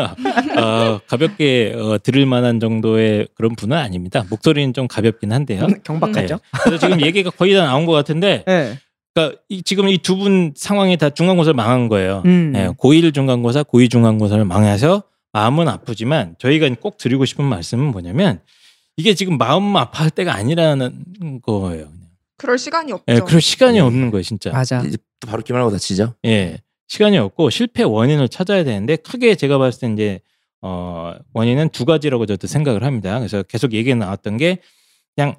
어, 0.59 1.01
가볍게 1.07 1.72
어, 1.76 1.99
들을 2.03 2.26
만한 2.26 2.59
정도의 2.61 3.28
그런 3.35 3.55
분은 3.55 3.76
아닙니다. 3.76 4.24
목소리는 4.28 4.72
좀 4.74 4.89
가볍긴 4.89 5.33
한데요. 5.33 5.66
경박하죠. 5.85 6.35
네. 6.37 6.41
그래서 6.64 6.87
지금 6.89 7.01
얘기가 7.01 7.31
거의 7.31 7.55
다 7.55 7.64
나온 7.64 7.87
것 7.87 7.93
같은데, 7.93 8.43
네. 8.47 8.78
그러니까 9.14 9.39
이- 9.49 9.62
지금 9.62 9.89
이 9.89 9.99
두 9.99 10.16
분 10.16 10.53
상황이 10.57 10.97
다 10.97 11.11
중간고사를 11.11 11.55
망한 11.55 11.89
거예요. 11.89 12.22
음. 12.24 12.53
예, 12.57 12.68
고1 12.78 13.14
중간고사, 13.14 13.62
고2 13.64 13.91
중간고사를 13.91 14.45
망해서 14.45 15.03
마음은 15.33 15.68
아프지만 15.68 16.35
저희가 16.39 16.68
꼭 16.81 16.97
드리고 16.99 17.24
싶은 17.24 17.45
말씀은 17.45 17.85
뭐냐면 17.93 18.41
이게 18.97 19.14
지금 19.14 19.39
마음 19.39 19.76
아파할 19.76 20.11
때가 20.11 20.35
아니라는 20.35 21.41
거예요. 21.43 21.87
그럴 22.41 22.57
시간이 22.57 22.91
없죠. 22.91 23.05
예, 23.09 23.20
그럴 23.20 23.43
시간이 23.43 23.74
네. 23.74 23.80
없는 23.80 24.11
거예요, 24.11 24.22
진짜. 24.22 24.51
맞아. 24.51 24.80
이제 24.80 24.97
또 25.20 25.28
바로 25.28 25.43
기말하고 25.43 25.70
다치죠. 25.72 26.14
예. 26.24 26.62
시간이 26.88 27.18
없고 27.18 27.51
실패 27.51 27.82
원인을 27.82 28.30
찾아야 28.30 28.64
되는데 28.64 28.97
크게 28.97 29.34
제가 29.34 29.59
봤을 29.59 29.80
때 29.80 29.93
이제 29.93 30.20
어 30.62 31.12
원인은 31.34 31.68
두 31.68 31.84
가지라고 31.84 32.24
저도 32.24 32.47
생각을 32.47 32.82
합니다. 32.82 33.18
그래서 33.18 33.43
계속 33.43 33.74
얘기가 33.74 33.95
나왔던 33.95 34.38
게 34.38 34.57
그냥 35.14 35.36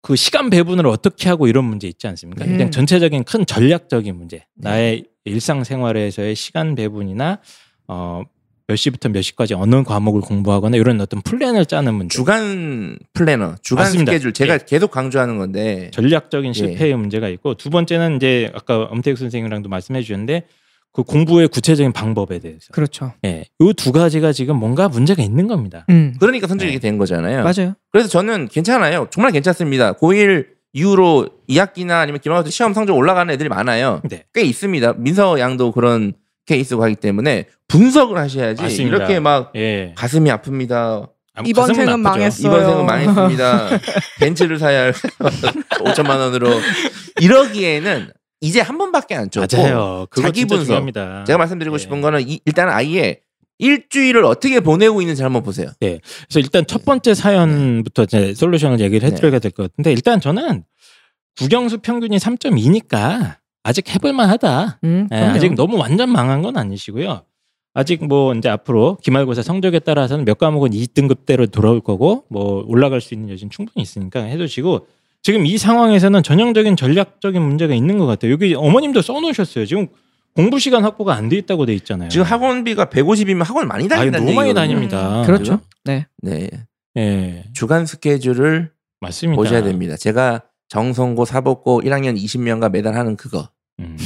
그 0.00 0.14
시간 0.14 0.48
배분을 0.48 0.86
어떻게 0.86 1.28
하고 1.28 1.48
이런 1.48 1.64
문제 1.64 1.88
있지 1.88 2.06
않습니까? 2.06 2.44
음. 2.44 2.52
그냥 2.52 2.70
전체적인 2.70 3.24
큰 3.24 3.44
전략적인 3.44 4.14
문제. 4.14 4.46
나의 4.54 5.06
일상생활에서의 5.24 6.36
시간 6.36 6.76
배분이나 6.76 7.40
어 7.88 8.22
몇 8.68 8.76
시부터 8.76 9.08
몇 9.08 9.22
시까지 9.22 9.54
어느 9.54 9.82
과목을 9.82 10.20
공부하거나 10.20 10.76
이런 10.76 11.00
어떤 11.00 11.22
플랜을 11.22 11.64
짜는 11.64 11.94
문제. 11.94 12.14
주간 12.14 12.98
플래너, 13.14 13.54
주간 13.62 13.84
맞습니다. 13.84 14.12
스케줄 14.12 14.34
제가 14.34 14.54
예. 14.54 14.58
계속 14.66 14.90
강조하는 14.90 15.38
건데 15.38 15.90
전략적인 15.94 16.50
예. 16.50 16.52
실패의 16.52 16.94
문제가 16.96 17.28
있고 17.30 17.54
두 17.54 17.70
번째는 17.70 18.16
이제 18.16 18.52
아까 18.54 18.82
엄태욱 18.82 19.16
선생님이랑도 19.16 19.70
말씀해 19.70 20.02
주셨는데 20.02 20.44
그 20.92 21.02
공부의 21.02 21.48
구체적인 21.48 21.92
방법에 21.92 22.38
대해서 22.40 22.66
그렇죠. 22.72 23.14
예, 23.24 23.46
이 23.58 23.72
두 23.74 23.90
가지가 23.90 24.32
지금 24.32 24.56
뭔가 24.56 24.88
문제가 24.88 25.22
있는 25.22 25.46
겁니다. 25.48 25.86
음. 25.88 26.14
그러니까 26.20 26.46
네. 26.46 26.64
이렇게 26.64 26.78
된 26.78 26.98
거잖아요. 26.98 27.44
맞아요. 27.44 27.74
그래서 27.90 28.08
저는 28.10 28.48
괜찮아요. 28.48 29.06
정말 29.10 29.32
괜찮습니다. 29.32 29.94
고1 29.94 30.46
이후로 30.74 31.28
2학기나 31.48 31.92
아니면 32.02 32.20
기말고사 32.20 32.50
시험 32.50 32.74
성적 32.74 32.94
올라가는 32.94 33.32
애들이 33.32 33.48
많아요. 33.48 34.02
네. 34.10 34.24
꽤 34.34 34.42
있습니다. 34.42 34.94
민서 34.98 35.40
양도 35.40 35.72
그런 35.72 36.12
케이스고 36.48 36.82
하기 36.82 36.96
때문에 36.96 37.46
분석을 37.68 38.16
하셔야지 38.18 38.62
맞습니다. 38.62 38.96
이렇게 38.96 39.20
막 39.20 39.52
예. 39.54 39.92
가슴이 39.96 40.30
아픕니다. 40.30 41.08
아, 41.34 41.42
이번 41.46 41.66
생은 41.74 41.88
아프죠. 41.90 41.98
망했어. 41.98 42.48
이번 42.48 42.66
생은 42.66 42.86
망했습니다. 42.86 43.68
벤츠를 44.18 44.58
사야 44.58 44.80
할 44.84 44.92
5천만 45.84 46.18
원으로 46.18 46.48
이러기에는 47.20 48.10
이제 48.40 48.60
한 48.60 48.78
번밖에 48.78 49.14
안 49.14 49.30
줬고 49.30 49.56
맞아요. 49.56 50.06
그거 50.10 50.22
자기 50.28 50.40
진짜 50.40 50.54
분석. 50.54 50.66
중요합니다. 50.66 51.24
제가 51.24 51.38
말씀드리고 51.38 51.74
예. 51.74 51.78
싶은 51.78 52.00
거는 52.00 52.28
이- 52.28 52.40
일단 52.44 52.68
아예 52.70 53.20
일주일을 53.58 54.24
어떻게 54.24 54.60
보내고 54.60 55.00
있는지 55.02 55.22
한번 55.22 55.42
보세요. 55.42 55.68
그래서 55.80 56.00
일단 56.36 56.64
첫 56.66 56.84
번째 56.84 57.14
사연부터 57.14 58.04
이제 58.04 58.32
솔루션을 58.34 58.78
얘기를 58.80 59.08
네. 59.08 59.14
해드려야 59.14 59.40
될 59.40 59.50
것 59.50 59.64
같은데 59.70 59.92
일단 59.92 60.20
저는 60.20 60.62
국영수 61.38 61.78
평균이 61.78 62.16
3.2니까 62.18 63.36
아직 63.62 63.92
해볼만 63.94 64.28
하다. 64.30 64.78
음, 64.84 65.08
예. 65.12 65.16
아직 65.16 65.54
너무 65.54 65.76
완전 65.76 66.10
망한 66.10 66.42
건 66.42 66.56
아니시고요. 66.56 67.22
아직 67.74 68.04
뭐 68.06 68.34
이제 68.34 68.48
앞으로 68.48 68.96
기말고사 69.02 69.42
성적에 69.42 69.78
따라서는 69.78 70.24
몇 70.24 70.38
과목은 70.38 70.70
2등급대로 70.70 71.50
돌아올 71.50 71.80
거고 71.80 72.24
뭐 72.28 72.64
올라갈 72.66 73.00
수 73.00 73.14
있는 73.14 73.30
여지는 73.30 73.50
충분히 73.50 73.82
있으니까 73.82 74.22
해두시고 74.22 74.86
지금 75.22 75.46
이 75.46 75.58
상황에서는 75.58 76.22
전형적인 76.22 76.76
전략적인 76.76 77.40
문제가 77.42 77.74
있는 77.74 77.98
것 77.98 78.06
같아요. 78.06 78.32
여기 78.32 78.54
어머님도 78.54 79.02
써놓으셨어요. 79.02 79.66
지금 79.66 79.88
공부 80.34 80.58
시간 80.58 80.82
확보가 80.84 81.14
안 81.14 81.28
돼 81.28 81.36
있다고 81.36 81.66
돼 81.66 81.74
있잖아요. 81.74 82.08
지금 82.08 82.24
학원비가 82.24 82.86
150이면 82.86 83.44
학원 83.44 83.68
많이 83.68 83.84
아유, 83.84 83.88
다닌다는 83.88 84.26
너무 84.26 84.36
많이. 84.36 84.54
다닙니다. 84.54 85.22
그렇죠. 85.26 85.60
네. 85.84 86.06
네. 86.22 86.48
예, 86.96 87.44
주간 87.52 87.86
스케줄을 87.86 88.70
맞습니다. 89.00 89.36
보셔야 89.36 89.62
됩니다. 89.62 89.96
제가 89.96 90.42
정성고 90.68 91.24
사법고 91.24 91.82
1학년 91.82 92.16
20명과 92.16 92.70
매달 92.70 92.94
하는 92.94 93.16
그거. 93.16 93.48
음. 93.80 93.96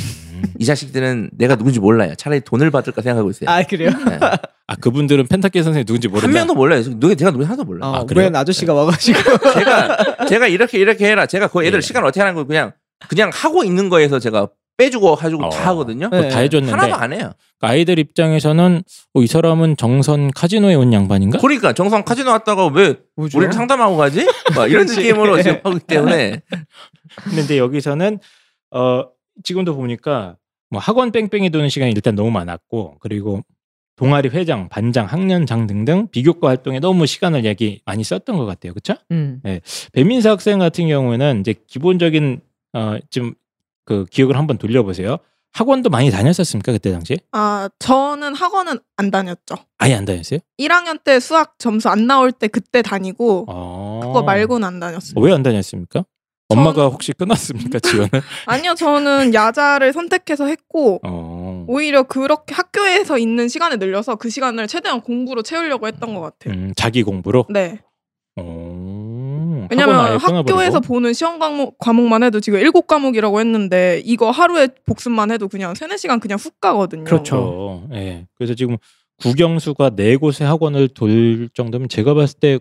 이 0.58 0.64
자식들은 0.64 1.30
내가 1.32 1.56
누군지 1.56 1.80
몰라요. 1.80 2.14
차라리 2.16 2.40
돈을 2.40 2.70
받을까 2.70 3.02
생각하고 3.02 3.30
있어요. 3.30 3.50
아 3.50 3.62
그래요? 3.62 3.90
네. 3.90 4.18
아 4.66 4.76
그분들은 4.76 5.26
펜타키 5.28 5.62
선생님 5.62 5.86
누군지 5.86 6.08
모른다. 6.08 6.26
한 6.26 6.32
명도 6.32 6.54
몰라요. 6.54 6.82
누가 6.98 7.14
제가 7.14 7.30
누군지 7.30 7.46
하나도 7.48 7.64
몰라요. 7.64 7.90
어, 7.90 7.94
아, 7.96 8.04
그래요? 8.04 8.24
웬 8.26 8.36
아저씨가 8.36 8.74
와가지고 8.74 9.18
제가 9.54 10.24
제가 10.28 10.46
이렇게 10.48 10.78
이렇게 10.78 11.06
해라. 11.06 11.26
제가 11.26 11.48
그 11.48 11.64
애들 11.64 11.78
예. 11.78 11.80
시간 11.80 12.04
어떻게 12.04 12.20
하는 12.20 12.34
거 12.34 12.44
그냥 12.44 12.72
그냥 13.08 13.30
하고 13.32 13.64
있는 13.64 13.88
거에서 13.88 14.18
제가 14.18 14.48
빼주고 14.82 15.16
해주고 15.22 15.46
어. 15.46 15.48
다 15.50 15.70
하거든요. 15.70 16.08
네. 16.10 16.28
다 16.28 16.40
해줬는데 16.40 16.72
하나도 16.72 16.94
안 16.96 17.12
해요. 17.12 17.32
아이들 17.60 17.98
입장에서는 17.98 18.82
어, 19.14 19.22
이 19.22 19.26
사람은 19.26 19.76
정선 19.76 20.30
카지노에 20.32 20.74
온 20.74 20.92
양반인가? 20.92 21.38
그러니까 21.38 21.72
정성 21.72 22.02
카지노 22.04 22.30
왔다가 22.30 22.66
왜 22.66 22.96
뭐죠? 23.14 23.38
우리를 23.38 23.52
상담하고 23.52 23.96
가지? 23.96 24.26
막 24.54 24.70
이런. 24.70 24.86
느낌으로 24.92 25.40
지금 25.42 25.60
하기 25.62 25.78
때문에 25.80 26.42
근데 27.24 27.56
여기서는 27.56 28.18
어 28.72 29.04
지금도 29.44 29.76
보니까 29.76 30.36
뭐 30.70 30.80
학원 30.80 31.12
뺑뺑이 31.12 31.50
도는 31.50 31.68
시간이 31.68 31.92
일단 31.92 32.14
너무 32.14 32.30
많았고 32.30 32.96
그리고 33.00 33.42
동아리 33.96 34.28
회장, 34.30 34.68
반장, 34.68 35.06
학년장 35.06 35.66
등등 35.66 36.08
비교과 36.08 36.48
활동에 36.48 36.80
너무 36.80 37.06
시간을 37.06 37.44
얘기 37.44 37.80
많이 37.84 38.02
썼던 38.02 38.36
것 38.36 38.44
같아요. 38.46 38.72
그렇죠? 38.72 38.94
음. 39.12 39.40
배민사 39.92 40.30
학생 40.30 40.58
같은 40.58 40.88
경우에는 40.88 41.40
이제 41.40 41.54
기본적인 41.68 42.40
어좀 42.72 43.34
그 43.92 44.04
기억을 44.10 44.36
한번 44.38 44.56
돌려보세요. 44.58 45.18
학원도 45.54 45.90
많이 45.90 46.10
다녔었습니까 46.10 46.72
그때 46.72 46.90
당시에? 46.90 47.18
아 47.32 47.68
저는 47.78 48.34
학원은 48.34 48.78
안 48.96 49.10
다녔죠. 49.10 49.56
아예 49.78 49.94
안 49.94 50.06
다녔어요? 50.06 50.40
1학년 50.58 51.02
때 51.04 51.20
수학 51.20 51.56
점수 51.58 51.90
안 51.90 52.06
나올 52.06 52.32
때 52.32 52.48
그때 52.48 52.80
다니고 52.80 53.44
어... 53.48 54.00
그거 54.02 54.22
말고는 54.22 54.66
안 54.66 54.80
다녔어요. 54.80 55.20
왜 55.22 55.30
안 55.32 55.42
다녔습니까? 55.42 56.04
엄마가 56.48 56.88
혹시 56.88 57.12
끊었습니까 57.12 57.78
지원을? 57.80 58.10
아니요, 58.46 58.74
저는 58.74 59.32
야자를 59.32 59.92
선택해서 59.94 60.46
했고 60.46 61.00
어. 61.02 61.64
오히려 61.66 62.02
그렇게 62.02 62.54
학교에서 62.54 63.16
있는 63.18 63.48
시간을 63.48 63.78
늘려서 63.78 64.16
그 64.16 64.28
시간을 64.28 64.66
최대한 64.68 65.00
공부로 65.00 65.42
채우려고 65.42 65.86
했던 65.86 66.14
것 66.14 66.20
같아요. 66.20 66.54
음, 66.54 66.72
자기 66.76 67.02
공부로. 67.02 67.46
네. 67.48 67.80
어. 68.36 69.11
왜냐면? 69.70 70.16
학교에서 70.18 70.80
보는 70.80 71.12
시험 71.12 71.38
과목, 71.38 71.78
과목만 71.78 72.22
해도 72.22 72.40
지금 72.40 72.58
일곱 72.60 72.86
과목이라고 72.86 73.40
했는데 73.40 74.02
이거 74.04 74.30
하루에 74.30 74.68
복습만 74.86 75.30
해도 75.30 75.48
그냥 75.48 75.74
세네 75.74 75.96
시간 75.96 76.20
그냥 76.20 76.38
훅 76.38 76.60
가거든요. 76.60 77.04
그렇죠. 77.04 77.86
예. 77.92 78.26
그래서 78.34 78.54
지금 78.54 78.76
국영수가 79.20 79.90
네 79.90 80.16
곳의 80.16 80.46
학원을 80.46 80.88
돌 80.88 81.48
정도면 81.54 81.88
제가 81.88 82.14
봤을 82.14 82.38
때 82.40 82.58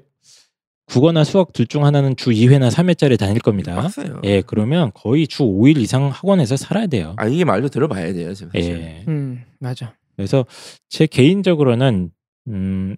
국어나 0.88 1.24
수학 1.24 1.54
둘 1.54 1.68
중 1.68 1.86
하나는 1.86 2.16
주 2.18 2.32
2회나 2.32 2.70
3회짜리 2.70 3.18
다닐 3.18 3.40
겁니다. 3.42 3.76
빡세요. 3.76 4.22
예, 4.26 4.42
그러면 4.42 4.92
거의 4.94 5.26
주 5.28 5.44
5일 5.44 5.78
이상 5.78 6.10
학원에서 6.10 6.58
살아야 6.58 6.88
돼요. 6.88 7.14
아 7.18 7.28
이게 7.28 7.46
말도 7.46 7.70
들어봐야 7.70 8.12
돼요, 8.14 8.34
지금. 8.34 8.52
예. 8.56 9.04
음 9.08 9.44
맞아. 9.60 9.94
그래서 10.18 10.46
제 10.90 11.06
개인적으로는 11.08 12.12
음 12.50 12.96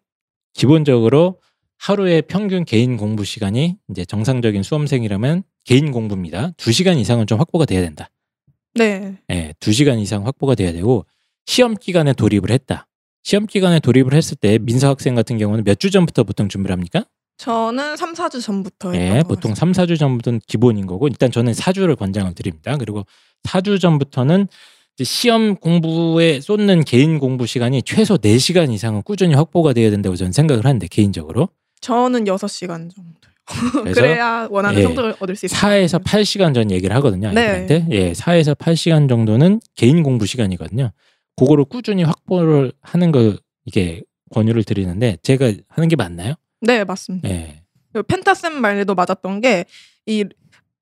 기본적으로 0.54 1.40
하루에 1.84 2.22
평균 2.22 2.64
개인 2.64 2.96
공부 2.96 3.26
시간이 3.26 3.76
이제 3.90 4.06
정상적인 4.06 4.64
수험생이라면 4.64 5.44
개인 5.66 5.92
공부입니다. 5.92 6.52
2시간 6.56 6.98
이상은 6.98 7.28
좀 7.28 7.40
확보가 7.42 7.66
돼야 7.66 7.82
된다. 7.82 8.10
네. 8.76 9.18
예, 9.30 9.54
2시간 9.60 10.00
이상 10.00 10.26
확보가 10.26 10.56
돼야 10.56 10.72
되고 10.72 11.06
시험 11.46 11.76
기간에 11.76 12.14
돌입을 12.14 12.52
했다. 12.52 12.88
시험 13.24 13.46
기간에 13.48 13.82
돌입을 13.82 14.14
했을 14.14 14.38
때 14.38 14.58
민서 14.60 14.88
학생 14.88 15.14
같은 15.14 15.38
경우는 15.38 15.66
몇 15.66 15.78
주 15.78 15.92
전부터 15.92 16.24
보통 16.24 16.48
준비를 16.48 16.72
합니까? 16.72 17.04
저는 17.36 17.98
3, 17.98 18.14
4주 18.14 18.42
전부터 18.42 18.94
것 19.24 19.28
보통 19.28 19.52
같습니다. 19.52 19.56
3, 19.56 19.72
4주 19.74 20.00
전부터는 20.00 20.40
기본인 20.48 20.88
거고 20.88 21.10
일단 21.10 21.32
저는 21.32 21.52
4주를 21.52 21.98
권장을 21.98 22.34
드립니다. 22.34 22.78
그리고 22.78 23.06
4주 23.44 23.82
전부터는 23.82 24.48
시험 25.04 25.58
공부에 25.58 26.40
쏟는 26.40 26.86
개인 26.86 27.20
공부 27.20 27.46
시간이 27.46 27.82
최소 27.82 28.18
4시간 28.18 28.72
이상은 28.72 29.02
꾸준히 29.02 29.34
확보가 29.34 29.74
돼야 29.74 29.90
된다고 29.92 30.16
저는 30.16 30.32
생각을 30.32 30.64
하는데 30.64 30.88
개인적으로 30.88 31.50
저는 31.84 32.24
6시간 32.26 32.90
정도. 32.94 33.04
그래야 33.94 34.48
원하는 34.50 34.80
예, 34.80 34.84
성적을 34.84 35.16
얻을 35.20 35.36
수 35.36 35.46
있어요. 35.46 35.60
4에서 35.60 36.02
8시간 36.02 36.54
전 36.54 36.72
얘기를 36.72 36.96
하거든요. 36.96 37.32
네. 37.34 37.42
아이들한테. 37.50 37.88
예, 37.92 38.12
4에서 38.14 38.56
8시간 38.58 39.10
정도는 39.10 39.60
개인 39.76 40.02
공부 40.02 40.26
시간이거든요. 40.26 40.92
그거를 41.36 41.66
꾸준히 41.66 42.04
확보를 42.04 42.72
하는 42.82 43.12
걸 43.12 43.38
이게 43.66 44.02
권유를 44.32 44.64
드리는데 44.64 45.18
제가 45.24 45.52
하는 45.68 45.90
게 45.90 45.96
맞나요? 45.98 46.36
네, 46.62 46.84
맞습니다. 46.86 47.30
예. 47.30 47.64
그 47.92 48.02
펜타쌤 48.04 48.54
말도 48.62 48.96
맞았던 48.96 49.42
게 49.42 49.66
이 50.06 50.26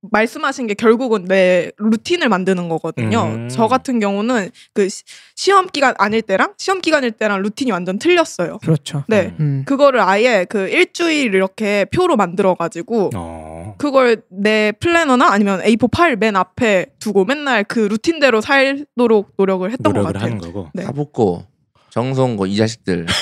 말씀하신 0.09 0.67
게 0.67 0.73
결국은 0.73 1.25
내 1.25 1.71
루틴을 1.77 2.27
만드는 2.29 2.69
거거든요. 2.69 3.23
음. 3.23 3.49
저 3.49 3.67
같은 3.67 3.99
경우는 3.99 4.49
그 4.73 4.89
시- 4.89 5.03
시험 5.35 5.67
기간 5.67 5.93
아닐 5.99 6.21
때랑 6.21 6.53
시험 6.57 6.81
기간일 6.81 7.11
때랑 7.11 7.41
루틴이 7.43 7.71
완전 7.71 7.99
틀렸어요. 7.99 8.57
그렇죠. 8.59 9.03
네. 9.07 9.35
음. 9.39 9.63
그거를 9.65 9.99
아예 10.01 10.45
그 10.49 10.67
일주일 10.69 11.33
이렇게 11.35 11.85
표로 11.93 12.15
만들어 12.17 12.55
가지고 12.55 13.11
어. 13.15 13.75
그걸 13.77 14.23
내 14.29 14.71
플래너나 14.79 15.31
아니면 15.31 15.61
A4 15.61 15.89
파일 15.91 16.15
맨 16.15 16.35
앞에 16.35 16.87
두고 16.99 17.25
맨날 17.25 17.63
그 17.63 17.79
루틴대로 17.79 18.41
살도록 18.41 19.33
노력을 19.37 19.69
했던 19.71 19.83
것 19.93 19.99
노력을 19.99 20.13
같아요. 20.13 20.25
하는 20.31 20.37
거고. 20.39 20.69
네. 20.73 20.83
사붙고 20.83 21.45
정성고 21.91 22.45
이 22.47 22.55
자식들. 22.55 23.05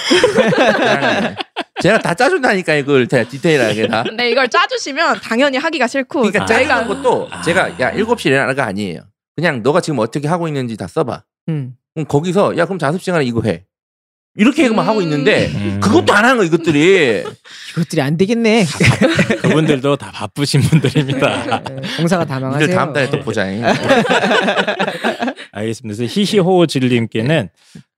제가 1.81 1.99
다 1.99 2.13
짜준다니까 2.13 2.75
이걸 2.75 3.07
다 3.07 3.23
디테일하게 3.23 3.87
다. 3.87 4.03
근데 4.03 4.29
이걸 4.29 4.47
짜주시면 4.49 5.21
당연히 5.21 5.57
하기가 5.57 5.87
싫고 5.87 6.21
그러니까 6.21 6.45
짜는 6.45 6.87
것도 6.87 7.29
제가 7.43 7.79
야 7.79 7.93
7시에 7.93 8.27
일어나는 8.27 8.55
거 8.55 8.61
아니에요. 8.61 9.01
그냥 9.35 9.63
너가 9.63 9.81
지금 9.81 9.99
어떻게 9.99 10.27
하고 10.27 10.47
있는지 10.47 10.75
다 10.75 10.87
써봐. 10.87 11.23
음. 11.49 11.75
그럼 11.93 12.05
거기서 12.07 12.57
야 12.57 12.65
그럼 12.65 12.77
자습 12.79 13.01
시간에 13.01 13.23
이거 13.25 13.41
해. 13.43 13.65
이렇게만 14.35 14.85
음. 14.85 14.89
하고 14.89 15.01
있는데 15.01 15.47
음. 15.47 15.79
그것도 15.81 16.13
안 16.13 16.23
하는 16.23 16.37
거 16.37 16.43
이것들이. 16.43 17.23
이것들이 17.71 18.01
안 18.01 18.15
되겠네. 18.17 18.65
그분들도 19.41 19.95
다 19.97 20.11
바쁘신 20.11 20.61
분들입니다. 20.61 21.63
네, 21.63 21.81
공사가 21.97 22.25
다 22.25 22.39
망하세요. 22.39 22.75
다음 22.75 22.93
달에 22.93 23.09
또 23.09 23.17
네. 23.17 23.23
보자. 23.23 23.45
알겠습니다. 25.59 25.97
그래서 25.97 26.13
히히호호질님께는 26.19 27.49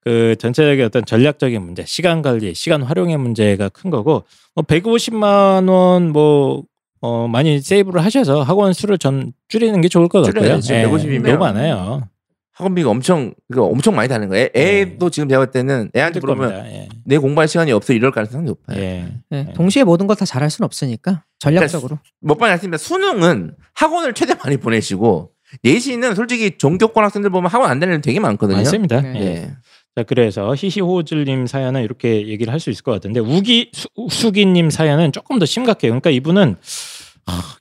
그 0.04 0.36
전체적인 0.40 0.84
어떤 0.86 1.06
전략적인 1.06 1.62
문제, 1.62 1.84
시간 1.86 2.22
관리, 2.22 2.54
시간 2.56 2.82
활용의 2.82 3.18
문제가 3.18 3.70
큰 3.70 3.90
거고 3.92 4.24
뭐 4.56 4.64
150만 4.64 5.70
원뭐 5.70 6.64
어, 7.02 7.28
많이 7.28 7.60
세이브를 7.62 8.04
하셔서 8.04 8.44
학원 8.44 8.74
수를 8.74 8.98
전 8.98 9.34
줄이는 9.48 9.82
게 9.82 9.88
좋을 9.88 10.08
것 10.08 10.22
같고요. 10.22 10.42
줄여야지. 10.44 10.68
지금 10.68 10.82
150 10.82 11.10
이면. 11.12 11.24
너무 11.24 11.38
많아요. 11.40 12.08
학원비가 12.54 12.90
엄청 12.90 13.34
이거 13.50 13.64
엄청 13.64 13.96
많이 13.96 14.08
다는 14.10 14.28
거예요. 14.30 14.50
애, 14.56 14.82
애도 14.82 15.10
지금 15.10 15.28
제가 15.30 15.40
볼 15.46 15.52
때는 15.52 15.90
애한테 15.96 16.20
물으면 16.20 16.50
겁니다. 16.50 16.72
예. 16.72 16.90
내 17.06 17.18
공부할 17.18 17.48
시간이 17.48 17.72
없어 17.72 17.94
이럴 17.94 18.12
가능성이 18.12 18.46
높아요. 18.46 18.80
예. 18.80 19.08
네, 19.30 19.54
동시에 19.56 19.84
모든 19.84 20.06
걸 20.06 20.16
다 20.16 20.26
잘할 20.26 20.50
수는 20.52 20.66
없으니까 20.66 21.24
전략적으로. 21.40 21.98
몇 22.20 22.38
번이 22.38 22.50
말씀드립니다. 22.52 22.78
수능은 22.84 23.56
학원을 23.74 24.14
최대 24.14 24.36
많이 24.36 24.58
보내시고 24.58 25.32
내신은 25.64 26.16
솔직히 26.16 26.58
종교권 26.58 27.04
학생들 27.04 27.30
보면 27.30 27.50
학원 27.52 27.70
안 27.72 27.80
다니는 27.80 28.02
되게 28.02 28.20
많거든요. 28.20 28.58
맞습니다. 28.58 29.02
네. 29.02 29.14
예. 29.16 29.22
예. 29.26 29.52
자 29.96 30.04
그래서 30.04 30.56
히히호질님 30.56 31.48
사연은 31.48 31.84
이렇게 31.84 32.28
얘기를 32.28 32.54
할 32.54 32.60
수 32.60 32.70
있을 32.70 32.84
것 32.84 32.92
같은데 32.94 33.20
우기 33.20 33.72
수, 33.74 33.88
수기님 34.10 34.70
사연은 34.70 35.12
조금 35.12 35.38
더 35.40 35.46
심각해요. 35.46 35.92
그러니까 35.92 36.10
이분은 36.12 36.56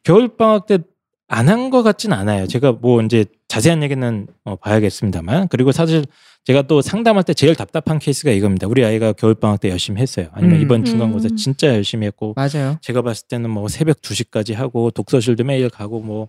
겨울 0.04 0.28
방학 0.36 0.66
때 0.66 0.78
안 1.32 1.46
한 1.48 1.70
것 1.70 1.84
같진 1.84 2.12
않아요. 2.12 2.48
제가 2.48 2.72
뭐 2.72 3.00
이제 3.02 3.24
자세한 3.46 3.84
얘기는 3.84 4.26
어, 4.44 4.56
봐야겠습니다만 4.56 5.46
그리고 5.48 5.70
사실 5.70 6.04
제가 6.44 6.62
또 6.62 6.82
상담할 6.82 7.22
때 7.22 7.34
제일 7.34 7.54
답답한 7.54 8.00
케이스가 8.00 8.32
이겁니다. 8.32 8.66
우리 8.66 8.84
아이가 8.84 9.12
겨울 9.12 9.34
방학 9.36 9.60
때 9.60 9.68
열심히 9.70 10.00
했어요. 10.02 10.26
아니면 10.32 10.56
음. 10.56 10.62
이번 10.62 10.84
중간고사 10.84 11.28
음. 11.30 11.36
진짜 11.36 11.68
열심히 11.68 12.06
했고 12.08 12.34
맞아요. 12.34 12.78
제가 12.82 13.02
봤을 13.02 13.28
때는 13.28 13.48
뭐 13.48 13.68
새벽 13.68 14.00
2시까지 14.02 14.54
하고 14.56 14.90
독서실도 14.90 15.44
매일 15.44 15.70
가고 15.70 16.00
뭐 16.00 16.28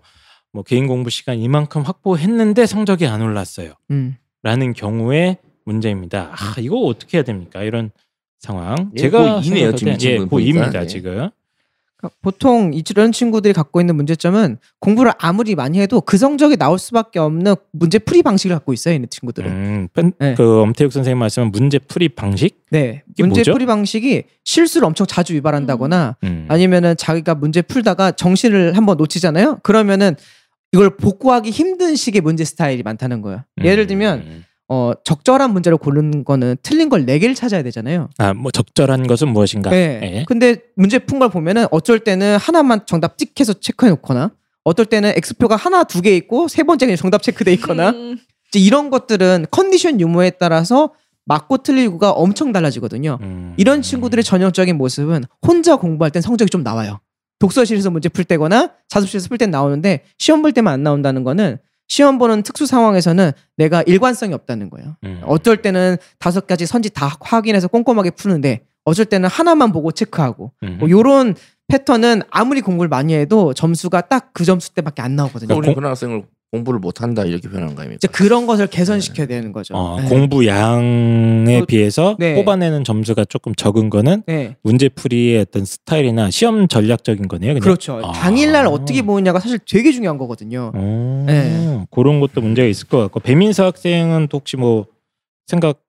뭐 0.54 0.64
개인 0.64 0.88
공부 0.88 1.10
시간 1.10 1.38
이만큼 1.38 1.82
확보했는데 1.82 2.66
성적이 2.66 3.08
안 3.08 3.22
올랐어요. 3.22 3.74
음. 3.92 4.18
라는 4.44 4.74
경우에 4.74 5.38
문제입니다. 5.66 6.32
아, 6.34 6.56
이거 6.60 6.78
어떻게 6.78 7.18
해야 7.18 7.24
됩니까? 7.24 7.62
이런 7.64 7.92
상황. 8.40 8.92
예, 8.96 9.02
제가 9.02 9.40
고2네요, 9.42 9.78
생각할 9.78 9.98
지금 9.98 9.98
예. 10.02 10.18
고2입니다, 10.26 10.82
예. 10.82 10.88
지금. 10.88 11.30
그러니까 11.98 12.18
보통 12.24 12.72
이런 12.74 13.12
친구들이 13.12 13.54
갖고 13.54 13.80
있는 13.80 13.96
문제점은 13.96 14.58
공부를 14.80 15.12
아무리 15.20 15.54
많이 15.54 15.80
해도 15.80 16.02
그 16.02 16.18
성적이 16.18 16.58
나올 16.58 16.80
수밖에 16.80 17.20
없는 17.20 17.54
문제 17.72 18.00
풀이 18.00 18.24
방식을 18.24 18.56
갖고 18.56 18.74
있어요, 18.74 18.96
이 18.96 19.06
친구들은. 19.08 19.52
음, 19.52 19.88
pen- 19.94 20.14
네. 20.18 20.34
그 20.34 20.62
엄태욱 20.62 20.92
선생님 20.92 21.20
말씀은 21.20 21.52
문제 21.52 21.78
풀이 21.78 22.10
방식? 22.10 22.66
네. 22.72 23.04
문제 23.20 23.42
뭐죠? 23.42 23.54
풀이 23.54 23.68
방식이 23.68 24.24
실수를 24.44 24.86
엄청 24.88 25.06
자주 25.06 25.36
유발한다거나 25.36 26.18
음. 26.24 26.48
아니면은 26.50 26.98
자기가 26.98 27.36
문제 27.36 27.62
풀다가 27.62 28.14
정신을 28.14 28.76
한번 28.76 28.98
놓치잖아요. 28.98 29.60
그러면은 29.62 30.16
이걸 30.74 30.96
복구하기 30.96 31.50
힘든 31.52 31.96
식의 31.96 32.22
문제 32.22 32.44
스타일이 32.46 32.82
많다는 32.84 33.22
거예요. 33.22 33.44
예를 33.64 33.88
들면 33.88 34.20
음. 34.20 34.46
어, 34.70 34.94
적절한 35.04 35.52
문제를 35.52 35.78
고르는 35.78 36.24
거는 36.24 36.56
틀린 36.64 36.88
걸 36.88 37.06
네 37.06 37.20
개를 37.20 37.36
찾아야 37.36 37.62
되잖아요. 37.64 38.10
아, 38.18 38.34
뭐 38.34 38.52
적절한 38.52 39.06
것은 39.06 39.28
무엇인가? 39.30 39.70
네. 39.70 40.00
예. 40.04 40.26
근데 40.28 40.58
문제 40.78 41.00
푼 41.00 41.20
걸 41.20 41.30
보면은 41.30 41.66
어쩔 41.72 42.00
때는 42.00 42.38
하나만 42.38 42.86
정답 42.86 43.18
찍해서 43.18 43.54
체크해 43.54 43.90
놓거나 43.92 44.32
어떨 44.64 44.86
때는 44.86 45.12
X표가 45.18 45.58
하나 45.58 45.84
두 45.84 46.02
개 46.02 46.16
있고 46.16 46.48
세 46.48 46.64
번째는 46.64 46.96
정답 46.96 47.22
체크돼 47.22 47.52
있거나 47.54 47.90
음, 47.90 48.18
이제 48.48 48.60
이런 48.60 48.90
것들은 48.90 49.48
컨디션 49.52 50.00
유무에 50.00 50.32
따라서 50.32 50.94
맞고 51.26 51.58
틀리고가 51.60 52.12
엄청 52.12 52.54
달라지거든요. 52.54 53.18
음. 53.22 53.54
이런 53.58 53.82
친구들의 53.82 54.24
전형적인 54.24 54.78
모습은 54.78 55.26
혼자 55.46 55.76
공부할 55.76 56.12
땐 56.12 56.22
성적이 56.22 56.50
좀 56.50 56.64
나와요. 56.64 57.00
독서실에서 57.42 57.90
문제 57.90 58.08
풀 58.08 58.24
때거나 58.24 58.72
자습실에서 58.88 59.28
풀땐 59.30 59.52
나오는데 59.52 60.04
시험 60.18 60.42
볼 60.42 60.54
때만 60.54 60.74
안 60.74 60.84
나온다는 60.84 61.24
거는 61.24 61.58
시험 61.88 62.18
보는 62.18 62.44
특수 62.44 62.66
상황에서는 62.66 63.32
내가 63.58 63.82
일관성이 63.82 64.34
없다는 64.34 64.70
거예요. 64.70 64.96
음. 65.04 65.22
어쩔 65.26 65.58
때는 65.62 65.98
다섯 66.20 66.48
가지 66.48 66.66
선지 66.66 66.90
다 66.90 67.12
확인해서 67.20 67.68
꼼꼼하게 67.68 68.12
푸는데 68.12 68.62
어쩔 68.86 69.06
때는 69.06 69.28
하나만 69.28 69.74
보고 69.74 69.92
체크하고 69.92 70.54
음. 70.64 70.78
뭐 70.80 70.90
요런 70.90 71.36
패턴은 71.68 72.22
아무리 72.30 72.62
공부를 72.62 72.88
많이 72.90 73.14
해도 73.14 73.54
점수가 73.54 74.02
딱 74.02 74.30
그 74.34 74.46
점수 74.46 74.74
때밖에 74.74 75.02
안 75.02 75.16
나오거든요. 75.16 75.56
우리 75.56 75.74
그런 75.74 75.90
학생을 75.90 76.24
공부를 76.52 76.80
못 76.82 77.02
한다 77.02 77.24
이렇게 77.24 77.48
표현한 77.48 77.76
거 77.76 77.82
아닙니까? 77.82 77.98
이제 78.04 78.08
그런 78.10 78.46
것을 78.46 78.68
개선시켜야 78.68 79.26
되는 79.26 79.54
거죠. 79.54 79.74
어, 79.74 80.00
네. 80.02 80.10
공부 80.10 80.46
양에 80.46 81.62
그- 81.62 81.66
비해서 81.66 82.18
네. 82.20 82.36
뽑아내는 82.36 82.84
점수가 82.84 83.26
조금 83.26 83.56
적은 83.56 83.90
거는 83.90 84.24
네. 84.28 84.56
문제풀이의 84.64 85.40
어떤 85.40 85.64
스타일이나 85.64 86.30
시험 86.30 86.68
전략적인 86.68 87.30
거네요. 87.30 87.54
그냥. 87.54 87.62
그렇죠. 87.64 88.02
아. 88.04 88.12
당일날 88.12 88.68
어떻게 88.68 89.02
보느냐가 89.02 89.40
사실 89.40 89.60
되게 89.68 89.92
중요한 89.94 90.18
거거든요. 90.18 90.72
어, 90.76 91.24
네. 91.26 91.86
그런 91.90 92.20
것도 92.20 92.42
문제가 92.42 92.68
있을 92.68 92.88
것 92.90 92.98
같고 93.00 93.22
배민서 93.22 93.66
학생은 93.66 94.28
또 94.30 94.38
혹시 94.40 94.58
뭐 94.58 94.88
생각 95.48 95.80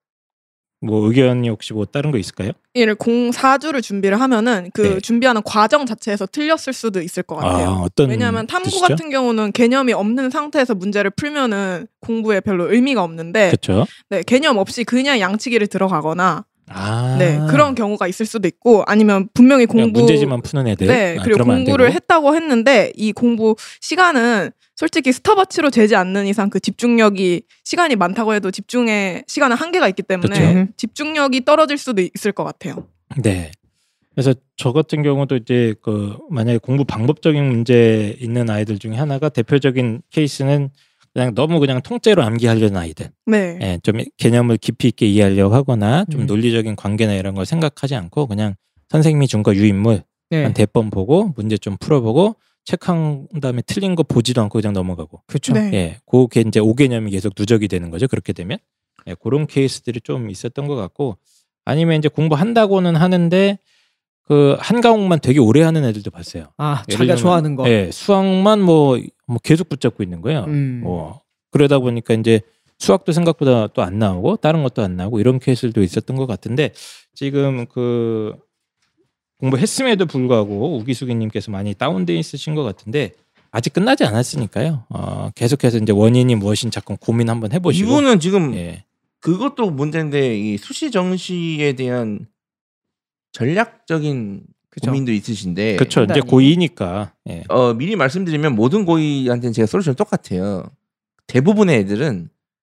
뭐 0.83 1.07
의견이 1.07 1.47
혹시 1.47 1.71
뭐 1.73 1.85
다른 1.85 2.11
거 2.11 2.17
있을까요? 2.17 2.51
이를 2.73 2.95
공 2.95 3.31
4주를 3.31 3.81
준비를 3.81 4.19
하면은 4.19 4.69
그 4.73 4.81
네. 4.81 4.99
준비하는 4.99 5.41
과정 5.43 5.85
자체에서 5.85 6.25
틀렸을 6.25 6.73
수도 6.73 7.01
있을 7.01 7.23
것 7.23 7.37
같아요. 7.37 7.69
아, 7.69 7.71
어떤 7.83 8.09
왜냐하면 8.09 8.45
탐구 8.47 8.65
뜻이죠? 8.69 8.87
같은 8.87 9.09
경우는 9.09 9.53
개념이 9.53 9.93
없는 9.93 10.29
상태에서 10.29 10.75
문제를 10.75 11.11
풀면은 11.11 11.87
공부에 12.01 12.41
별로 12.41 12.71
의미가 12.71 13.01
없는데 13.01 13.51
그렇죠. 13.51 13.85
네, 14.09 14.23
개념 14.23 14.57
없이 14.57 14.83
그냥 14.83 15.19
양치기를 15.21 15.67
들어가거나 15.67 16.43
아, 16.67 17.15
네, 17.17 17.39
그런 17.49 17.75
경우가 17.75 18.07
있을 18.07 18.25
수도 18.25 18.47
있고 18.47 18.83
아니면 18.85 19.29
분명히 19.33 19.65
공부 19.65 19.99
문제지만 19.99 20.41
푸는 20.41 20.67
애들. 20.67 20.87
네, 20.87 21.17
아, 21.17 21.23
그리고 21.23 21.45
공부를. 21.45 21.93
했다고 21.93 22.35
했는데 22.35 22.91
이 22.95 23.13
공부 23.13 23.55
시간은 23.79 24.51
솔직히 24.75 25.11
스타바치로 25.11 25.69
재지 25.69 25.95
않는 25.95 26.25
이상 26.25 26.49
그 26.49 26.59
집중력이 26.59 27.43
시간이 27.63 27.95
많다고 27.95 28.33
해도 28.33 28.49
집중의 28.51 29.23
시간은 29.27 29.55
한계가 29.55 29.87
있기 29.89 30.01
때문에 30.03 30.53
그쵸. 30.65 30.71
집중력이 30.77 31.45
떨어질 31.45 31.77
수도 31.77 32.01
있을 32.01 32.31
것 32.31 32.43
같아요. 32.43 32.87
네. 33.21 33.51
그래서 34.15 34.33
저 34.57 34.71
같은 34.73 35.01
경우도 35.03 35.37
이제 35.37 35.73
그 35.81 36.17
만약에 36.29 36.59
공부 36.59 36.85
방법적인 36.85 37.43
문제 37.43 38.15
있는 38.19 38.49
아이들 38.49 38.77
중에 38.79 38.95
하나가 38.95 39.29
대표적인 39.29 40.01
케이스는 40.11 40.69
그냥 41.13 41.35
너무 41.35 41.59
그냥 41.59 41.81
통째로 41.81 42.23
암기하려는 42.23 42.75
아이들. 42.77 43.09
네. 43.27 43.57
예, 43.61 43.79
좀 43.83 43.97
개념을 44.17 44.57
깊이 44.57 44.87
있게 44.87 45.05
이해하려고 45.07 45.53
하거나 45.53 46.05
좀 46.11 46.21
음. 46.21 46.25
논리적인 46.25 46.75
관계나 46.75 47.13
이런 47.13 47.35
걸 47.35 47.45
생각하지 47.45 47.95
않고 47.95 48.25
그냥 48.27 48.55
선생님이 48.89 49.27
준 49.27 49.43
거 49.43 49.53
유인물 49.55 50.03
네. 50.31 50.43
한 50.43 50.53
대번 50.53 50.89
보고 50.89 51.31
문제 51.35 51.57
좀 51.57 51.77
풀어보고 51.79 52.35
체크한 52.65 53.27
다음에 53.41 53.61
틀린 53.65 53.95
거 53.95 54.03
보지도 54.03 54.41
않고 54.41 54.59
그냥 54.59 54.73
넘어가고. 54.73 55.21
그렇죠. 55.27 55.53
네. 55.53 55.71
예, 55.73 55.97
그게 56.09 56.41
이제 56.41 56.59
오개념이 56.59 57.11
계속 57.11 57.33
누적이 57.37 57.67
되는 57.67 57.89
거죠. 57.89 58.07
그렇게 58.07 58.33
되면 58.33 58.57
예, 59.07 59.15
그런 59.21 59.47
케이스들이 59.47 60.01
좀 60.01 60.29
있었던 60.29 60.67
것 60.67 60.75
같고 60.75 61.17
아니면 61.65 61.97
이제 61.97 62.07
공부한다고는 62.09 62.95
하는데 62.95 63.57
그 64.25 64.55
한 64.59 64.79
과목만 64.81 65.19
되게 65.19 65.39
오래 65.39 65.61
하는 65.63 65.83
애들도 65.83 66.09
봤어요. 66.11 66.47
아, 66.57 66.77
자기가 66.83 66.97
들면, 66.97 67.17
좋아하는 67.17 67.55
거. 67.55 67.69
예, 67.69 67.89
수학만 67.91 68.61
뭐, 68.61 68.97
뭐 69.27 69.37
계속 69.43 69.67
붙잡고 69.67 70.01
있는 70.03 70.21
거예요. 70.21 70.45
음. 70.47 70.81
뭐 70.83 71.21
그러다 71.51 71.79
보니까 71.79 72.13
이제 72.13 72.39
수학도 72.79 73.11
생각보다 73.11 73.67
또 73.67 73.81
안 73.81 73.99
나오고 73.99 74.37
다른 74.37 74.63
것도 74.63 74.81
안 74.81 74.95
나오고 74.95 75.19
이런 75.19 75.39
케이스들도 75.39 75.83
있었던 75.83 76.15
것 76.17 76.25
같은데 76.25 76.71
지금 77.13 77.65
그 77.67 78.33
공부했음에도 79.43 80.05
불구하고 80.05 80.77
우기수기님께서 80.77 81.51
많이 81.51 81.73
다운돼 81.73 82.15
있으신 82.15 82.55
것 82.55 82.63
같은데 82.63 83.11
아직 83.51 83.73
끝나지 83.73 84.05
않았으니까요. 84.05 84.85
어, 84.89 85.29
계속해서 85.35 85.77
이제 85.79 85.91
원인이 85.91 86.33
무엇인지 86.35 86.73
잠깐 86.73 86.97
고민 86.97 87.29
한번 87.29 87.51
해보시고. 87.51 87.87
이분은 87.87 88.19
지금 88.19 88.55
예, 88.55 88.85
그것도 89.19 89.69
문제인데 89.71 90.39
이 90.39 90.57
수시 90.57 90.91
정시에 90.91 91.73
대한 91.73 92.27
전략적인 93.33 94.43
그죠. 94.69 94.89
고민도 94.89 95.11
있으신데 95.11 95.75
그렇죠. 95.75 96.03
이제. 96.03 96.21
고2니까. 96.21 97.11
예. 97.29 97.43
어, 97.49 97.73
미리 97.73 97.95
말씀드리면 97.95 98.55
모든 98.55 98.85
고이한테는 98.85 99.53
제가 99.53 99.65
솔루션 99.65 99.93
똑같아요. 99.95 100.63
대부분의 101.27 101.79
애들은 101.79 102.29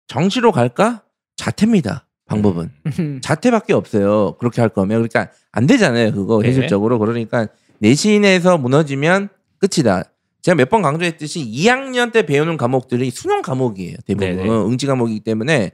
정시로 0.07 0.51
갈까? 0.51 1.05
자퇴입니다. 1.37 2.07
방법은 2.27 2.71
음. 2.99 3.21
자퇴밖에 3.23 3.73
없어요. 3.73 4.37
그렇게 4.39 4.61
할 4.61 4.71
거면 4.71 5.07
그러니까 5.07 5.31
안 5.53 5.67
되잖아요. 5.67 6.13
그거 6.13 6.41
네. 6.41 6.49
현실적으로 6.49 6.99
그러니까 6.99 7.49
내신에서 7.79 8.57
무너지면 8.59 9.29
끝이다. 9.59 10.05
제가 10.43 10.55
몇 10.57 10.69
번 10.71 10.83
강조했듯이 10.83 11.45
2학년 11.51 12.13
때 12.13 12.25
배우는 12.27 12.57
과목들이 12.57 13.11
수능 13.11 13.43
과목이에요. 13.43 13.97
대부분 14.07 14.37
네네. 14.37 14.49
응시 14.49 14.87
과목이기 14.87 15.21
때문에 15.21 15.73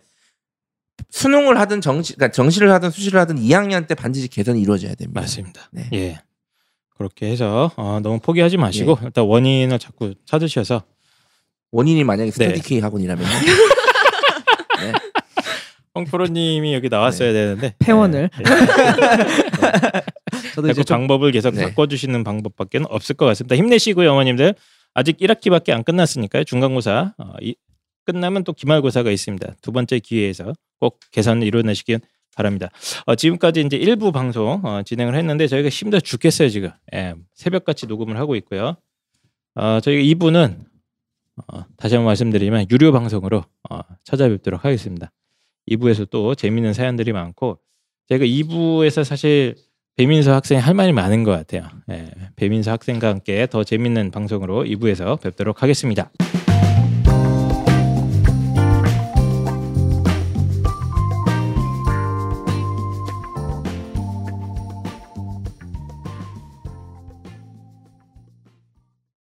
수능을 1.11 1.59
하든 1.61 1.81
정시, 1.81 2.15
그러니까 2.15 2.33
정시를 2.35 2.71
하든 2.73 2.91
수시를 2.91 3.19
하든 3.21 3.37
2학년 3.37 3.87
때 3.89 3.95
반드시 3.95 4.29
개선이 4.29 4.61
이루어져야 4.61 4.95
됩니다. 4.95 5.21
맞습니다. 5.21 5.69
네. 5.73 5.89
예. 5.95 6.21
그렇게 6.97 7.31
해서 7.31 7.71
어, 7.77 7.99
너무 8.03 8.21
포기하지 8.21 8.59
마시고 8.59 8.99
일단 9.03 9.25
원인을 9.25 9.79
자꾸 9.79 10.15
찾으셔서 10.27 10.83
원인이 11.73 12.05
만약에 12.05 12.31
네. 12.31 12.33
스터디 12.33 12.61
K 12.63 12.81
학원이라면 12.81 13.25
네. 13.25 13.31
홍프로님이 15.95 16.75
여기 16.75 16.89
나왔어야 16.89 17.33
되는데 17.33 17.75
폐원을. 17.79 18.31
예. 18.39 18.45
저도 20.55 20.69
자꾸 20.69 20.71
이제 20.71 20.85
좀 20.85 20.99
방법을 20.99 21.33
계속 21.33 21.55
네. 21.55 21.65
바꿔주시는 21.65 22.25
방법밖에 22.25 22.81
없을 22.89 23.17
것 23.17 23.27
같습니다. 23.27 23.57
힘내시고요, 23.57 24.11
어머님들. 24.13 24.55
아직 24.95 25.19
1학기밖에 25.19 25.73
안 25.73 25.85
끝났으니까요. 25.85 26.45
중간고사 26.45 27.15
어, 27.19 27.33
이, 27.41 27.55
끝나면 28.05 28.45
또 28.45 28.53
기말고사가 28.53 29.11
있습니다. 29.11 29.55
두 29.63 29.73
번째 29.73 29.99
기회에서 29.99 30.53
꼭 30.79 30.99
개선을 31.13 31.47
이뤄내시길 31.47 32.01
바랍니다. 32.37 32.71
어, 33.07 33.15
지금까지 33.15 33.61
이제 33.61 33.77
일부 33.77 34.13
방송 34.13 34.61
어, 34.65 34.83
진행을 34.83 35.15
했는데 35.15 35.47
저희가 35.47 35.69
힘들어 35.69 36.01
죽겠어요 36.01 36.49
지금. 36.49 36.71
예, 36.95 37.15
새벽같이 37.35 37.87
녹음을 37.87 38.17
하고 38.17 38.37
있고요. 38.37 38.77
어, 39.55 39.81
저희가 39.81 40.03
2부는 40.03 40.57
어, 41.49 41.65
다시 41.77 41.95
한번 41.95 42.07
말씀드리면 42.07 42.67
유료 42.71 42.93
방송으로 42.93 43.45
어, 43.69 43.81
찾아뵙도록 44.05 44.65
하겠습니다. 44.65 45.13
2부에서 45.71 46.09
또 46.11 46.35
재미있는 46.35 46.73
사연들이 46.73 47.13
많고 47.13 47.59
제가 48.09 48.25
2부에서 48.25 49.05
사실 49.05 49.55
배민서 49.97 50.33
학생이 50.35 50.61
할 50.61 50.75
말이 50.75 50.93
많은 50.93 51.25
것 51.25 51.31
같아요. 51.33 51.69
예, 51.91 52.11
배민서 52.37 52.71
학생과 52.73 53.09
함께 53.09 53.47
더 53.51 53.65
재밌는 53.65 54.11
방송으로 54.11 54.65
2부에서 54.65 55.21
뵙도록 55.21 55.63
하겠습니다. 55.63 56.11